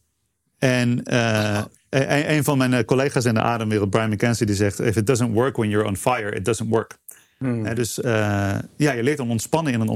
en 0.63 1.01
uh, 1.13 1.63
een, 1.89 2.33
een, 2.33 2.45
van 2.45 2.59
mijn 2.59 2.85
collega's 2.85 3.25
in 3.25 3.35
de 3.35 3.41
ademwereld, 3.41 3.91
Brian 3.91 4.11
McKenzie, 4.11 4.47
die 4.47 4.55
zegt: 4.55 4.81
If 4.81 4.97
it 4.97 5.07
doesn't 5.07 5.33
work 5.33 5.57
when 5.57 5.69
you're 5.69 5.89
on 5.89 5.97
fire, 5.97 6.35
it 6.35 6.45
doesn't 6.45 6.71
work. 6.71 6.99
Hmm. 7.39 7.75
dus 7.75 7.99
uh, 7.99 8.55
ja, 8.77 8.93
je 8.93 9.03
leert 9.03 9.21
om 9.21 9.31
ontspannen 9.31 9.73
in 9.73 9.81
een 9.81 9.89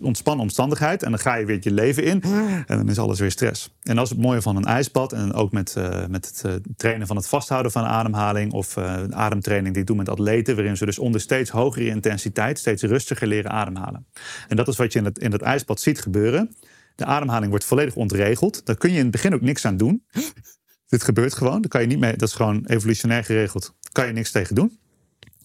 ontspannen 0.00 0.42
omstandigheid. 0.44 1.02
En 1.02 1.10
dan 1.10 1.20
ga 1.20 1.34
je 1.34 1.44
weer 1.44 1.58
je 1.60 1.70
leven 1.70 2.04
in. 2.04 2.22
En 2.66 2.76
dan 2.76 2.88
is 2.88 2.98
alles 2.98 3.20
weer 3.20 3.30
stress. 3.30 3.74
En 3.82 3.94
dat 3.94 4.04
is 4.04 4.10
het 4.10 4.20
mooie 4.20 4.42
van 4.42 4.56
een 4.56 4.64
ijsbad. 4.64 5.12
En 5.12 5.32
ook 5.32 5.52
met, 5.52 5.74
uh, 5.78 6.06
met 6.06 6.26
het 6.26 6.42
uh, 6.46 6.52
trainen 6.76 7.06
van 7.06 7.16
het 7.16 7.26
vasthouden 7.26 7.72
van 7.72 7.84
ademhaling. 7.84 8.52
Of 8.52 8.78
ademtraining 9.10 9.72
die 9.72 9.82
ik 9.82 9.88
doe 9.88 9.96
met 9.96 10.08
atleten. 10.08 10.54
Waarin 10.54 10.76
ze 10.76 10.84
dus 10.84 10.98
onder 10.98 11.20
steeds 11.20 11.50
hogere 11.50 11.86
intensiteit 11.86 12.58
steeds 12.58 12.82
rustiger 12.82 13.26
leren 13.26 13.50
ademhalen. 13.50 14.06
En 14.48 14.56
dat 14.56 14.68
is 14.68 14.76
wat 14.76 14.92
je 14.92 14.98
in 14.98 15.04
het, 15.04 15.18
in 15.18 15.32
het 15.32 15.42
ijsbad 15.42 15.80
ziet 15.80 16.00
gebeuren. 16.00 16.54
De 16.94 17.04
ademhaling 17.04 17.50
wordt 17.50 17.64
volledig 17.64 17.96
ontregeld. 17.96 18.66
Daar 18.66 18.76
kun 18.76 18.90
je 18.90 18.96
in 18.96 19.02
het 19.02 19.10
begin 19.10 19.34
ook 19.34 19.40
niks 19.40 19.64
aan 19.64 19.76
doen. 19.76 20.04
Dit 20.88 21.02
gebeurt 21.02 21.34
gewoon. 21.34 21.60
Daar 21.60 21.70
kan 21.70 21.80
je 21.80 21.86
niet 21.86 21.98
mee, 21.98 22.16
dat 22.16 22.28
is 22.28 22.34
gewoon 22.34 22.64
evolutionair 22.66 23.24
geregeld. 23.24 23.74
Daar 23.80 23.92
kan 23.92 24.06
je 24.06 24.12
niks 24.12 24.30
tegen 24.30 24.54
doen. 24.54 24.78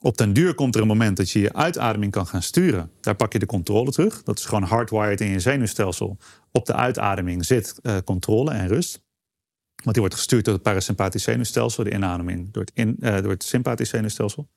Op 0.02 0.18
den 0.18 0.34
duur 0.34 0.54
komt 0.54 0.76
er 0.76 0.82
een 0.82 0.88
moment 0.88 1.18
dat 1.18 1.30
je 1.30 1.40
je 1.40 1.54
uitademing 1.54 2.12
kan 2.12 2.28
gaan 2.28 2.42
sturen. 2.42 2.92
Daar 3.02 3.16
pak 3.16 3.34
je 3.34 3.40
de 3.40 3.46
controle 3.46 3.92
terug. 3.92 4.24
Dat 4.24 4.40
is 4.40 4.46
gewoon 4.46 4.64
hardwired 4.64 5.22
in 5.22 5.30
je 5.30 5.40
zenuwstelsel. 5.40 6.18
Op 6.52 6.66
de 6.66 6.74
uitademing 6.74 7.46
zit 7.46 7.80
uh, 7.82 7.98
controle 8.06 8.52
en 8.52 8.68
rust. 8.68 9.02
Want 9.76 9.92
die 9.92 10.00
wordt 10.00 10.16
gestuurd 10.16 10.46
door 10.46 10.54
het 10.54 10.64
parasympathisch 10.64 11.24
zenuwstelsel. 11.24 11.84
De 11.84 11.92
inademing 11.92 12.52
door 12.52 12.64
het, 12.64 12.72
in, 12.74 12.96
uh, 13.00 13.22
door 13.22 13.32
het 13.32 13.44
sympathisch 13.44 13.90
zenuwstelsel. 13.90 14.50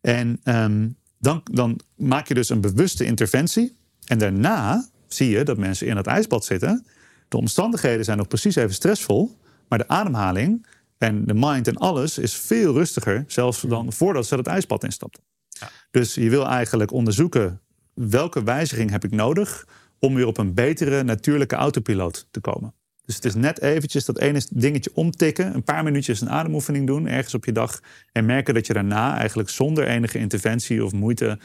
En 0.00 0.40
um, 0.44 0.96
dan, 1.18 1.40
dan 1.52 1.80
maak 1.96 2.28
je 2.28 2.34
dus 2.34 2.48
een 2.48 2.60
bewuste 2.60 3.04
interventie. 3.04 3.76
En 4.06 4.18
daarna 4.18 4.88
zie 5.14 5.30
je 5.30 5.44
dat 5.44 5.56
mensen 5.56 5.86
in 5.86 5.96
het 5.96 6.06
ijsbad 6.06 6.44
zitten. 6.44 6.86
De 7.28 7.36
omstandigheden 7.36 8.04
zijn 8.04 8.18
nog 8.18 8.28
precies 8.28 8.56
even 8.56 8.74
stressvol. 8.74 9.38
Maar 9.68 9.78
de 9.78 9.88
ademhaling 9.88 10.66
en 10.98 11.24
de 11.24 11.34
mind 11.34 11.68
en 11.68 11.76
alles 11.76 12.18
is 12.18 12.34
veel 12.34 12.72
rustiger, 12.72 13.24
zelfs 13.26 13.60
dan 13.60 13.92
voordat 13.92 14.26
ze 14.26 14.34
het 14.34 14.46
ijsbad 14.46 14.84
instapten. 14.84 15.22
Ja. 15.48 15.70
Dus 15.90 16.14
je 16.14 16.30
wil 16.30 16.46
eigenlijk 16.46 16.92
onderzoeken 16.92 17.60
welke 17.94 18.42
wijziging 18.42 18.90
heb 18.90 19.04
ik 19.04 19.10
nodig 19.10 19.66
om 19.98 20.14
weer 20.14 20.26
op 20.26 20.38
een 20.38 20.54
betere 20.54 21.02
natuurlijke 21.02 21.54
autopiloot 21.54 22.26
te 22.30 22.40
komen. 22.40 22.74
Dus 23.04 23.14
het 23.14 23.24
is 23.24 23.34
net 23.34 23.60
eventjes 23.60 24.04
dat 24.04 24.18
ene 24.18 24.42
dingetje 24.50 24.90
omtikken, 24.94 25.54
een 25.54 25.62
paar 25.62 25.84
minuutjes 25.84 26.20
een 26.20 26.30
ademoefening 26.30 26.86
doen 26.86 27.06
ergens 27.06 27.34
op 27.34 27.44
je 27.44 27.52
dag 27.52 27.80
en 28.12 28.26
merken 28.26 28.54
dat 28.54 28.66
je 28.66 28.72
daarna 28.72 29.16
eigenlijk 29.16 29.48
zonder 29.48 29.86
enige 29.86 30.18
interventie 30.18 30.84
of 30.84 30.92
moeite 30.92 31.38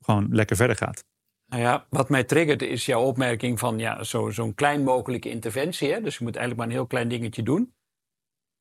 gewoon 0.00 0.28
lekker 0.30 0.56
verder 0.56 0.76
gaat. 0.76 1.04
Nou 1.48 1.62
ja, 1.62 1.86
wat 1.90 2.08
mij 2.08 2.24
triggert 2.24 2.62
is 2.62 2.86
jouw 2.86 3.02
opmerking 3.02 3.58
van 3.58 3.78
ja, 3.78 4.02
zo'n 4.28 4.54
klein 4.54 4.82
mogelijke 4.82 5.30
interventie. 5.30 5.92
Hè? 5.92 6.00
Dus 6.00 6.18
je 6.18 6.24
moet 6.24 6.36
eigenlijk 6.36 6.56
maar 6.56 6.66
een 6.66 6.80
heel 6.80 6.86
klein 6.86 7.08
dingetje 7.08 7.42
doen. 7.42 7.72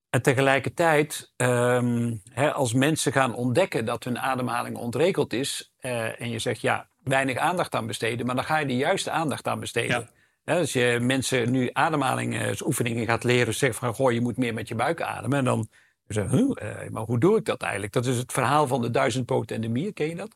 En 0.09 0.21
tegelijkertijd, 0.21 1.33
um, 1.37 2.21
hè, 2.29 2.53
als 2.53 2.73
mensen 2.73 3.11
gaan 3.11 3.35
ontdekken 3.35 3.85
dat 3.85 4.03
hun 4.03 4.19
ademhaling 4.19 4.77
ontregeld 4.77 5.33
is, 5.33 5.73
uh, 5.81 6.21
en 6.21 6.29
je 6.29 6.39
zegt 6.39 6.61
ja, 6.61 6.89
weinig 7.03 7.37
aandacht 7.37 7.75
aan 7.75 7.87
besteden, 7.87 8.25
maar 8.25 8.35
dan 8.35 8.43
ga 8.43 8.57
je 8.57 8.65
de 8.65 8.75
juiste 8.75 9.11
aandacht 9.11 9.47
aan 9.47 9.59
besteden. 9.59 10.09
Ja. 10.43 10.57
als 10.57 10.73
je 10.73 10.97
mensen 11.01 11.51
nu 11.51 11.69
ademhalingsoefeningen 11.73 13.05
gaat 13.05 13.23
leren, 13.23 13.53
zeggen 13.53 13.79
van 13.79 13.93
goh, 13.93 14.11
je 14.11 14.21
moet 14.21 14.37
meer 14.37 14.53
met 14.53 14.67
je 14.67 14.75
buik 14.75 15.01
ademen, 15.01 15.37
en 15.37 15.45
dan 15.45 15.67
zeggen 16.07 16.37
huh, 16.37 16.49
uh, 16.63 16.89
maar 16.89 17.03
hoe 17.03 17.19
doe 17.19 17.37
ik 17.37 17.45
dat 17.45 17.61
eigenlijk? 17.61 17.93
Dat 17.93 18.05
is 18.05 18.17
het 18.17 18.31
verhaal 18.31 18.67
van 18.67 18.81
de 18.81 18.91
duizendpoot 18.91 19.51
en 19.51 19.61
de 19.61 19.69
mier, 19.69 19.93
ken 19.93 20.07
je 20.07 20.15
dat? 20.15 20.35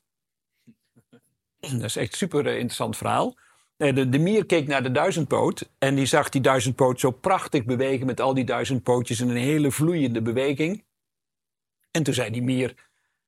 Dat 1.80 1.84
is 1.84 1.96
echt 1.96 2.12
een 2.12 2.18
super 2.18 2.48
eh, 2.48 2.54
interessant 2.54 2.98
verhaal. 2.98 3.36
De, 3.78 4.10
de, 4.10 4.20
mier 4.20 4.46
keek 4.46 4.68
naar 4.68 4.84
de 4.84 4.92
duizendpoot 4.92 5.70
en 5.78 5.96
die 5.96 6.06
zag 6.06 6.30
die 6.30 6.42
duizendpoot 6.42 7.00
zo 7.00 7.12
prachtig 7.12 7.66
bewegen 7.66 8.06
met 8.06 8.22
al 8.22 8.34
die 8.34 8.44
duizendpootjes 8.44 9.20
in 9.20 9.30
een 9.30 9.36
hele 9.36 9.72
vloeiende 9.72 10.22
beweging. 10.22 10.84
En 11.92 12.04
toen 12.04 12.14
zei 12.14 12.32
die 12.32 12.42
mier, 12.42 12.76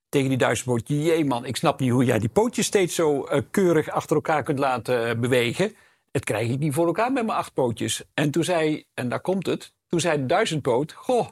tegen 0.08 0.28
die 0.28 0.38
duizendpoot... 0.38 0.88
jee 0.88 1.24
man, 1.24 1.44
ik 1.44 1.56
snap 1.56 1.80
niet 1.80 1.90
hoe 1.90 2.04
jij 2.04 2.18
die 2.18 2.28
pootjes 2.28 2.66
steeds 2.66 2.94
zo 2.94 3.28
uh, 3.28 3.40
keurig 3.50 3.88
achter 3.90 4.16
elkaar 4.16 4.42
kunt 4.42 4.58
laten 4.58 5.20
bewegen. 5.20 5.74
Het 6.12 6.24
krijg 6.24 6.50
ik 6.50 6.58
niet 6.58 6.74
voor 6.74 6.86
elkaar 6.86 7.12
met 7.12 7.26
mijn 7.26 7.38
acht 7.38 7.54
pootjes. 7.54 8.02
En 8.14 8.30
toen 8.30 8.44
zei, 8.44 8.84
en 8.94 9.08
daar 9.08 9.20
komt 9.20 9.46
het, 9.46 9.72
toen 9.86 10.00
zei 10.00 10.18
de 10.18 10.26
duizendpoot... 10.26 10.92
goh, 10.92 11.28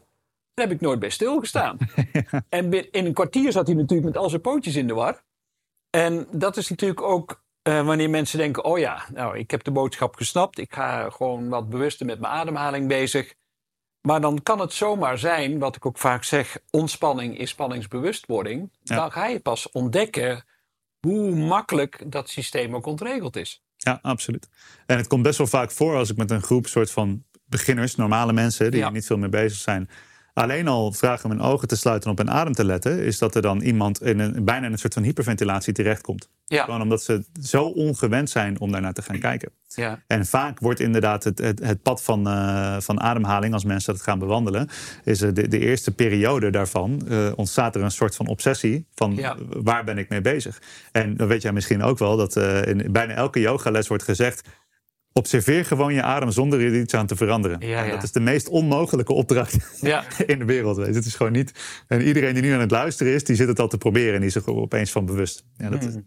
daar 0.55 0.67
heb 0.67 0.71
ik 0.71 0.81
nooit 0.81 0.99
bij 0.99 1.11
stilgestaan. 1.11 1.77
En 2.49 2.93
in 2.93 3.07
een 3.07 3.13
kwartier 3.13 3.53
zat 3.53 3.67
hij 3.67 3.77
natuurlijk 3.77 4.09
met 4.09 4.17
al 4.17 4.29
zijn 4.29 4.41
pootjes 4.41 4.77
in 4.77 4.87
de 4.87 4.95
war. 4.95 5.23
En 5.97 6.27
dat 6.31 6.57
is 6.57 6.69
natuurlijk 6.69 7.03
ook 7.03 7.43
uh, 7.69 7.87
wanneer 7.87 8.11
mensen 8.11 8.39
denken: 8.39 8.65
oh 8.65 8.79
ja, 8.79 9.05
nou, 9.13 9.39
ik 9.39 9.51
heb 9.51 9.63
de 9.63 9.71
boodschap 9.71 10.17
gesnapt. 10.17 10.59
Ik 10.59 10.75
ga 10.75 11.11
gewoon 11.11 11.49
wat 11.49 11.69
bewuster 11.69 12.07
met 12.07 12.21
mijn 12.21 12.33
ademhaling 12.33 12.89
bezig. 12.89 13.35
Maar 14.01 14.21
dan 14.21 14.43
kan 14.43 14.59
het 14.59 14.73
zomaar 14.73 15.19
zijn, 15.19 15.59
wat 15.59 15.77
ik 15.77 15.87
ook 15.87 15.99
vaak 15.99 16.25
zeg: 16.25 16.59
ontspanning 16.71 17.39
is 17.39 17.51
spanningsbewustwording. 17.51 18.71
Ja. 18.83 18.97
Dan 18.97 19.13
ga 19.13 19.27
je 19.27 19.41
pas 19.41 19.71
ontdekken 19.71 20.45
hoe 21.01 21.35
makkelijk 21.35 22.03
dat 22.07 22.29
systeem 22.29 22.75
ook 22.75 22.87
ontregeld 22.87 23.37
is. 23.37 23.63
Ja, 23.77 23.99
absoluut. 24.03 24.49
En 24.87 24.97
het 24.97 25.07
komt 25.07 25.23
best 25.23 25.39
wel 25.39 25.47
vaak 25.47 25.71
voor 25.71 25.97
als 25.97 26.11
ik 26.11 26.17
met 26.17 26.31
een 26.31 26.43
groep 26.43 26.67
soort 26.67 26.91
van 26.91 27.25
beginners, 27.45 27.95
normale 27.97 28.33
mensen 28.33 28.71
die 28.71 28.81
ja. 28.81 28.87
er 28.87 28.93
niet 28.93 29.07
veel 29.07 29.19
mee 29.19 29.29
bezig 29.29 29.59
zijn, 29.59 29.91
alleen 30.33 30.69
al 30.69 30.93
vragen 30.93 31.31
om 31.31 31.37
hun 31.37 31.47
ogen 31.47 31.69
te 31.69 31.77
sluiten 31.77 32.07
en 32.07 32.19
op 32.19 32.27
hun 32.27 32.35
adem 32.37 32.53
te 32.53 32.65
letten, 32.65 32.99
is 32.99 33.19
dat 33.19 33.35
er 33.35 33.43
dan 33.43 33.61
iemand 33.61 34.03
in 34.03 34.19
een, 34.19 34.45
bijna 34.45 34.67
in 34.67 34.73
een 34.73 34.79
soort 34.79 34.95
van 34.95 35.03
hyperventilatie 35.03 35.73
terechtkomt. 35.73 36.29
Ja. 36.45 36.65
Gewoon 36.65 36.83
omdat 36.83 37.03
ze 37.03 37.25
zo 37.43 37.65
ongewend 37.65 38.31
zijn 38.31 38.61
om 38.61 38.73
daarnaar 38.73 38.93
te 38.93 39.03
gaan 39.03 39.19
kijken. 39.19 39.51
Ja. 39.69 40.03
En 40.07 40.27
vaak 40.27 40.59
wordt 40.61 40.81
inderdaad 40.81 41.25
het, 41.25 41.39
het, 41.39 41.59
het 41.59 41.83
pad 41.83 42.03
van, 42.03 42.29
uh, 42.29 42.77
van 42.81 43.01
ademhaling, 43.01 43.55
als 43.55 43.65
mensen 43.65 43.93
dat 43.93 44.03
gaan 44.03 44.19
bewandelen, 44.19 44.69
is 45.05 45.19
de, 45.19 45.49
de 45.49 45.59
eerste 45.59 45.91
periode 45.95 46.51
daarvan 46.51 47.03
uh, 47.09 47.33
ontstaat 47.35 47.75
er 47.75 47.83
een 47.83 47.91
soort 47.91 48.17
van 48.17 48.27
obsessie 48.27 48.87
van 48.95 49.15
ja. 49.15 49.37
waar 49.49 49.85
ben 49.85 49.99
ik 49.99 50.09
mee 50.09 50.21
bezig. 50.21 50.63
En 50.93 51.17
dan 51.17 51.29
weet 51.29 51.43
jij 51.43 51.53
misschien 51.53 51.83
ook 51.83 51.99
wel 51.99 52.17
dat 52.17 52.37
uh, 52.37 52.67
in 52.67 52.93
bijna 52.93 53.15
elke 53.15 53.41
yogales 53.41 53.89
wordt 53.89 54.05
gezegd 54.05 54.49
Observeer 55.13 55.65
gewoon 55.65 55.95
je 55.95 56.03
adem 56.03 56.31
zonder 56.31 56.61
er 56.61 56.81
iets 56.81 56.95
aan 56.95 57.07
te 57.07 57.17
veranderen. 57.17 57.61
Ja, 57.61 57.83
ja. 57.83 57.91
Dat 57.91 58.03
is 58.03 58.13
de 58.13 58.21
meest 58.21 58.49
onmogelijke 58.49 59.13
opdracht 59.13 59.57
ja. 59.81 60.05
in 60.27 60.39
de 60.39 60.45
wereld. 60.45 60.77
Het 60.77 61.07
is 61.07 61.15
gewoon 61.15 61.33
niet. 61.33 61.53
En 61.89 62.03
iedereen 62.03 62.35
die 62.35 62.43
nu 62.43 62.53
aan 62.53 62.61
het 62.61 62.71
luisteren 62.71 63.13
is, 63.13 63.25
die 63.25 63.37
zit 63.37 63.49
het 63.49 63.61
al 63.61 63.69
te 63.69 63.79
proberen 63.79 64.15
en 64.15 64.21
die 64.21 64.29
is 64.29 64.35
er 64.35 64.47
opeens 64.47 64.91
van 64.91 65.07
bewust. 65.07 65.45
Ja, 65.57 65.69
dat, 65.69 65.83
is, 65.83 65.95
mm. 65.95 66.05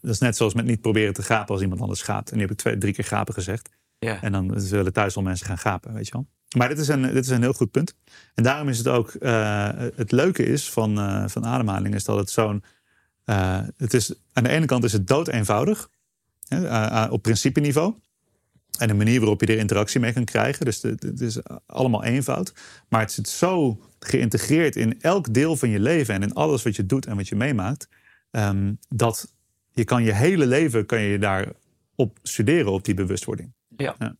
dat 0.00 0.10
is 0.10 0.18
net 0.18 0.36
zoals 0.36 0.54
met 0.54 0.64
niet 0.64 0.80
proberen 0.80 1.14
te 1.14 1.22
gapen 1.22 1.54
als 1.54 1.62
iemand 1.62 1.80
anders 1.80 2.02
gaat. 2.02 2.30
En 2.30 2.36
nu 2.36 2.42
heb 2.42 2.50
ik 2.50 2.56
twee, 2.56 2.78
drie 2.78 2.92
keer 2.92 3.04
gapen 3.04 3.34
gezegd. 3.34 3.68
Ja. 3.98 4.22
En 4.22 4.32
dan 4.32 4.52
zullen 4.56 4.92
thuis 4.92 5.16
al 5.16 5.22
mensen 5.22 5.46
gaan 5.46 5.58
gapen, 5.58 5.94
weet 5.94 6.06
je 6.06 6.12
wel. 6.12 6.26
Maar 6.56 6.68
dit 6.68 6.78
is 6.78 6.88
een, 6.88 7.02
dit 7.02 7.24
is 7.24 7.28
een 7.28 7.42
heel 7.42 7.52
goed 7.52 7.70
punt. 7.70 7.94
En 8.34 8.42
daarom 8.42 8.68
is 8.68 8.78
het 8.78 8.88
ook. 8.88 9.16
Uh, 9.20 9.68
het 9.94 10.12
leuke 10.12 10.44
is 10.44 10.70
van, 10.70 10.98
uh, 10.98 11.24
van 11.26 11.46
ademhaling, 11.46 11.94
is 11.94 12.04
dat 12.04 12.18
het 12.18 12.30
zo'n. 12.30 12.64
Uh, 13.24 13.58
het 13.76 13.94
is, 13.94 14.14
aan 14.32 14.42
de 14.42 14.48
ene 14.48 14.66
kant 14.66 14.84
is 14.84 14.92
het 14.92 15.06
dood 15.06 15.28
eenvoudig. 15.28 15.88
Hè, 16.48 17.04
op 17.04 17.22
principeniveau. 17.22 17.94
En 18.78 18.88
de 18.88 18.94
manier 18.94 19.18
waarop 19.20 19.40
je 19.40 19.46
er 19.46 19.58
interactie 19.58 20.00
mee 20.00 20.12
kan 20.12 20.24
krijgen. 20.24 20.64
Dus 20.64 20.82
het 20.82 21.20
is 21.20 21.38
allemaal 21.66 22.04
eenvoud. 22.04 22.54
Maar 22.88 23.00
het 23.00 23.12
zit 23.12 23.28
zo 23.28 23.80
geïntegreerd 23.98 24.76
in 24.76 25.00
elk 25.00 25.34
deel 25.34 25.56
van 25.56 25.68
je 25.68 25.80
leven 25.80 26.14
en 26.14 26.22
in 26.22 26.34
alles 26.34 26.62
wat 26.62 26.76
je 26.76 26.86
doet 26.86 27.06
en 27.06 27.16
wat 27.16 27.28
je 27.28 27.36
meemaakt. 27.36 27.88
Um, 28.30 28.78
dat 28.88 29.34
je 29.72 29.84
kan 29.84 30.02
je 30.02 30.12
hele 30.12 30.46
leven 30.46 30.86
kan 30.86 31.00
je 31.00 31.18
daar 31.18 31.52
op 31.94 32.18
studeren 32.22 32.72
op 32.72 32.84
die 32.84 32.94
bewustwording. 32.94 33.52
Ja. 33.76 33.94
ja. 33.98 34.16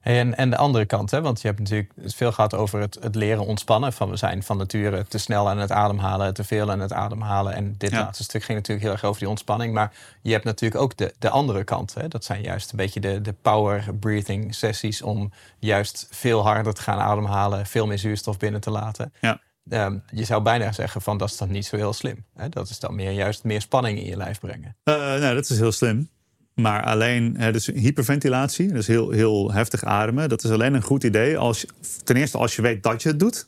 En, 0.00 0.36
en 0.36 0.50
de 0.50 0.56
andere 0.56 0.84
kant, 0.84 1.10
hè? 1.10 1.20
want 1.20 1.40
je 1.40 1.46
hebt 1.46 1.58
natuurlijk 1.58 1.92
veel 2.04 2.32
gehad 2.32 2.54
over 2.54 2.80
het, 2.80 2.98
het 3.00 3.14
leren 3.14 3.46
ontspannen. 3.46 3.92
Van 3.92 4.10
we 4.10 4.16
zijn 4.16 4.42
van 4.42 4.56
nature 4.56 5.06
te 5.08 5.18
snel 5.18 5.48
aan 5.48 5.58
het 5.58 5.70
ademhalen, 5.70 6.34
te 6.34 6.44
veel 6.44 6.70
aan 6.70 6.80
het 6.80 6.92
ademhalen. 6.92 7.54
En 7.54 7.74
dit 7.78 7.92
laatste 7.92 8.22
stuk 8.22 8.42
ging 8.42 8.58
natuurlijk 8.58 8.86
heel 8.86 8.94
erg 8.94 9.04
over 9.04 9.20
die 9.20 9.28
ontspanning. 9.28 9.74
Maar 9.74 9.92
je 10.22 10.32
hebt 10.32 10.44
natuurlijk 10.44 10.80
ook 10.80 10.96
de, 10.96 11.14
de 11.18 11.30
andere 11.30 11.64
kant. 11.64 11.94
Hè? 11.94 12.08
Dat 12.08 12.24
zijn 12.24 12.42
juist 12.42 12.70
een 12.70 12.76
beetje 12.76 13.00
de, 13.00 13.20
de 13.20 13.34
power 13.42 13.94
breathing 13.94 14.54
sessies 14.54 15.02
om 15.02 15.32
juist 15.58 16.06
veel 16.10 16.42
harder 16.42 16.74
te 16.74 16.82
gaan 16.82 16.98
ademhalen, 16.98 17.66
veel 17.66 17.86
meer 17.86 17.98
zuurstof 17.98 18.36
binnen 18.36 18.60
te 18.60 18.70
laten. 18.70 19.12
Ja. 19.20 19.40
Um, 19.68 20.02
je 20.12 20.24
zou 20.24 20.42
bijna 20.42 20.72
zeggen 20.72 21.02
van 21.02 21.18
dat 21.18 21.30
is 21.30 21.36
dan 21.36 21.50
niet 21.50 21.66
zo 21.66 21.76
heel 21.76 21.92
slim. 21.92 22.24
Hè? 22.34 22.48
Dat 22.48 22.68
is 22.68 22.78
dan 22.78 22.94
meer 22.94 23.10
juist 23.10 23.44
meer 23.44 23.60
spanning 23.60 23.98
in 23.98 24.04
je 24.04 24.16
lijf 24.16 24.40
brengen. 24.40 24.76
Uh, 24.84 24.94
nou, 24.94 25.34
dat 25.34 25.50
is 25.50 25.58
heel 25.58 25.72
slim. 25.72 26.08
Maar 26.54 26.82
alleen, 26.82 27.36
dus 27.52 27.66
hyperventilatie, 27.66 28.72
dus 28.72 28.86
heel, 28.86 29.10
heel 29.10 29.52
heftig 29.52 29.84
ademen, 29.84 30.28
dat 30.28 30.44
is 30.44 30.50
alleen 30.50 30.74
een 30.74 30.82
goed 30.82 31.04
idee 31.04 31.38
als 31.38 31.66
ten 32.04 32.16
eerste 32.16 32.38
als 32.38 32.56
je 32.56 32.62
weet 32.62 32.82
dat 32.82 33.02
je 33.02 33.08
het 33.08 33.18
doet 33.18 33.46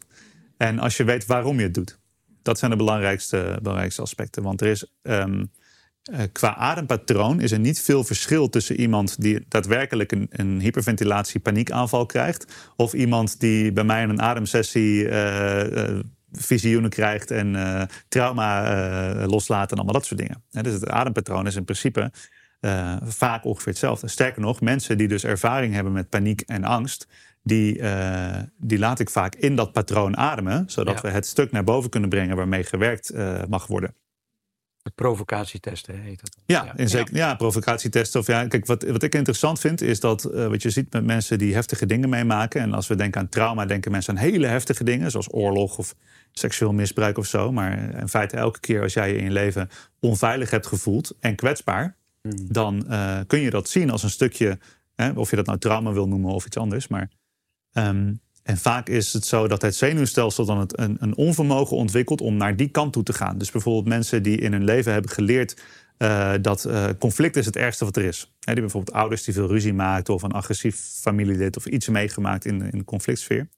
en 0.56 0.78
als 0.78 0.96
je 0.96 1.04
weet 1.04 1.26
waarom 1.26 1.56
je 1.56 1.62
het 1.62 1.74
doet. 1.74 1.98
Dat 2.42 2.58
zijn 2.58 2.70
de 2.70 2.76
belangrijkste, 2.76 3.58
belangrijkste 3.62 4.02
aspecten. 4.02 4.42
Want 4.42 4.60
er 4.60 4.66
is 4.66 4.92
um, 5.02 5.50
qua 6.32 6.54
adempatroon 6.56 7.40
is 7.40 7.52
er 7.52 7.58
niet 7.58 7.80
veel 7.80 8.04
verschil 8.04 8.48
tussen 8.48 8.80
iemand 8.80 9.20
die 9.20 9.44
daadwerkelijk 9.48 10.12
een, 10.12 10.26
een 10.30 10.60
hyperventilatie 10.60 11.40
paniekaanval 11.40 12.06
krijgt, 12.06 12.72
of 12.76 12.92
iemand 12.92 13.40
die 13.40 13.72
bij 13.72 13.84
mij 13.84 14.02
in 14.02 14.08
een 14.08 14.22
ademsessie 14.22 15.08
uh, 15.08 15.98
visioenen 16.32 16.90
krijgt 16.90 17.30
en 17.30 17.88
trauma 18.08 18.76
uh, 19.20 19.26
loslaat 19.26 19.70
en 19.70 19.76
allemaal 19.76 19.94
dat 19.94 20.06
soort 20.06 20.20
dingen. 20.20 20.42
dus 20.50 20.72
het 20.72 20.88
adempatroon 20.88 21.46
is 21.46 21.56
in 21.56 21.64
principe 21.64 22.10
uh, 22.62 22.96
vaak 23.04 23.44
ongeveer 23.44 23.72
hetzelfde. 23.72 24.08
Sterker 24.08 24.40
nog, 24.40 24.60
mensen 24.60 24.98
die 24.98 25.08
dus 25.08 25.24
ervaring 25.24 25.74
hebben 25.74 25.92
met 25.92 26.08
paniek 26.08 26.40
en 26.40 26.64
angst, 26.64 27.08
die, 27.42 27.78
uh, 27.78 28.38
die 28.56 28.78
laat 28.78 28.98
ik 28.98 29.10
vaak 29.10 29.34
in 29.34 29.56
dat 29.56 29.72
patroon 29.72 30.16
ademen, 30.16 30.64
zodat 30.66 31.00
we 31.00 31.08
het 31.08 31.26
stuk 31.26 31.52
naar 31.52 31.64
boven 31.64 31.90
kunnen 31.90 32.08
brengen 32.08 32.36
waarmee 32.36 32.64
gewerkt 32.64 33.12
uh, 33.14 33.42
mag 33.48 33.66
worden. 33.66 33.94
Provocatietesten 34.94 36.00
heet 36.00 36.20
dat. 36.20 36.36
Ja, 36.46 36.64
ja. 36.64 36.76
In 36.76 36.88
zeker, 36.88 37.16
ja. 37.16 37.34
provocatietesten. 37.34 38.20
Of 38.20 38.26
ja, 38.26 38.46
kijk, 38.46 38.66
wat, 38.66 38.82
wat 38.82 39.02
ik 39.02 39.14
interessant 39.14 39.60
vind, 39.60 39.80
is 39.80 40.00
dat 40.00 40.22
wat 40.22 40.62
je 40.62 40.70
ziet 40.70 40.92
met 40.92 41.04
mensen 41.04 41.38
die 41.38 41.54
heftige 41.54 41.86
dingen 41.86 42.08
meemaken. 42.08 42.60
En 42.60 42.72
als 42.72 42.86
we 42.86 42.94
denken 42.94 43.20
aan 43.20 43.28
trauma, 43.28 43.66
denken 43.66 43.90
mensen 43.90 44.16
aan 44.16 44.22
hele 44.22 44.46
heftige 44.46 44.84
dingen, 44.84 45.10
zoals 45.10 45.32
oorlog 45.32 45.78
of 45.78 45.94
seksueel 46.32 46.72
misbruik 46.72 47.18
of 47.18 47.26
zo. 47.26 47.52
Maar 47.52 47.94
in 48.00 48.08
feite, 48.08 48.36
elke 48.36 48.60
keer 48.60 48.82
als 48.82 48.92
jij 48.92 49.08
je 49.08 49.16
in 49.16 49.24
je 49.24 49.30
leven 49.30 49.68
onveilig 50.00 50.50
hebt 50.50 50.66
gevoeld 50.66 51.16
en 51.20 51.36
kwetsbaar. 51.36 51.96
Dan 52.30 52.84
uh, 52.88 53.18
kun 53.26 53.40
je 53.40 53.50
dat 53.50 53.68
zien 53.68 53.90
als 53.90 54.02
een 54.02 54.10
stukje, 54.10 54.58
hè, 54.94 55.10
of 55.10 55.30
je 55.30 55.36
dat 55.36 55.46
nou 55.46 55.58
trauma 55.58 55.92
wil 55.92 56.08
noemen 56.08 56.30
of 56.30 56.46
iets 56.46 56.56
anders. 56.56 56.88
Maar, 56.88 57.10
um, 57.72 58.20
en 58.42 58.56
vaak 58.56 58.88
is 58.88 59.12
het 59.12 59.26
zo 59.26 59.48
dat 59.48 59.62
het 59.62 59.74
zenuwstelsel 59.74 60.44
dan 60.44 60.68
een, 60.72 60.96
een, 61.00 61.16
onvermogen 61.16 61.76
ontwikkelt 61.76 62.20
om 62.20 62.36
naar 62.36 62.56
die 62.56 62.68
kant 62.68 62.92
toe 62.92 63.02
te 63.02 63.12
gaan. 63.12 63.38
Dus 63.38 63.50
bijvoorbeeld 63.50 63.86
mensen 63.86 64.22
die 64.22 64.38
in 64.38 64.52
hun 64.52 64.64
leven 64.64 64.92
hebben 64.92 65.10
geleerd 65.10 65.62
uh, 65.98 66.32
dat 66.40 66.64
uh, 66.64 66.88
conflict 66.98 67.36
is 67.36 67.46
het 67.46 67.56
ergste 67.56 67.84
wat 67.84 67.96
er 67.96 68.04
is. 68.04 68.34
Hè, 68.40 68.52
die 68.52 68.62
bijvoorbeeld 68.62 68.96
ouders 68.96 69.24
die 69.24 69.34
veel 69.34 69.46
ruzie 69.46 69.74
maakten 69.74 70.14
of 70.14 70.22
een 70.22 70.32
agressief 70.32 70.76
familielid 70.76 71.56
of 71.56 71.66
iets 71.66 71.88
meegemaakt 71.88 72.44
in, 72.44 72.62
in 72.62 72.78
de 72.78 72.84
conflictsfeer. 72.84 73.48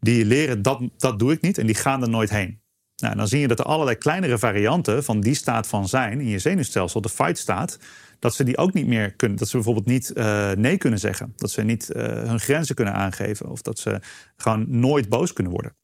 Die 0.00 0.24
leren 0.24 0.62
dat, 0.62 0.80
dat 0.96 1.18
doe 1.18 1.32
ik 1.32 1.40
niet 1.40 1.58
en 1.58 1.66
die 1.66 1.74
gaan 1.74 2.02
er 2.02 2.08
nooit 2.08 2.30
heen. 2.30 2.60
Nou, 3.00 3.16
dan 3.16 3.28
zie 3.28 3.40
je 3.40 3.48
dat 3.48 3.58
er 3.58 3.64
allerlei 3.64 3.96
kleinere 3.96 4.38
varianten 4.38 5.04
van 5.04 5.20
die 5.20 5.34
staat 5.34 5.66
van 5.66 5.88
zijn 5.88 6.20
in 6.20 6.28
je 6.28 6.38
zenuwstelsel, 6.38 7.00
de 7.00 7.08
fight 7.08 7.38
staat, 7.38 7.78
dat 8.18 8.34
ze 8.34 8.44
die 8.44 8.56
ook 8.56 8.72
niet 8.72 8.86
meer 8.86 9.12
kunnen. 9.12 9.38
Dat 9.38 9.48
ze 9.48 9.54
bijvoorbeeld 9.54 9.86
niet 9.86 10.12
uh, 10.14 10.50
nee 10.52 10.76
kunnen 10.76 10.98
zeggen. 10.98 11.32
Dat 11.36 11.50
ze 11.50 11.62
niet 11.62 11.90
uh, 11.92 12.02
hun 12.02 12.40
grenzen 12.40 12.74
kunnen 12.74 12.94
aangeven. 12.94 13.50
Of 13.50 13.62
dat 13.62 13.78
ze 13.78 14.00
gewoon 14.36 14.66
nooit 14.68 15.08
boos 15.08 15.32
kunnen 15.32 15.52
worden. 15.52 15.76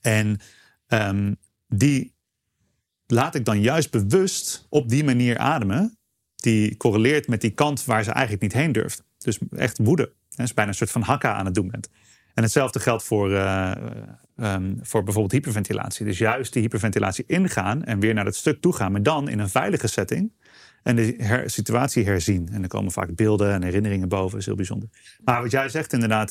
En 0.00 0.40
um, 0.88 1.36
die 1.68 2.14
laat 3.06 3.34
ik 3.34 3.44
dan 3.44 3.60
juist 3.60 3.90
bewust 3.90 4.66
op 4.68 4.88
die 4.88 5.04
manier 5.04 5.38
ademen. 5.38 5.96
Die 6.36 6.76
correleert 6.76 7.28
met 7.28 7.40
die 7.40 7.50
kant 7.50 7.84
waar 7.84 8.04
ze 8.04 8.10
eigenlijk 8.10 8.42
niet 8.42 8.52
heen 8.52 8.72
durft. 8.72 9.04
Dus 9.18 9.38
echt 9.50 9.78
woede. 9.78 10.12
Dat 10.28 10.46
is 10.46 10.54
bijna 10.54 10.70
een 10.70 10.76
soort 10.76 10.90
van 10.90 11.02
hakka 11.02 11.34
aan 11.34 11.44
het 11.44 11.54
doen 11.54 11.70
bent. 11.70 11.88
En 12.34 12.42
hetzelfde 12.42 12.80
geldt 12.80 13.04
voor, 13.04 13.30
uh, 13.30 13.72
um, 14.36 14.78
voor 14.82 15.02
bijvoorbeeld 15.02 15.32
hyperventilatie. 15.32 16.06
Dus 16.06 16.18
juist 16.18 16.52
die 16.52 16.62
hyperventilatie 16.62 17.24
ingaan 17.26 17.84
en 17.84 18.00
weer 18.00 18.14
naar 18.14 18.24
dat 18.24 18.34
stuk 18.34 18.60
toe 18.60 18.72
gaan, 18.72 18.92
maar 18.92 19.02
dan 19.02 19.28
in 19.28 19.38
een 19.38 19.48
veilige 19.48 19.86
setting. 19.86 20.32
En 20.82 20.96
de 20.96 21.42
situatie 21.46 22.04
herzien. 22.04 22.48
En 22.52 22.62
er 22.62 22.68
komen 22.68 22.92
vaak 22.92 23.14
beelden 23.14 23.52
en 23.52 23.62
herinneringen 23.62 24.08
boven. 24.08 24.30
Dat 24.30 24.40
is 24.40 24.46
heel 24.46 24.54
bijzonder. 24.54 24.88
Maar 25.24 25.42
wat 25.42 25.50
jij 25.50 25.68
zegt 25.68 25.92
inderdaad. 25.92 26.30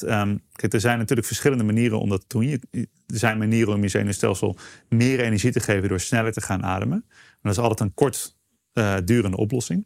Kijk, 0.51 0.73
er 0.73 0.79
zijn 0.79 0.97
natuurlijk 0.97 1.27
verschillende 1.27 1.63
manieren 1.63 1.99
om 1.99 2.09
dat 2.09 2.23
te 2.27 2.37
doen. 2.37 2.61
er 2.71 2.87
zijn 3.05 3.37
manieren 3.37 3.73
om 3.73 3.81
je 3.81 3.87
zenuwstelsel 3.87 4.57
meer 4.89 5.19
energie 5.19 5.51
te 5.51 5.59
geven 5.59 5.89
door 5.89 5.99
sneller 5.99 6.31
te 6.31 6.41
gaan 6.41 6.63
ademen. 6.63 7.05
Maar 7.07 7.37
dat 7.41 7.51
is 7.51 7.57
altijd 7.57 7.79
een 7.79 7.93
kort 7.93 8.35
uh, 8.73 8.95
durende 9.05 9.37
oplossing. 9.37 9.85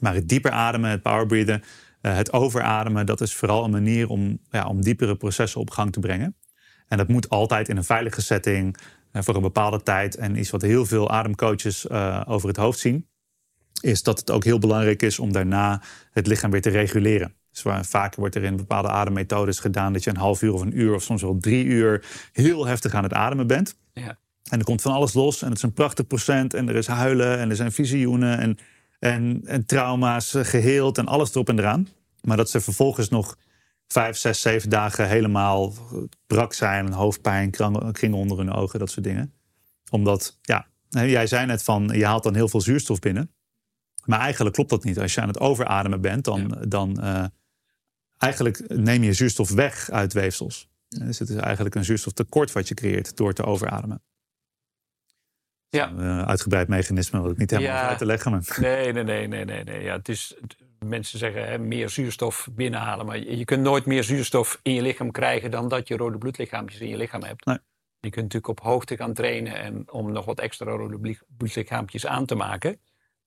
Maar 0.00 0.14
het 0.14 0.28
dieper 0.28 0.50
ademen, 0.50 0.90
het 0.90 1.02
power 1.02 1.26
breathen, 1.26 1.62
uh, 2.02 2.16
het 2.16 2.32
overademen, 2.32 3.06
dat 3.06 3.20
is 3.20 3.34
vooral 3.34 3.64
een 3.64 3.70
manier 3.70 4.08
om, 4.08 4.38
ja, 4.50 4.66
om 4.66 4.82
diepere 4.82 5.16
processen 5.16 5.60
op 5.60 5.70
gang 5.70 5.92
te 5.92 6.00
brengen. 6.00 6.36
En 6.88 6.96
dat 6.96 7.08
moet 7.08 7.28
altijd 7.28 7.68
in 7.68 7.76
een 7.76 7.84
veilige 7.84 8.22
setting, 8.22 8.76
uh, 9.12 9.22
voor 9.22 9.34
een 9.34 9.42
bepaalde 9.42 9.82
tijd. 9.82 10.16
En 10.16 10.38
iets 10.38 10.50
wat 10.50 10.62
heel 10.62 10.86
veel 10.86 11.10
ademcoaches 11.10 11.86
uh, 11.86 12.20
over 12.26 12.48
het 12.48 12.56
hoofd 12.56 12.78
zien, 12.78 13.08
is 13.80 14.02
dat 14.02 14.18
het 14.18 14.30
ook 14.30 14.44
heel 14.44 14.58
belangrijk 14.58 15.02
is 15.02 15.18
om 15.18 15.32
daarna 15.32 15.82
het 16.10 16.26
lichaam 16.26 16.50
weer 16.50 16.62
te 16.62 16.70
reguleren. 16.70 17.34
Dus 17.52 17.62
waar, 17.62 17.84
vaak 17.84 18.14
wordt 18.14 18.34
er 18.34 18.42
in 18.42 18.56
bepaalde 18.56 18.88
ademmethodes 18.88 19.58
gedaan 19.58 19.92
dat 19.92 20.04
je 20.04 20.10
een 20.10 20.16
half 20.16 20.42
uur 20.42 20.52
of 20.52 20.60
een 20.60 20.78
uur 20.78 20.94
of 20.94 21.02
soms 21.02 21.22
wel 21.22 21.38
drie 21.38 21.64
uur 21.64 22.04
heel 22.32 22.66
heftig 22.66 22.94
aan 22.94 23.02
het 23.02 23.12
ademen 23.12 23.46
bent. 23.46 23.78
Ja. 23.92 24.18
En 24.50 24.58
er 24.58 24.64
komt 24.64 24.82
van 24.82 24.92
alles 24.92 25.14
los 25.14 25.42
en 25.42 25.48
het 25.48 25.56
is 25.56 25.62
een 25.62 25.72
prachtig 25.72 26.06
procent. 26.06 26.54
En 26.54 26.68
er 26.68 26.76
is 26.76 26.86
huilen 26.86 27.38
en 27.38 27.50
er 27.50 27.56
zijn 27.56 27.72
visioenen 27.72 28.38
en, 28.38 28.58
en, 29.00 29.42
en 29.44 29.66
trauma's 29.66 30.34
geheeld 30.36 30.98
en 30.98 31.06
alles 31.06 31.30
erop 31.30 31.48
en 31.48 31.58
eraan. 31.58 31.88
Maar 32.20 32.36
dat 32.36 32.50
ze 32.50 32.60
vervolgens 32.60 33.08
nog 33.08 33.36
vijf, 33.86 34.16
zes, 34.16 34.40
zeven 34.40 34.70
dagen 34.70 35.08
helemaal 35.08 35.74
brak 36.26 36.52
zijn. 36.52 36.92
Hoofdpijn, 36.92 37.50
kringen 37.92 38.18
onder 38.18 38.38
hun 38.38 38.52
ogen, 38.52 38.78
dat 38.78 38.90
soort 38.90 39.04
dingen. 39.04 39.32
Omdat, 39.90 40.38
ja, 40.42 40.66
jij 40.88 41.26
zei 41.26 41.46
net 41.46 41.62
van 41.62 41.90
je 41.92 42.06
haalt 42.06 42.22
dan 42.22 42.34
heel 42.34 42.48
veel 42.48 42.60
zuurstof 42.60 42.98
binnen. 42.98 43.30
Maar 44.04 44.20
eigenlijk 44.20 44.54
klopt 44.54 44.70
dat 44.70 44.84
niet. 44.84 44.98
Als 44.98 45.14
je 45.14 45.20
aan 45.20 45.28
het 45.28 45.40
overademen 45.40 46.00
bent, 46.00 46.24
dan, 46.24 46.64
dan 46.68 46.96
uh, 47.00 47.24
eigenlijk 48.18 48.68
neem 48.68 49.02
je 49.02 49.12
zuurstof 49.12 49.50
weg 49.50 49.90
uit 49.90 50.12
weefsels. 50.12 50.68
Dus 50.88 51.18
het 51.18 51.28
is 51.28 51.36
eigenlijk 51.36 51.74
een 51.74 51.84
zuurstoftekort 51.84 52.52
wat 52.52 52.68
je 52.68 52.74
creëert 52.74 53.16
door 53.16 53.32
te 53.32 53.44
overademen. 53.44 54.02
Ja. 55.70 55.92
Uh, 55.98 56.22
uitgebreid 56.22 56.68
mechanisme 56.68 57.20
wat 57.20 57.30
ik 57.30 57.36
niet 57.36 57.50
helemaal 57.50 57.72
ja. 57.72 57.88
uit 57.88 57.98
te 57.98 58.06
leggen. 58.06 58.30
Maar. 58.30 58.56
Nee, 58.60 58.92
nee, 58.92 59.04
nee, 59.04 59.26
nee, 59.28 59.44
nee, 59.44 59.64
nee. 59.64 59.82
Ja, 59.82 59.96
het 59.96 60.08
is, 60.08 60.36
mensen 60.78 61.18
zeggen 61.18 61.48
hè, 61.48 61.58
meer 61.58 61.88
zuurstof 61.88 62.48
binnenhalen. 62.52 63.06
Maar 63.06 63.18
je, 63.18 63.36
je, 63.36 63.44
kunt 63.44 63.62
nooit 63.62 63.86
meer 63.86 64.04
zuurstof 64.04 64.60
in 64.62 64.74
je 64.74 64.82
lichaam 64.82 65.10
krijgen 65.10 65.50
dan 65.50 65.68
dat 65.68 65.88
je 65.88 65.96
rode 65.96 66.18
bloedlichaampjes 66.18 66.80
in 66.80 66.88
je 66.88 66.96
lichaam 66.96 67.22
hebt. 67.22 67.44
Nee. 67.44 67.58
Je 68.00 68.10
kunt 68.10 68.24
natuurlijk 68.32 68.48
op 68.48 68.60
hoogte 68.60 68.96
gaan 68.96 69.12
trainen 69.12 69.60
en 69.60 69.92
om 69.92 70.12
nog 70.12 70.24
wat 70.24 70.40
extra 70.40 70.70
rode 70.70 71.16
bloedlichaampjes 71.36 72.06
aan 72.06 72.26
te 72.26 72.34
maken. 72.34 72.80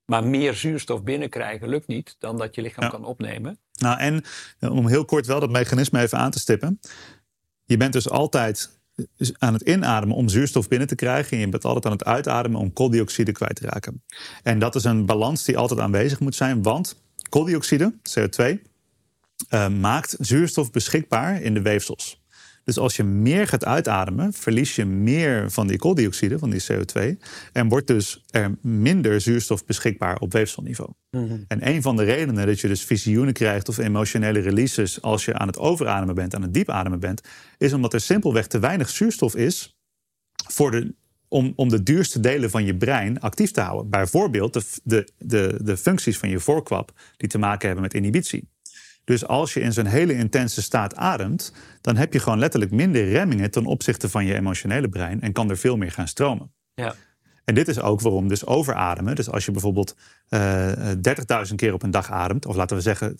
Maar 0.04 0.24
meer 0.24 0.54
zuurstof 0.54 1.02
binnenkrijgen 1.02 1.68
lukt 1.68 1.86
niet 1.86 2.16
dan 2.18 2.38
dat 2.38 2.54
je 2.54 2.62
lichaam 2.62 2.90
kan 2.90 3.04
opnemen. 3.04 3.58
Nou, 3.72 3.98
en 3.98 4.24
om 4.60 4.88
heel 4.88 5.04
kort 5.04 5.26
wel 5.26 5.40
dat 5.40 5.50
mechanisme 5.50 6.00
even 6.00 6.18
aan 6.18 6.30
te 6.30 6.38
stippen. 6.38 6.80
Je 7.64 7.76
bent 7.76 7.92
dus 7.92 8.10
altijd 8.10 8.73
aan 9.38 9.52
het 9.52 9.62
inademen 9.62 10.16
om 10.16 10.28
zuurstof 10.28 10.68
binnen 10.68 10.88
te 10.88 10.94
krijgen. 10.94 11.32
En 11.32 11.38
je 11.38 11.48
bent 11.48 11.64
altijd 11.64 11.86
aan 11.86 11.92
het 11.92 12.04
uitademen 12.04 12.60
om 12.60 12.72
kooldioxide 12.72 13.32
kwijt 13.32 13.56
te 13.56 13.66
raken. 13.66 14.02
En 14.42 14.58
dat 14.58 14.74
is 14.74 14.84
een 14.84 15.06
balans 15.06 15.44
die 15.44 15.58
altijd 15.58 15.80
aanwezig 15.80 16.20
moet 16.20 16.34
zijn. 16.34 16.62
Want 16.62 17.02
kooldioxide, 17.28 17.94
CO2, 18.10 18.44
uh, 19.50 19.68
maakt 19.68 20.16
zuurstof 20.18 20.70
beschikbaar 20.70 21.42
in 21.42 21.54
de 21.54 21.62
weefsels. 21.62 22.23
Dus 22.64 22.78
als 22.78 22.96
je 22.96 23.04
meer 23.04 23.48
gaat 23.48 23.64
uitademen, 23.64 24.32
verlies 24.32 24.76
je 24.76 24.84
meer 24.84 25.50
van 25.50 25.66
die 25.66 25.78
kooldioxide, 25.78 26.38
van 26.38 26.50
die 26.50 26.64
CO2. 26.72 27.16
En 27.52 27.68
wordt 27.68 27.86
dus 27.86 28.24
er 28.30 28.54
minder 28.60 29.20
zuurstof 29.20 29.64
beschikbaar 29.64 30.18
op 30.18 30.32
weefselniveau. 30.32 30.90
Mhm. 31.10 31.38
En 31.48 31.68
een 31.68 31.82
van 31.82 31.96
de 31.96 32.02
redenen 32.02 32.46
dat 32.46 32.60
je 32.60 32.68
dus 32.68 32.84
visioenen 32.84 33.34
krijgt 33.34 33.68
of 33.68 33.78
emotionele 33.78 34.40
releases 34.40 35.02
als 35.02 35.24
je 35.24 35.34
aan 35.34 35.46
het 35.46 35.58
overademen 35.58 36.14
bent, 36.14 36.34
aan 36.34 36.42
het 36.42 36.54
diepademen 36.54 37.00
bent, 37.00 37.20
is 37.58 37.72
omdat 37.72 37.92
er 37.92 38.00
simpelweg 38.00 38.46
te 38.46 38.58
weinig 38.58 38.88
zuurstof 38.88 39.36
is 39.36 39.76
voor 40.48 40.70
de, 40.70 40.94
om, 41.28 41.52
om 41.56 41.68
de 41.68 41.82
duurste 41.82 42.20
delen 42.20 42.50
van 42.50 42.64
je 42.64 42.76
brein 42.76 43.20
actief 43.20 43.50
te 43.50 43.60
houden. 43.60 43.90
Bijvoorbeeld 43.90 44.52
de, 44.52 44.62
de, 44.84 45.08
de, 45.18 45.58
de 45.62 45.76
functies 45.76 46.18
van 46.18 46.28
je 46.28 46.40
voorkwap 46.40 46.92
die 47.16 47.28
te 47.28 47.38
maken 47.38 47.66
hebben 47.66 47.84
met 47.84 47.94
inhibitie. 47.94 48.48
Dus 49.04 49.26
als 49.26 49.54
je 49.54 49.60
in 49.60 49.72
zo'n 49.72 49.86
hele 49.86 50.14
intense 50.14 50.62
staat 50.62 50.96
ademt, 50.96 51.52
dan 51.80 51.96
heb 51.96 52.12
je 52.12 52.18
gewoon 52.18 52.38
letterlijk 52.38 52.72
minder 52.72 53.08
remmingen 53.08 53.50
ten 53.50 53.66
opzichte 53.66 54.08
van 54.08 54.24
je 54.26 54.34
emotionele 54.34 54.88
brein 54.88 55.20
en 55.20 55.32
kan 55.32 55.50
er 55.50 55.56
veel 55.56 55.76
meer 55.76 55.90
gaan 55.90 56.08
stromen. 56.08 56.52
Ja. 56.74 56.94
En 57.44 57.54
dit 57.54 57.68
is 57.68 57.80
ook 57.80 58.00
waarom 58.00 58.28
dus 58.28 58.46
overademen. 58.46 59.14
Dus 59.14 59.30
als 59.30 59.44
je 59.44 59.50
bijvoorbeeld 59.50 59.96
uh, 60.28 60.90
eh, 60.90 61.46
30.000 61.48 61.54
keer 61.54 61.72
op 61.72 61.82
een 61.82 61.90
dag 61.90 62.10
ademt, 62.10 62.46
of 62.46 62.56
laten 62.56 62.76
we 62.76 62.82
zeggen 62.82 63.16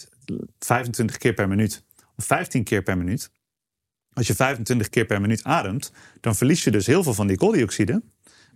25 0.58 1.16
keer 1.16 1.34
per 1.34 1.48
minuut, 1.48 1.84
of 2.16 2.24
15 2.24 2.64
keer 2.64 2.82
per 2.82 2.98
minuut. 2.98 3.30
Als 4.12 4.26
je 4.26 4.34
25 4.34 4.88
keer 4.88 5.04
per 5.04 5.20
minuut 5.20 5.44
ademt, 5.44 5.92
dan 6.20 6.36
verlies 6.36 6.64
je 6.64 6.70
dus 6.70 6.86
heel 6.86 7.02
veel 7.02 7.14
van 7.14 7.26
die 7.26 7.36
kooldioxide. 7.36 8.02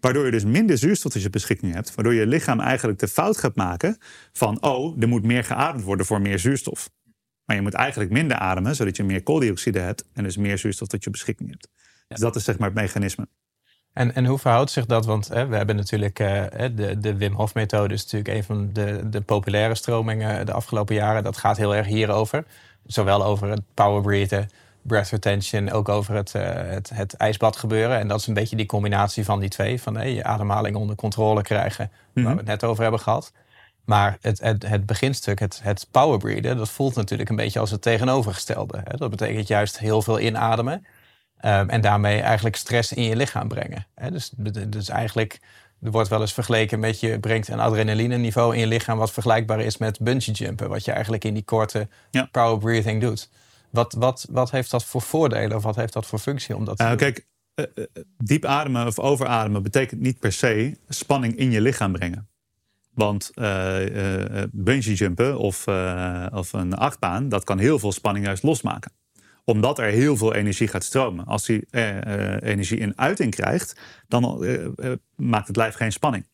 Waardoor 0.00 0.24
je 0.24 0.30
dus 0.30 0.44
minder 0.44 0.78
zuurstof 0.78 1.12
tot 1.12 1.22
je 1.22 1.30
beschikking 1.30 1.74
hebt. 1.74 1.94
Waardoor 1.94 2.14
je 2.14 2.26
lichaam 2.26 2.60
eigenlijk 2.60 2.98
de 2.98 3.08
fout 3.08 3.36
gaat 3.36 3.56
maken 3.56 3.98
van, 4.32 4.62
oh, 4.62 5.02
er 5.02 5.08
moet 5.08 5.24
meer 5.24 5.44
geademd 5.44 5.84
worden 5.84 6.06
voor 6.06 6.20
meer 6.20 6.38
zuurstof. 6.38 6.90
Maar 7.48 7.56
je 7.56 7.62
moet 7.62 7.74
eigenlijk 7.74 8.10
minder 8.10 8.36
ademen, 8.36 8.74
zodat 8.74 8.96
je 8.96 9.04
meer 9.04 9.22
kooldioxide 9.22 9.78
hebt 9.78 10.04
en 10.12 10.22
dus 10.22 10.36
meer 10.36 10.58
zuurstof 10.58 10.88
tot 10.88 11.04
je 11.04 11.10
beschikking 11.10 11.50
hebt. 11.50 11.68
Dus 12.08 12.20
dat 12.20 12.36
is 12.36 12.44
zeg 12.44 12.58
maar 12.58 12.68
het 12.68 12.76
mechanisme. 12.76 13.28
En, 13.92 14.14
en 14.14 14.26
hoe 14.26 14.38
verhoudt 14.38 14.70
zich 14.70 14.86
dat? 14.86 15.06
Want 15.06 15.28
hè, 15.28 15.46
we 15.46 15.56
hebben 15.56 15.76
natuurlijk 15.76 16.18
uh, 16.18 16.44
de, 16.74 16.98
de 16.98 17.16
Wim 17.16 17.34
Hof 17.34 17.54
methode 17.54 17.94
is 17.94 18.02
natuurlijk 18.02 18.34
een 18.34 18.44
van 18.44 18.70
de, 18.72 19.08
de 19.08 19.20
populaire 19.20 19.74
stromingen 19.74 20.46
de 20.46 20.52
afgelopen 20.52 20.94
jaren. 20.94 21.22
Dat 21.22 21.36
gaat 21.36 21.56
heel 21.56 21.74
erg 21.74 21.86
hierover. 21.86 22.44
Zowel 22.86 23.24
over 23.24 23.48
het 23.50 23.62
power 23.74 24.02
breathen, 24.02 24.50
breath 24.82 25.08
retention, 25.08 25.70
ook 25.70 25.88
over 25.88 26.14
het, 26.14 26.34
uh, 26.36 26.42
het, 26.44 26.90
het 26.94 27.14
ijsbad 27.14 27.56
gebeuren. 27.56 27.98
En 27.98 28.08
dat 28.08 28.20
is 28.20 28.26
een 28.26 28.34
beetje 28.34 28.56
die 28.56 28.66
combinatie 28.66 29.24
van 29.24 29.40
die 29.40 29.48
twee. 29.48 29.82
Van 29.82 29.96
hey, 29.96 30.14
je 30.14 30.24
ademhaling 30.24 30.76
onder 30.76 30.96
controle 30.96 31.42
krijgen, 31.42 31.90
waar 32.12 32.24
we 32.24 32.28
mhm. 32.28 32.36
het 32.36 32.46
net 32.46 32.64
over 32.64 32.82
hebben 32.82 33.00
gehad. 33.00 33.32
Maar 33.88 34.18
het, 34.20 34.40
het, 34.40 34.66
het 34.66 34.86
beginstuk, 34.86 35.38
het, 35.38 35.60
het 35.62 35.86
powerbreeden, 35.90 36.56
dat 36.56 36.70
voelt 36.70 36.94
natuurlijk 36.94 37.28
een 37.28 37.36
beetje 37.36 37.60
als 37.60 37.70
het 37.70 37.82
tegenovergestelde. 37.82 38.80
Hè? 38.84 38.96
Dat 38.96 39.10
betekent 39.10 39.48
juist 39.48 39.78
heel 39.78 40.02
veel 40.02 40.20
inademen 40.20 40.86
um, 41.44 41.68
en 41.68 41.80
daarmee 41.80 42.20
eigenlijk 42.20 42.56
stress 42.56 42.92
in 42.92 43.02
je 43.02 43.16
lichaam 43.16 43.48
brengen. 43.48 43.86
Hè? 43.94 44.10
Dus, 44.10 44.32
dus 44.68 44.88
eigenlijk, 44.88 45.40
er 45.82 45.90
wordt 45.90 46.08
wel 46.08 46.20
eens 46.20 46.32
vergeleken 46.32 46.80
met 46.80 47.00
je 47.00 47.20
brengt 47.20 47.48
een 47.48 47.60
adrenaline 47.60 48.16
niveau 48.16 48.54
in 48.54 48.60
je 48.60 48.66
lichaam 48.66 48.98
wat 48.98 49.12
vergelijkbaar 49.12 49.60
is 49.60 49.76
met 49.76 50.00
bungee 50.00 50.34
jumpen, 50.34 50.68
wat 50.68 50.84
je 50.84 50.92
eigenlijk 50.92 51.24
in 51.24 51.34
die 51.34 51.44
korte 51.44 51.88
ja. 52.10 52.28
power 52.32 52.58
breathing 52.58 53.00
doet. 53.00 53.30
Wat, 53.70 53.92
wat, 53.92 54.26
wat 54.30 54.50
heeft 54.50 54.70
dat 54.70 54.84
voor 54.84 55.02
voordelen 55.02 55.56
of 55.56 55.62
wat 55.62 55.76
heeft 55.76 55.92
dat 55.92 56.06
voor 56.06 56.18
functie 56.18 56.56
om 56.56 56.64
dat 56.64 56.76
te 56.76 56.84
doen? 56.84 56.96
Kijk, 56.96 57.26
uh, 57.54 57.84
diep 58.18 58.44
ademen 58.44 58.86
of 58.86 58.98
overademen 58.98 59.62
betekent 59.62 60.00
niet 60.00 60.18
per 60.18 60.32
se 60.32 60.78
spanning 60.88 61.36
in 61.36 61.50
je 61.50 61.60
lichaam 61.60 61.92
brengen. 61.92 62.28
Want 62.98 63.30
uh, 63.34 63.86
uh, 63.86 64.42
bungee 64.52 64.94
jumpen 64.94 65.38
of, 65.38 65.66
of 66.32 66.52
een 66.52 66.74
achtbaan, 66.74 67.28
dat 67.28 67.44
kan 67.44 67.58
heel 67.58 67.78
veel 67.78 67.92
spanning 67.92 68.24
juist 68.24 68.42
losmaken. 68.42 68.92
Omdat 69.44 69.78
er 69.78 69.84
heel 69.84 70.16
veel 70.16 70.34
energie 70.34 70.68
gaat 70.68 70.84
stromen. 70.84 71.26
Als 71.26 71.46
die 71.46 71.66
energie 72.40 72.78
in 72.78 72.98
uiting 72.98 73.34
krijgt, 73.34 73.80
dan 74.08 74.46
maakt 75.16 75.46
het 75.46 75.56
lijf 75.56 75.74
geen 75.74 75.92
spanning. 75.92 76.26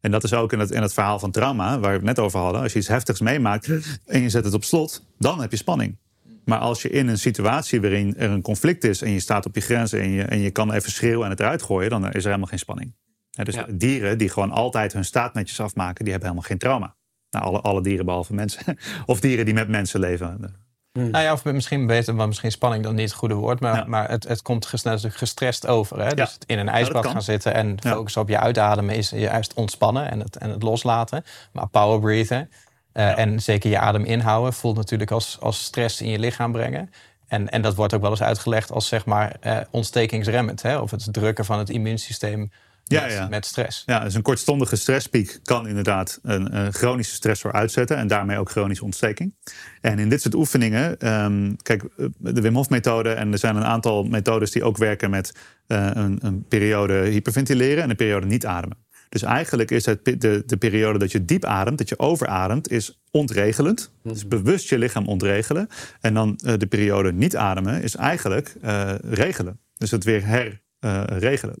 En 0.00 0.10
dat 0.10 0.24
is 0.24 0.32
ook 0.34 0.52
in 0.52 0.58
het, 0.58 0.70
in 0.70 0.82
het 0.82 0.94
verhaal 0.94 1.18
van 1.18 1.30
trauma, 1.30 1.78
waar 1.78 1.90
we 1.90 1.96
het 1.96 2.04
net 2.04 2.18
over 2.18 2.40
hadden. 2.40 2.62
Als 2.62 2.72
je 2.72 2.78
iets 2.78 2.88
heftigs 2.88 3.20
meemaakt 3.20 3.70
en 4.06 4.20
je 4.20 4.28
zet 4.28 4.44
het 4.44 4.54
op 4.54 4.64
slot, 4.64 5.04
dan 5.18 5.40
heb 5.40 5.50
je 5.50 5.56
spanning. 5.56 5.98
Maar 6.44 6.58
als 6.58 6.82
je 6.82 6.88
in 6.88 7.08
een 7.08 7.18
situatie 7.18 7.80
waarin 7.80 8.14
er 8.16 8.30
een 8.30 8.42
conflict 8.42 8.84
is 8.84 9.02
en 9.02 9.10
je 9.10 9.20
staat 9.20 9.46
op 9.46 9.54
je 9.54 9.60
grenzen 9.60 10.00
en 10.00 10.10
je, 10.10 10.22
en 10.22 10.38
je 10.38 10.50
kan 10.50 10.72
even 10.72 10.90
schreeuwen 10.90 11.24
en 11.24 11.30
het 11.30 11.40
eruit 11.40 11.62
gooien, 11.62 11.90
dan 11.90 12.04
is 12.04 12.22
er 12.22 12.24
helemaal 12.24 12.48
geen 12.48 12.58
spanning 12.58 12.94
dus 13.42 13.56
dieren 13.68 14.18
die 14.18 14.28
gewoon 14.28 14.50
altijd 14.50 14.92
hun 14.92 15.04
staat 15.04 15.34
netjes 15.34 15.60
afmaken, 15.60 16.04
die 16.04 16.12
hebben 16.12 16.30
helemaal 16.30 16.48
geen 16.48 16.58
trauma. 16.58 16.94
Nou, 17.30 17.44
alle, 17.44 17.60
alle 17.60 17.82
dieren 17.82 18.04
behalve 18.04 18.34
mensen. 18.34 18.78
of 19.06 19.20
dieren 19.20 19.44
die 19.44 19.54
met 19.54 19.68
mensen 19.68 20.00
leven. 20.00 20.56
Hmm. 20.92 21.10
Nou 21.10 21.24
ja, 21.24 21.32
of 21.32 21.44
misschien 21.44 21.86
beter, 21.86 22.14
maar 22.14 22.26
misschien 22.26 22.50
spanning 22.50 22.84
dan 22.84 22.94
niet 22.94 23.08
het 23.08 23.18
goede 23.18 23.34
woord. 23.34 23.60
Maar, 23.60 23.88
maar 23.88 24.10
het, 24.10 24.28
het 24.28 24.42
komt 24.42 24.66
gestrest 25.00 25.66
over. 25.66 26.00
Hè? 26.00 26.14
Dus 26.14 26.38
in 26.46 26.58
een 26.58 26.68
ijsbad 26.68 27.06
gaan 27.06 27.22
zitten 27.22 27.54
en 27.54 27.76
focussen 27.80 28.20
op 28.22 28.28
je 28.28 28.38
uitademen 28.38 28.94
is 28.94 29.10
juist 29.10 29.54
ontspannen 29.54 30.10
en 30.10 30.20
het, 30.20 30.36
en 30.36 30.50
het 30.50 30.62
loslaten. 30.62 31.24
Maar 31.52 31.68
power 31.68 32.00
breathen 32.00 32.50
uh, 32.94 33.18
en 33.18 33.42
zeker 33.42 33.70
je 33.70 33.78
adem 33.78 34.04
inhouden 34.04 34.52
voelt 34.52 34.76
natuurlijk 34.76 35.10
als, 35.10 35.36
als 35.40 35.64
stress 35.64 36.00
in 36.00 36.10
je 36.10 36.18
lichaam 36.18 36.52
brengen. 36.52 36.90
En, 37.26 37.48
en 37.48 37.62
dat 37.62 37.74
wordt 37.74 37.94
ook 37.94 38.00
wel 38.00 38.10
eens 38.10 38.22
uitgelegd 38.22 38.72
als 38.72 38.88
zeg 38.88 39.06
maar 39.06 39.36
uh, 39.42 39.58
ontstekingsremmend. 39.70 40.62
Hè? 40.62 40.78
Of 40.78 40.90
het 40.90 41.08
drukken 41.12 41.44
van 41.44 41.58
het 41.58 41.70
immuunsysteem 41.70 42.50
ja, 42.84 43.02
met, 43.02 43.12
ja. 43.12 43.28
met 43.28 43.46
stress. 43.46 43.82
Ja, 43.86 43.98
dus 43.98 44.14
een 44.14 44.22
kortstondige 44.22 44.76
stresspiek 44.76 45.38
kan 45.42 45.68
inderdaad 45.68 46.18
een, 46.22 46.56
een 46.56 46.72
chronische 46.72 47.14
stressor 47.14 47.52
uitzetten 47.52 47.96
en 47.96 48.06
daarmee 48.06 48.38
ook 48.38 48.50
chronische 48.50 48.84
ontsteking. 48.84 49.34
En 49.80 49.98
in 49.98 50.08
dit 50.08 50.22
soort 50.22 50.34
oefeningen, 50.34 51.12
um, 51.24 51.56
kijk, 51.62 51.84
de 52.18 52.40
Wim 52.40 52.54
Hof 52.54 52.68
methode 52.68 53.12
en 53.12 53.32
er 53.32 53.38
zijn 53.38 53.56
een 53.56 53.64
aantal 53.64 54.04
methodes 54.04 54.50
die 54.50 54.64
ook 54.64 54.76
werken 54.76 55.10
met 55.10 55.34
uh, 55.68 55.90
een, 55.92 56.18
een, 56.20 56.44
periode 56.48 56.94
hyperventileren 56.94 57.82
en 57.82 57.90
een 57.90 57.96
periode 57.96 58.26
niet 58.26 58.46
ademen. 58.46 58.76
Dus 59.08 59.22
eigenlijk 59.22 59.70
is 59.70 59.86
het 59.86 60.04
de, 60.04 60.42
de 60.46 60.56
periode 60.56 60.98
dat 60.98 61.12
je 61.12 61.24
diep 61.24 61.44
ademt, 61.44 61.78
dat 61.78 61.88
je 61.88 61.98
overademt, 61.98 62.70
is 62.70 63.00
ontregelend. 63.10 63.92
Dus 64.02 64.28
bewust 64.28 64.68
je 64.68 64.78
lichaam 64.78 65.06
ontregelen. 65.06 65.68
En 66.00 66.14
dan 66.14 66.38
uh, 66.44 66.52
de 66.56 66.66
periode 66.66 67.12
niet 67.12 67.36
ademen 67.36 67.82
is 67.82 67.96
eigenlijk 67.96 68.54
uh, 68.64 68.92
regelen. 69.02 69.60
Dus 69.76 69.90
het 69.90 70.04
weer 70.04 70.22
herregelen. 70.26 71.54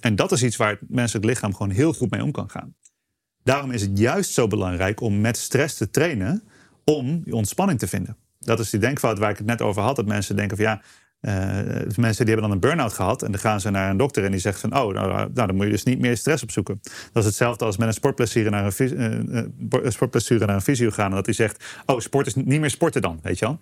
En 0.00 0.16
dat 0.16 0.32
is 0.32 0.42
iets 0.42 0.56
waar 0.56 0.70
het 0.70 0.80
menselijk 0.88 1.24
lichaam 1.24 1.52
gewoon 1.52 1.70
heel 1.70 1.92
goed 1.92 2.10
mee 2.10 2.22
om 2.22 2.32
kan 2.32 2.50
gaan. 2.50 2.74
Daarom 3.42 3.70
is 3.70 3.82
het 3.82 3.98
juist 3.98 4.30
zo 4.32 4.46
belangrijk 4.46 5.00
om 5.00 5.20
met 5.20 5.36
stress 5.36 5.76
te 5.76 5.90
trainen 5.90 6.42
om 6.84 7.22
die 7.22 7.34
ontspanning 7.34 7.78
te 7.78 7.86
vinden. 7.86 8.16
Dat 8.38 8.60
is 8.60 8.70
die 8.70 8.80
denkfout 8.80 9.18
waar 9.18 9.30
ik 9.30 9.36
het 9.36 9.46
net 9.46 9.62
over 9.62 9.82
had. 9.82 9.96
Dat 9.96 10.06
mensen 10.06 10.36
denken 10.36 10.56
van 10.56 10.66
ja, 10.66 10.82
uh, 11.20 11.32
mensen 11.96 12.24
die 12.24 12.34
hebben 12.34 12.42
dan 12.42 12.50
een 12.50 12.60
burn-out 12.60 12.92
gehad 12.92 13.22
en 13.22 13.30
dan 13.30 13.40
gaan 13.40 13.60
ze 13.60 13.70
naar 13.70 13.90
een 13.90 13.96
dokter 13.96 14.24
en 14.24 14.30
die 14.30 14.40
zegt 14.40 14.60
van 14.60 14.76
oh, 14.76 14.94
nou, 14.94 15.08
nou, 15.10 15.32
dan 15.32 15.54
moet 15.54 15.64
je 15.64 15.70
dus 15.70 15.82
niet 15.82 15.98
meer 15.98 16.16
stress 16.16 16.42
opzoeken. 16.42 16.80
Dat 17.12 17.22
is 17.22 17.24
hetzelfde 17.24 17.64
als 17.64 17.76
met 17.76 17.88
een 17.88 17.94
sportblessure 17.94 18.50
naar 18.50 18.74
een, 18.78 19.26
uh, 19.28 20.38
naar 20.38 20.54
een 20.54 20.60
fysio 20.60 20.90
gaan 20.90 21.10
en 21.10 21.16
dat 21.16 21.26
hij 21.26 21.34
zegt 21.34 21.64
oh, 21.86 21.98
sport 21.98 22.26
is 22.26 22.34
niet 22.34 22.60
meer 22.60 22.70
sporten 22.70 23.02
dan, 23.02 23.18
weet 23.22 23.38
je 23.38 23.44
wel. 23.44 23.60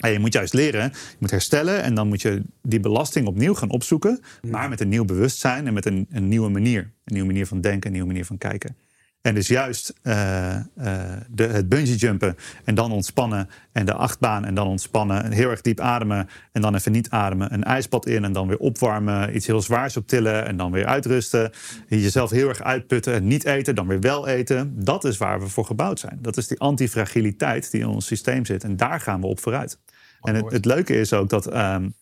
En 0.00 0.12
je 0.12 0.18
moet 0.18 0.32
juist 0.32 0.54
leren, 0.54 0.82
je 0.92 1.16
moet 1.18 1.30
herstellen 1.30 1.82
en 1.82 1.94
dan 1.94 2.08
moet 2.08 2.22
je 2.22 2.42
die 2.62 2.80
belasting 2.80 3.26
opnieuw 3.26 3.54
gaan 3.54 3.70
opzoeken, 3.70 4.20
maar 4.50 4.68
met 4.68 4.80
een 4.80 4.88
nieuw 4.88 5.04
bewustzijn 5.04 5.66
en 5.66 5.74
met 5.74 5.86
een, 5.86 6.06
een 6.10 6.28
nieuwe 6.28 6.48
manier. 6.48 6.80
Een 6.80 7.14
nieuwe 7.14 7.26
manier 7.26 7.46
van 7.46 7.60
denken, 7.60 7.86
een 7.86 7.92
nieuwe 7.92 8.08
manier 8.08 8.26
van 8.26 8.38
kijken. 8.38 8.76
En 9.22 9.34
dus 9.34 9.48
juist 9.48 9.94
uh, 10.02 10.14
uh, 10.54 11.02
de, 11.30 11.46
het 11.46 11.68
bungee 11.68 11.96
jumpen 11.96 12.36
en 12.64 12.74
dan 12.74 12.92
ontspannen. 12.92 13.48
En 13.72 13.86
de 13.86 13.94
achtbaan 13.94 14.44
en 14.44 14.54
dan 14.54 14.66
ontspannen. 14.66 15.24
En 15.24 15.32
heel 15.32 15.50
erg 15.50 15.60
diep 15.60 15.80
ademen 15.80 16.28
en 16.52 16.62
dan 16.62 16.74
even 16.74 16.92
niet 16.92 17.10
ademen. 17.10 17.52
Een 17.52 17.64
ijsbad 17.64 18.06
in 18.06 18.24
en 18.24 18.32
dan 18.32 18.48
weer 18.48 18.58
opwarmen. 18.58 19.36
Iets 19.36 19.46
heel 19.46 19.62
zwaars 19.62 19.96
optillen 19.96 20.46
en 20.46 20.56
dan 20.56 20.72
weer 20.72 20.86
uitrusten. 20.86 21.50
Jezelf 21.88 22.30
heel 22.30 22.48
erg 22.48 22.62
uitputten 22.62 23.14
en 23.14 23.26
niet 23.26 23.44
eten, 23.44 23.74
dan 23.74 23.86
weer 23.86 24.00
wel 24.00 24.26
eten. 24.26 24.84
Dat 24.84 25.04
is 25.04 25.16
waar 25.16 25.40
we 25.40 25.48
voor 25.48 25.64
gebouwd 25.64 26.00
zijn. 26.00 26.18
Dat 26.22 26.36
is 26.36 26.46
die 26.46 26.58
antifragiliteit 26.58 27.70
die 27.70 27.80
in 27.80 27.88
ons 27.88 28.06
systeem 28.06 28.44
zit. 28.44 28.64
En 28.64 28.76
daar 28.76 29.00
gaan 29.00 29.20
we 29.20 29.26
op 29.26 29.40
vooruit. 29.40 29.78
En 30.22 30.34
het, 30.34 30.52
het 30.52 30.64
leuke 30.64 30.94
is 30.94 31.12
ook 31.12 31.28
dat 31.28 31.54
um, 31.54 31.94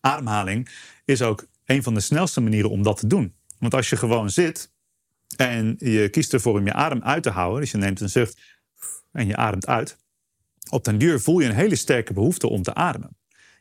ademhaling 0.00 0.68
is 1.04 1.22
ook 1.22 1.46
een 1.64 1.82
van 1.82 1.94
de 1.94 2.00
snelste 2.00 2.40
manieren 2.40 2.70
om 2.70 2.82
dat 2.82 2.96
te 2.96 3.06
doen. 3.06 3.34
Want 3.58 3.74
als 3.74 3.90
je 3.90 3.96
gewoon 3.96 4.30
zit 4.30 4.70
en 5.36 5.76
je 5.78 6.08
kiest 6.08 6.32
ervoor 6.32 6.58
om 6.58 6.66
je 6.66 6.72
adem 6.72 7.02
uit 7.02 7.22
te 7.22 7.30
houden, 7.30 7.60
dus 7.60 7.70
je 7.70 7.78
neemt 7.78 8.00
een 8.00 8.10
zucht 8.10 8.40
en 9.12 9.26
je 9.26 9.36
ademt 9.36 9.66
uit, 9.66 9.96
op 10.70 10.84
den 10.84 10.98
duur 10.98 11.20
voel 11.20 11.40
je 11.40 11.48
een 11.48 11.54
hele 11.54 11.76
sterke 11.76 12.12
behoefte 12.12 12.48
om 12.48 12.62
te 12.62 12.74
ademen. 12.74 13.16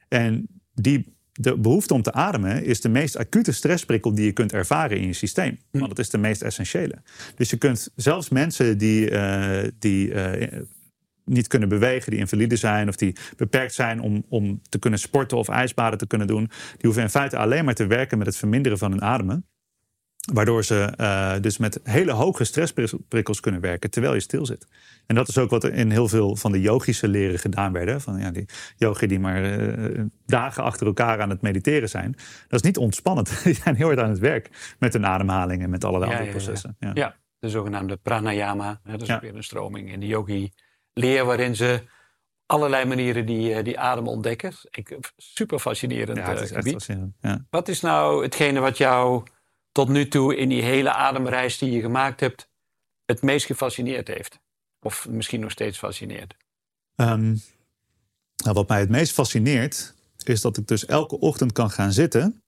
En 0.07 0.47
die 0.73 1.15
de 1.39 1.57
behoefte 1.57 1.93
om 1.93 2.01
te 2.01 2.11
ademen 2.11 2.63
is 2.63 2.81
de 2.81 2.89
meest 2.89 3.17
acute 3.17 3.51
stressprikkel 3.51 4.15
die 4.15 4.25
je 4.25 4.31
kunt 4.31 4.53
ervaren 4.53 4.97
in 4.97 5.07
je 5.07 5.13
systeem. 5.13 5.59
Hm. 5.71 5.77
Want 5.77 5.89
het 5.89 5.99
is 5.99 6.09
de 6.09 6.17
meest 6.17 6.41
essentiële. 6.41 7.01
Dus 7.35 7.49
je 7.49 7.57
kunt 7.57 7.89
zelfs 7.95 8.29
mensen 8.29 8.77
die, 8.77 9.11
uh, 9.11 9.63
die 9.79 10.07
uh, 10.07 10.61
niet 11.27 11.47
kunnen 11.47 11.69
bewegen, 11.69 12.11
die 12.11 12.19
invalide 12.19 12.55
zijn 12.55 12.87
of 12.87 12.95
die 12.95 13.15
beperkt 13.37 13.73
zijn 13.73 14.01
om, 14.01 14.25
om 14.29 14.61
te 14.69 14.79
kunnen 14.79 14.99
sporten 14.99 15.37
of 15.37 15.49
ijsbaden 15.49 15.97
te 15.97 16.07
kunnen 16.07 16.27
doen, 16.27 16.45
die 16.47 16.81
hoeven 16.81 17.01
in 17.01 17.09
feite 17.09 17.37
alleen 17.37 17.65
maar 17.65 17.73
te 17.73 17.87
werken 17.87 18.17
met 18.17 18.27
het 18.27 18.37
verminderen 18.37 18.77
van 18.77 18.91
hun 18.91 19.01
ademen. 19.01 19.45
Waardoor 20.33 20.63
ze 20.63 20.93
uh, 20.97 21.33
dus 21.41 21.57
met 21.57 21.79
hele 21.83 22.11
hoge 22.11 22.43
stressprikkels 22.43 23.39
kunnen 23.39 23.61
werken 23.61 23.89
terwijl 23.89 24.13
je 24.13 24.19
stil 24.19 24.45
zit. 24.45 24.67
En 25.05 25.15
dat 25.15 25.27
is 25.27 25.37
ook 25.37 25.49
wat 25.49 25.63
er 25.63 25.73
in 25.73 25.91
heel 25.91 26.07
veel 26.07 26.35
van 26.35 26.51
de 26.51 26.61
yogische 26.61 27.07
leren 27.07 27.39
gedaan 27.39 27.71
werden. 27.71 28.01
Van 28.01 28.19
ja, 28.19 28.31
die 28.31 28.45
yogi 28.75 29.07
die 29.07 29.19
maar 29.19 29.59
uh, 29.59 30.05
dagen 30.25 30.63
achter 30.63 30.87
elkaar 30.87 31.21
aan 31.21 31.29
het 31.29 31.41
mediteren 31.41 31.89
zijn. 31.89 32.15
Dat 32.47 32.59
is 32.59 32.61
niet 32.61 32.77
ontspannend. 32.77 33.39
Die 33.43 33.53
zijn 33.53 33.75
heel 33.75 33.85
hard 33.85 33.99
aan 33.99 34.09
het 34.09 34.19
werk 34.19 34.75
met 34.79 34.93
hun 34.93 35.05
ademhaling 35.05 35.63
en 35.63 35.69
met 35.69 35.83
allerlei 35.83 36.11
ja, 36.11 36.17
andere 36.17 36.35
processen. 36.35 36.75
Ja, 36.93 37.15
de 37.39 37.49
zogenaamde 37.49 37.97
pranayama. 37.97 38.79
Hè, 38.83 38.97
dat 38.97 39.09
is 39.09 39.19
weer 39.19 39.35
een 39.35 39.43
stroming 39.43 39.91
in 39.91 39.99
de 39.99 40.07
yogi 40.07 40.51
leer 40.97 41.25
waarin 41.25 41.55
ze 41.55 41.83
allerlei 42.45 42.85
manieren 42.85 43.25
die, 43.25 43.61
die 43.61 43.79
adem 43.79 44.07
ontdekken. 44.07 44.53
Ik, 44.69 44.97
super 45.17 45.59
fascinerend 45.59 46.17
ja, 46.17 46.29
het 46.29 46.41
is 46.41 46.51
echt 46.51 46.69
fascinerend. 46.69 47.15
Ja. 47.21 47.45
Wat 47.49 47.67
is 47.67 47.81
nou 47.81 48.23
hetgene 48.23 48.59
wat 48.59 48.77
jou 48.77 49.23
tot 49.71 49.89
nu 49.89 50.07
toe 50.07 50.35
in 50.35 50.49
die 50.49 50.61
hele 50.61 50.93
ademreis 50.93 51.57
die 51.57 51.71
je 51.71 51.81
gemaakt 51.81 52.19
hebt 52.19 52.49
het 53.05 53.21
meest 53.21 53.45
gefascineerd 53.45 54.07
heeft? 54.07 54.39
Of 54.79 55.07
misschien 55.09 55.39
nog 55.39 55.51
steeds 55.51 55.77
fascineert? 55.77 56.35
Um, 56.95 57.41
nou, 58.43 58.53
wat 58.53 58.67
mij 58.67 58.79
het 58.79 58.89
meest 58.89 59.13
fascineert 59.13 59.95
is 60.23 60.41
dat 60.41 60.57
ik 60.57 60.67
dus 60.67 60.85
elke 60.85 61.19
ochtend 61.19 61.51
kan 61.51 61.69
gaan 61.69 61.91
zitten 61.91 62.43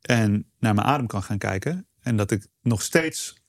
en 0.00 0.50
naar 0.58 0.74
mijn 0.74 0.86
adem 0.86 1.06
kan 1.06 1.22
gaan 1.22 1.38
kijken. 1.38 1.86
En 2.00 2.16
dat 2.16 2.30
ik 2.30 2.46
nog 2.60 2.82
steeds 2.82 3.42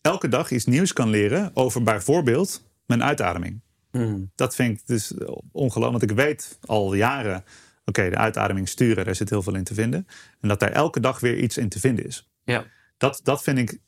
elke 0.00 0.28
dag 0.28 0.50
iets 0.50 0.64
nieuws 0.64 0.92
kan 0.92 1.08
leren 1.08 1.50
over 1.54 1.82
bijvoorbeeld 1.82 2.62
mijn 2.86 3.02
uitademing. 3.02 3.60
Mm. 3.90 4.30
Dat 4.34 4.54
vind 4.54 4.80
ik 4.80 4.86
dus 4.86 5.14
ongelooflijk. 5.52 5.98
Want 5.98 6.02
ik 6.02 6.16
weet 6.16 6.58
al 6.64 6.94
jaren, 6.94 7.44
oké, 7.84 8.10
de 8.10 8.16
uitademing 8.16 8.68
sturen, 8.68 9.04
daar 9.04 9.14
zit 9.14 9.30
heel 9.30 9.42
veel 9.42 9.54
in 9.54 9.64
te 9.64 9.74
vinden. 9.74 10.06
En 10.40 10.48
dat 10.48 10.60
daar 10.60 10.72
elke 10.72 11.00
dag 11.00 11.20
weer 11.20 11.38
iets 11.38 11.56
in 11.56 11.68
te 11.68 11.80
vinden 11.80 12.06
is. 12.06 12.30
Ja. 12.44 12.64
Dat, 12.96 13.20
dat 13.22 13.42
vind 13.42 13.58
ik 13.58 13.80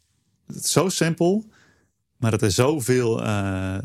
zo 0.63 0.89
simpel, 0.89 1.45
maar 2.17 2.31
dat 2.31 2.43
er 2.43 2.51
zoveel 2.51 3.21
uh, 3.21 3.79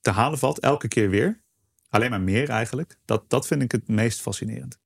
te 0.00 0.10
halen 0.10 0.38
valt, 0.38 0.58
elke 0.58 0.88
keer 0.88 1.10
weer. 1.10 1.44
Alleen 1.88 2.10
maar 2.10 2.20
meer 2.20 2.48
eigenlijk. 2.48 2.98
Dat, 3.04 3.30
dat 3.30 3.46
vind 3.46 3.62
ik 3.62 3.72
het 3.72 3.88
meest 3.88 4.20
fascinerend. 4.20 4.78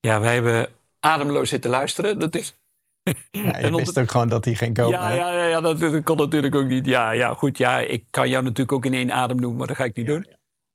Ja, 0.00 0.20
wij 0.20 0.34
hebben 0.34 0.68
ademloos 1.00 1.48
zitten 1.48 1.70
luisteren. 1.70 2.18
Dat 2.18 2.34
is 2.34 2.56
ja, 3.30 3.58
je 3.58 3.76
wist 3.76 3.98
ook 3.98 4.10
gewoon 4.10 4.28
dat 4.28 4.44
hij 4.44 4.54
geen 4.54 4.72
komen. 4.72 4.98
Ja, 4.98 5.12
ja, 5.12 5.32
ja, 5.32 5.44
ja 5.44 5.60
dat, 5.60 5.80
dat, 5.80 6.02
kon 6.02 6.16
natuurlijk 6.16 6.54
ook 6.54 6.66
niet. 6.66 6.86
Ja, 6.86 7.10
ja, 7.10 7.34
goed. 7.34 7.58
Ja, 7.58 7.78
ik 7.78 8.04
kan 8.10 8.28
jou 8.28 8.42
natuurlijk 8.42 8.72
ook 8.72 8.84
in 8.84 8.94
één 8.94 9.12
adem 9.12 9.40
noemen, 9.40 9.58
maar 9.58 9.66
dat 9.66 9.76
ga 9.76 9.84
ik 9.84 9.96
niet 9.96 10.06
doen. 10.06 10.26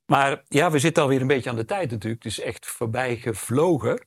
Maar 0.06 0.44
ja, 0.48 0.72
we 0.72 0.80
zitten 0.80 1.04
alweer 1.04 1.22
een 1.22 1.28
beetje 1.28 1.50
aan 1.50 1.56
de 1.56 1.66
tijd 1.66 1.92
natuurlijk. 1.92 2.24
Het 2.24 2.32
is 2.32 2.42
echt 2.42 2.66
voorbij 2.66 3.16
gevlogen. 3.16 4.06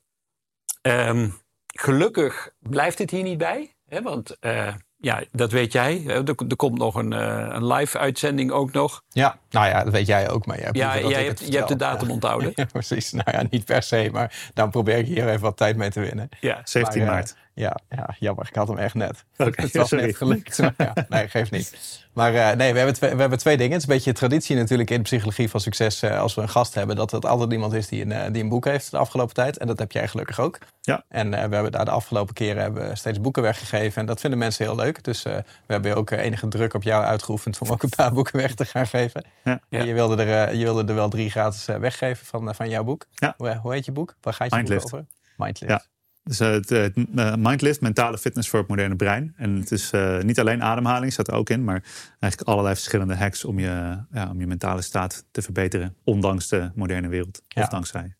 Um, 0.82 1.34
gelukkig 1.66 2.50
blijft 2.58 2.98
het 2.98 3.10
hier 3.10 3.22
niet 3.22 3.38
bij. 3.38 3.74
Hè, 3.88 4.02
want 4.02 4.36
uh, 4.40 4.74
ja, 4.96 5.22
dat 5.32 5.52
weet 5.52 5.72
jij. 5.72 6.04
Er, 6.06 6.28
er 6.48 6.56
komt 6.56 6.78
nog 6.78 6.94
een, 6.94 7.12
uh, 7.12 7.48
een 7.50 7.66
live-uitzending 7.66 8.50
ook 8.50 8.72
nog. 8.72 9.02
Ja, 9.08 9.38
nou 9.50 9.66
ja, 9.66 9.84
dat 9.84 9.92
weet 9.92 10.06
jij 10.06 10.30
ook. 10.30 10.46
Maar 10.46 10.60
jij 10.60 10.68
ja, 10.72 10.98
jij 10.98 11.24
hebt, 11.24 11.46
je 11.46 11.56
hebt 11.56 11.68
de 11.68 11.76
datum 11.76 12.10
onthouden. 12.10 12.52
ja, 12.56 12.64
precies. 12.64 13.12
Nou 13.12 13.30
ja, 13.30 13.42
niet 13.50 13.64
per 13.64 13.82
se. 13.82 14.08
Maar 14.12 14.50
dan 14.54 14.70
probeer 14.70 14.98
ik 14.98 15.06
hier 15.06 15.28
even 15.28 15.40
wat 15.40 15.56
tijd 15.56 15.76
mee 15.76 15.90
te 15.90 16.00
winnen. 16.00 16.28
Ja, 16.40 16.60
17 16.64 17.02
maar, 17.04 17.12
maart. 17.12 17.36
Ja, 17.54 17.76
ja, 17.88 18.14
jammer. 18.18 18.46
Ik 18.48 18.54
had 18.54 18.68
hem 18.68 18.78
echt 18.78 18.94
net. 18.94 19.24
Okay, 19.38 19.64
het 19.64 19.76
was 19.76 19.88
sorry. 19.88 20.04
net 20.04 20.16
gelukt. 20.16 20.56
ja, 20.76 20.92
nee, 21.08 21.28
geeft 21.28 21.50
niet. 21.50 21.76
Maar 22.12 22.34
uh, 22.34 22.50
nee, 22.50 22.72
we 22.72 22.76
hebben, 22.78 22.94
twee, 22.94 23.14
we 23.14 23.20
hebben 23.20 23.38
twee 23.38 23.56
dingen. 23.56 23.72
Het 23.72 23.82
is 23.82 23.88
een 23.88 23.94
beetje 23.94 24.12
traditie 24.12 24.56
natuurlijk 24.56 24.90
in 24.90 24.96
de 24.96 25.02
psychologie 25.02 25.50
van 25.50 25.60
succes... 25.60 26.02
Uh, 26.02 26.20
als 26.20 26.34
we 26.34 26.42
een 26.42 26.48
gast 26.48 26.74
hebben, 26.74 26.96
dat 26.96 27.10
het 27.10 27.26
altijd 27.26 27.52
iemand 27.52 27.72
is 27.72 27.88
die 27.88 28.02
een, 28.02 28.10
uh, 28.10 28.24
die 28.32 28.42
een 28.42 28.48
boek 28.48 28.64
heeft 28.64 28.90
de 28.90 28.96
afgelopen 28.96 29.34
tijd. 29.34 29.58
En 29.58 29.66
dat 29.66 29.78
heb 29.78 29.92
jij 29.92 30.08
gelukkig 30.08 30.40
ook. 30.40 30.58
Ja. 30.80 31.04
En 31.08 31.30
we 31.30 31.36
hebben 31.36 31.72
daar 31.72 31.84
de 31.84 31.90
afgelopen 31.90 32.34
keren 32.34 32.62
hebben 32.62 32.96
steeds 32.96 33.20
boeken 33.20 33.42
weggegeven. 33.42 34.00
En 34.00 34.06
dat 34.06 34.20
vinden 34.20 34.38
mensen 34.38 34.64
heel 34.64 34.76
leuk. 34.76 35.04
Dus 35.04 35.22
we 35.22 35.44
hebben 35.66 35.96
ook 35.96 36.10
enige 36.10 36.48
druk 36.48 36.74
op 36.74 36.82
jou 36.82 37.04
uitgeoefend... 37.04 37.58
om 37.58 37.70
ook 37.70 37.82
een 37.82 37.88
paar 37.96 38.12
boeken 38.12 38.36
weg 38.36 38.54
te 38.54 38.64
gaan 38.64 38.86
geven. 38.86 39.24
Ja. 39.44 39.60
En 39.68 39.86
je, 39.86 39.94
wilde 39.94 40.24
er, 40.24 40.54
je 40.54 40.64
wilde 40.64 40.84
er 40.84 40.94
wel 40.94 41.08
drie 41.08 41.30
gratis 41.30 41.64
weggeven 41.64 42.26
van, 42.26 42.54
van 42.54 42.68
jouw 42.68 42.84
boek. 42.84 43.06
Ja. 43.14 43.34
Hoe, 43.36 43.58
hoe 43.62 43.72
heet 43.72 43.84
je 43.84 43.92
boek? 43.92 44.14
Waar 44.20 44.34
gaat 44.34 44.50
je 44.50 44.56
Mindlift. 44.56 44.82
boek 44.82 44.94
over? 44.94 45.06
Mindlift. 45.36 45.72
Ja. 45.72 45.93
Dus 46.24 46.40
uh, 46.40 46.50
het, 46.50 46.68
het 46.68 46.96
uh, 46.96 47.34
Mindlift, 47.34 47.80
mentale 47.80 48.18
fitness 48.18 48.48
voor 48.48 48.58
het 48.58 48.68
moderne 48.68 48.96
brein. 48.96 49.34
En 49.36 49.56
het 49.56 49.70
is 49.70 49.92
uh, 49.92 50.20
niet 50.20 50.40
alleen 50.40 50.62
ademhaling, 50.62 51.12
staat 51.12 51.28
er 51.28 51.34
ook 51.34 51.50
in, 51.50 51.64
maar 51.64 51.82
eigenlijk 52.20 52.50
allerlei 52.50 52.74
verschillende 52.74 53.14
hacks 53.14 53.44
om 53.44 53.58
je, 53.58 53.98
ja, 54.12 54.28
om 54.30 54.40
je 54.40 54.46
mentale 54.46 54.82
staat 54.82 55.24
te 55.30 55.42
verbeteren, 55.42 55.94
ondanks 56.04 56.48
de 56.48 56.70
moderne 56.74 57.08
wereld. 57.08 57.42
Ja. 57.48 57.62
Of 57.62 57.68
dankzij. 57.68 58.14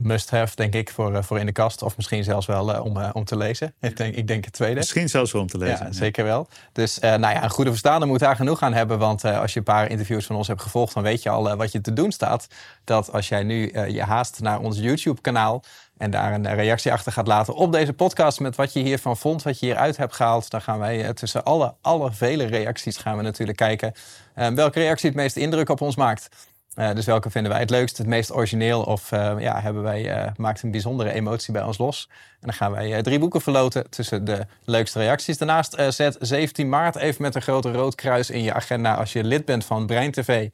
Must 0.00 0.30
have, 0.30 0.56
denk 0.56 0.74
ik, 0.74 0.90
voor, 0.90 1.24
voor 1.24 1.38
in 1.38 1.46
de 1.46 1.52
kast. 1.52 1.82
Of 1.82 1.96
misschien 1.96 2.24
zelfs 2.24 2.46
wel 2.46 2.82
om, 2.82 2.96
om 3.12 3.24
te 3.24 3.36
lezen. 3.36 3.74
Ik 3.80 3.96
denk, 3.96 4.14
ik 4.14 4.26
denk 4.26 4.44
het 4.44 4.54
tweede. 4.54 4.76
Misschien 4.76 5.08
zelfs 5.08 5.32
wel 5.32 5.42
om 5.42 5.48
te 5.48 5.58
lezen. 5.58 5.86
Ja, 5.86 5.92
zeker 5.92 6.24
wel. 6.24 6.48
Dus 6.72 6.98
nou 6.98 7.20
ja, 7.20 7.44
een 7.44 7.50
goede 7.50 7.70
verstaander 7.70 8.08
moet 8.08 8.18
daar 8.18 8.36
genoeg 8.36 8.62
aan 8.62 8.72
hebben. 8.72 8.98
Want 8.98 9.24
als 9.24 9.52
je 9.52 9.58
een 9.58 9.64
paar 9.64 9.90
interviews 9.90 10.26
van 10.26 10.36
ons 10.36 10.48
hebt 10.48 10.62
gevolgd, 10.62 10.94
dan 10.94 11.02
weet 11.02 11.22
je 11.22 11.28
al 11.28 11.56
wat 11.56 11.72
je 11.72 11.80
te 11.80 11.92
doen 11.92 12.12
staat. 12.12 12.46
Dat 12.84 13.12
als 13.12 13.28
jij 13.28 13.42
nu 13.42 13.72
je 13.88 14.02
haast 14.02 14.40
naar 14.40 14.60
ons 14.60 14.78
YouTube-kanaal 14.78 15.64
en 16.02 16.10
daar 16.10 16.32
een 16.32 16.54
reactie 16.54 16.92
achter 16.92 17.12
gaat 17.12 17.26
laten 17.26 17.54
op 17.54 17.72
deze 17.72 17.92
podcast 17.92 18.40
met 18.40 18.56
wat 18.56 18.72
je 18.72 18.80
hiervan 18.80 19.16
vond, 19.16 19.42
wat 19.42 19.58
je 19.60 19.66
hieruit 19.66 19.96
hebt 19.96 20.14
gehaald. 20.14 20.50
Dan 20.50 20.62
gaan 20.62 20.78
wij 20.78 21.12
tussen 21.12 21.44
alle, 21.44 21.74
alle 21.80 22.12
vele 22.12 22.44
reacties 22.44 22.96
gaan 22.96 23.16
we 23.16 23.22
natuurlijk 23.22 23.58
kijken 23.58 23.92
uh, 24.36 24.48
welke 24.48 24.78
reactie 24.78 25.08
het 25.08 25.18
meest 25.18 25.36
indruk 25.36 25.68
op 25.68 25.80
ons 25.80 25.96
maakt. 25.96 26.28
Uh, 26.76 26.92
dus 26.92 27.06
welke 27.06 27.30
vinden 27.30 27.50
wij 27.50 27.60
het 27.60 27.70
leukst, 27.70 27.98
het 27.98 28.06
meest 28.06 28.34
origineel 28.34 28.82
of 28.82 29.10
ja, 29.38 29.60
hebben 29.60 29.82
wij, 29.82 30.32
maakt 30.36 30.62
een 30.62 30.70
bijzondere 30.70 31.12
emotie 31.12 31.52
bij 31.52 31.62
ons 31.62 31.78
los. 31.78 32.08
En 32.10 32.46
dan 32.46 32.52
gaan 32.52 32.72
wij 32.72 33.02
drie 33.02 33.18
boeken 33.18 33.40
verloten 33.40 33.90
tussen 33.90 34.24
de 34.24 34.46
leukste 34.64 34.98
reacties. 34.98 35.38
Daarnaast 35.38 35.76
zet 35.88 36.16
17 36.20 36.68
maart 36.68 36.96
even 36.96 37.22
met 37.22 37.34
een 37.34 37.42
grote 37.42 37.72
rood 37.72 37.94
kruis 37.94 38.30
in 38.30 38.42
je 38.42 38.52
agenda 38.52 38.94
als 38.94 39.12
je 39.12 39.24
lid 39.24 39.44
bent 39.44 39.64
van 39.64 39.86
Brein 39.86 40.10
TV. 40.10 40.48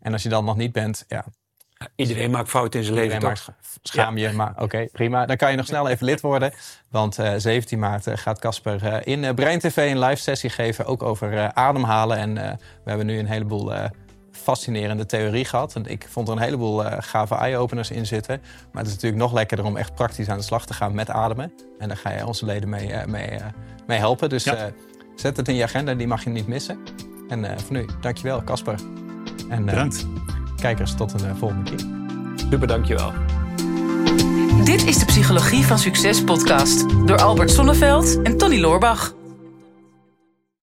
En 0.00 0.12
als 0.12 0.22
je 0.22 0.28
dan 0.28 0.44
nog 0.44 0.56
niet 0.56 0.72
bent, 0.72 1.04
ja, 1.08 1.24
Iedereen 1.94 2.30
maakt 2.30 2.48
fouten 2.48 2.80
in 2.80 2.86
zijn 2.86 2.98
leven, 2.98 3.18
toch? 3.18 3.48
Schaam 3.82 4.16
je, 4.16 4.32
maar 4.32 4.50
oké, 4.50 4.62
okay, 4.62 4.88
prima. 4.92 5.26
Dan 5.26 5.36
kan 5.36 5.50
je 5.50 5.56
nog 5.56 5.66
snel 5.66 5.88
even 5.88 6.06
lid 6.06 6.20
worden. 6.20 6.52
Want 6.90 7.18
uh, 7.18 7.32
17 7.36 7.78
maart 7.78 8.06
uh, 8.06 8.16
gaat 8.16 8.38
Casper 8.38 8.84
uh, 8.84 8.96
in 9.04 9.34
Brein 9.34 9.58
TV 9.58 9.76
een 9.76 9.98
live 9.98 10.22
sessie 10.22 10.50
geven. 10.50 10.86
Ook 10.86 11.02
over 11.02 11.52
ademhalen. 11.52 12.16
En 12.16 12.34
we 12.84 12.84
hebben 12.84 13.06
nu 13.06 13.18
een 13.18 13.26
heleboel 13.26 13.72
fascinerende 14.32 15.06
theorie 15.06 15.44
gehad. 15.44 15.74
En 15.74 15.86
ik 15.86 16.06
vond 16.08 16.28
er 16.28 16.34
een 16.34 16.42
heleboel 16.42 16.82
gave 16.98 17.34
eye-openers 17.34 17.90
in 17.90 18.06
zitten. 18.06 18.40
Maar 18.72 18.82
het 18.82 18.86
is 18.86 18.94
natuurlijk 18.94 19.22
nog 19.22 19.32
lekkerder 19.32 19.66
om 19.66 19.76
echt 19.76 19.94
praktisch 19.94 20.28
aan 20.28 20.38
de 20.38 20.44
slag 20.44 20.66
te 20.66 20.74
gaan 20.74 20.94
met 20.94 21.10
ademen. 21.10 21.52
En 21.78 21.88
daar 21.88 21.96
ga 21.96 22.10
je 22.10 22.26
onze 22.26 22.44
leden 22.44 22.68
mee, 22.68 23.06
mee, 23.06 23.38
mee 23.86 23.98
helpen. 23.98 24.28
Dus 24.28 24.44
ja. 24.44 24.70
zet 25.16 25.36
het 25.36 25.48
in 25.48 25.54
je 25.54 25.62
agenda, 25.62 25.94
die 25.94 26.06
mag 26.06 26.24
je 26.24 26.30
niet 26.30 26.46
missen. 26.46 26.78
En 27.28 27.60
voor 27.60 27.72
nu, 27.72 27.86
dankjewel 28.00 28.44
Casper. 28.44 28.80
En, 29.48 29.64
Bedankt 29.64 30.06
kijkers 30.60 30.94
tot 30.94 31.12
een 31.12 31.36
volgende 31.36 31.70
keer. 31.70 31.86
Super, 32.50 32.68
dankjewel. 32.68 33.12
Dit 34.64 34.86
is 34.86 34.98
de 34.98 35.04
Psychologie 35.04 35.64
van 35.64 35.78
Succes 35.78 36.24
podcast 36.24 37.06
door 37.06 37.18
Albert 37.18 37.50
Sonneveld 37.50 38.22
en 38.22 38.36
Tony 38.36 38.60
Loorbach. 38.60 39.17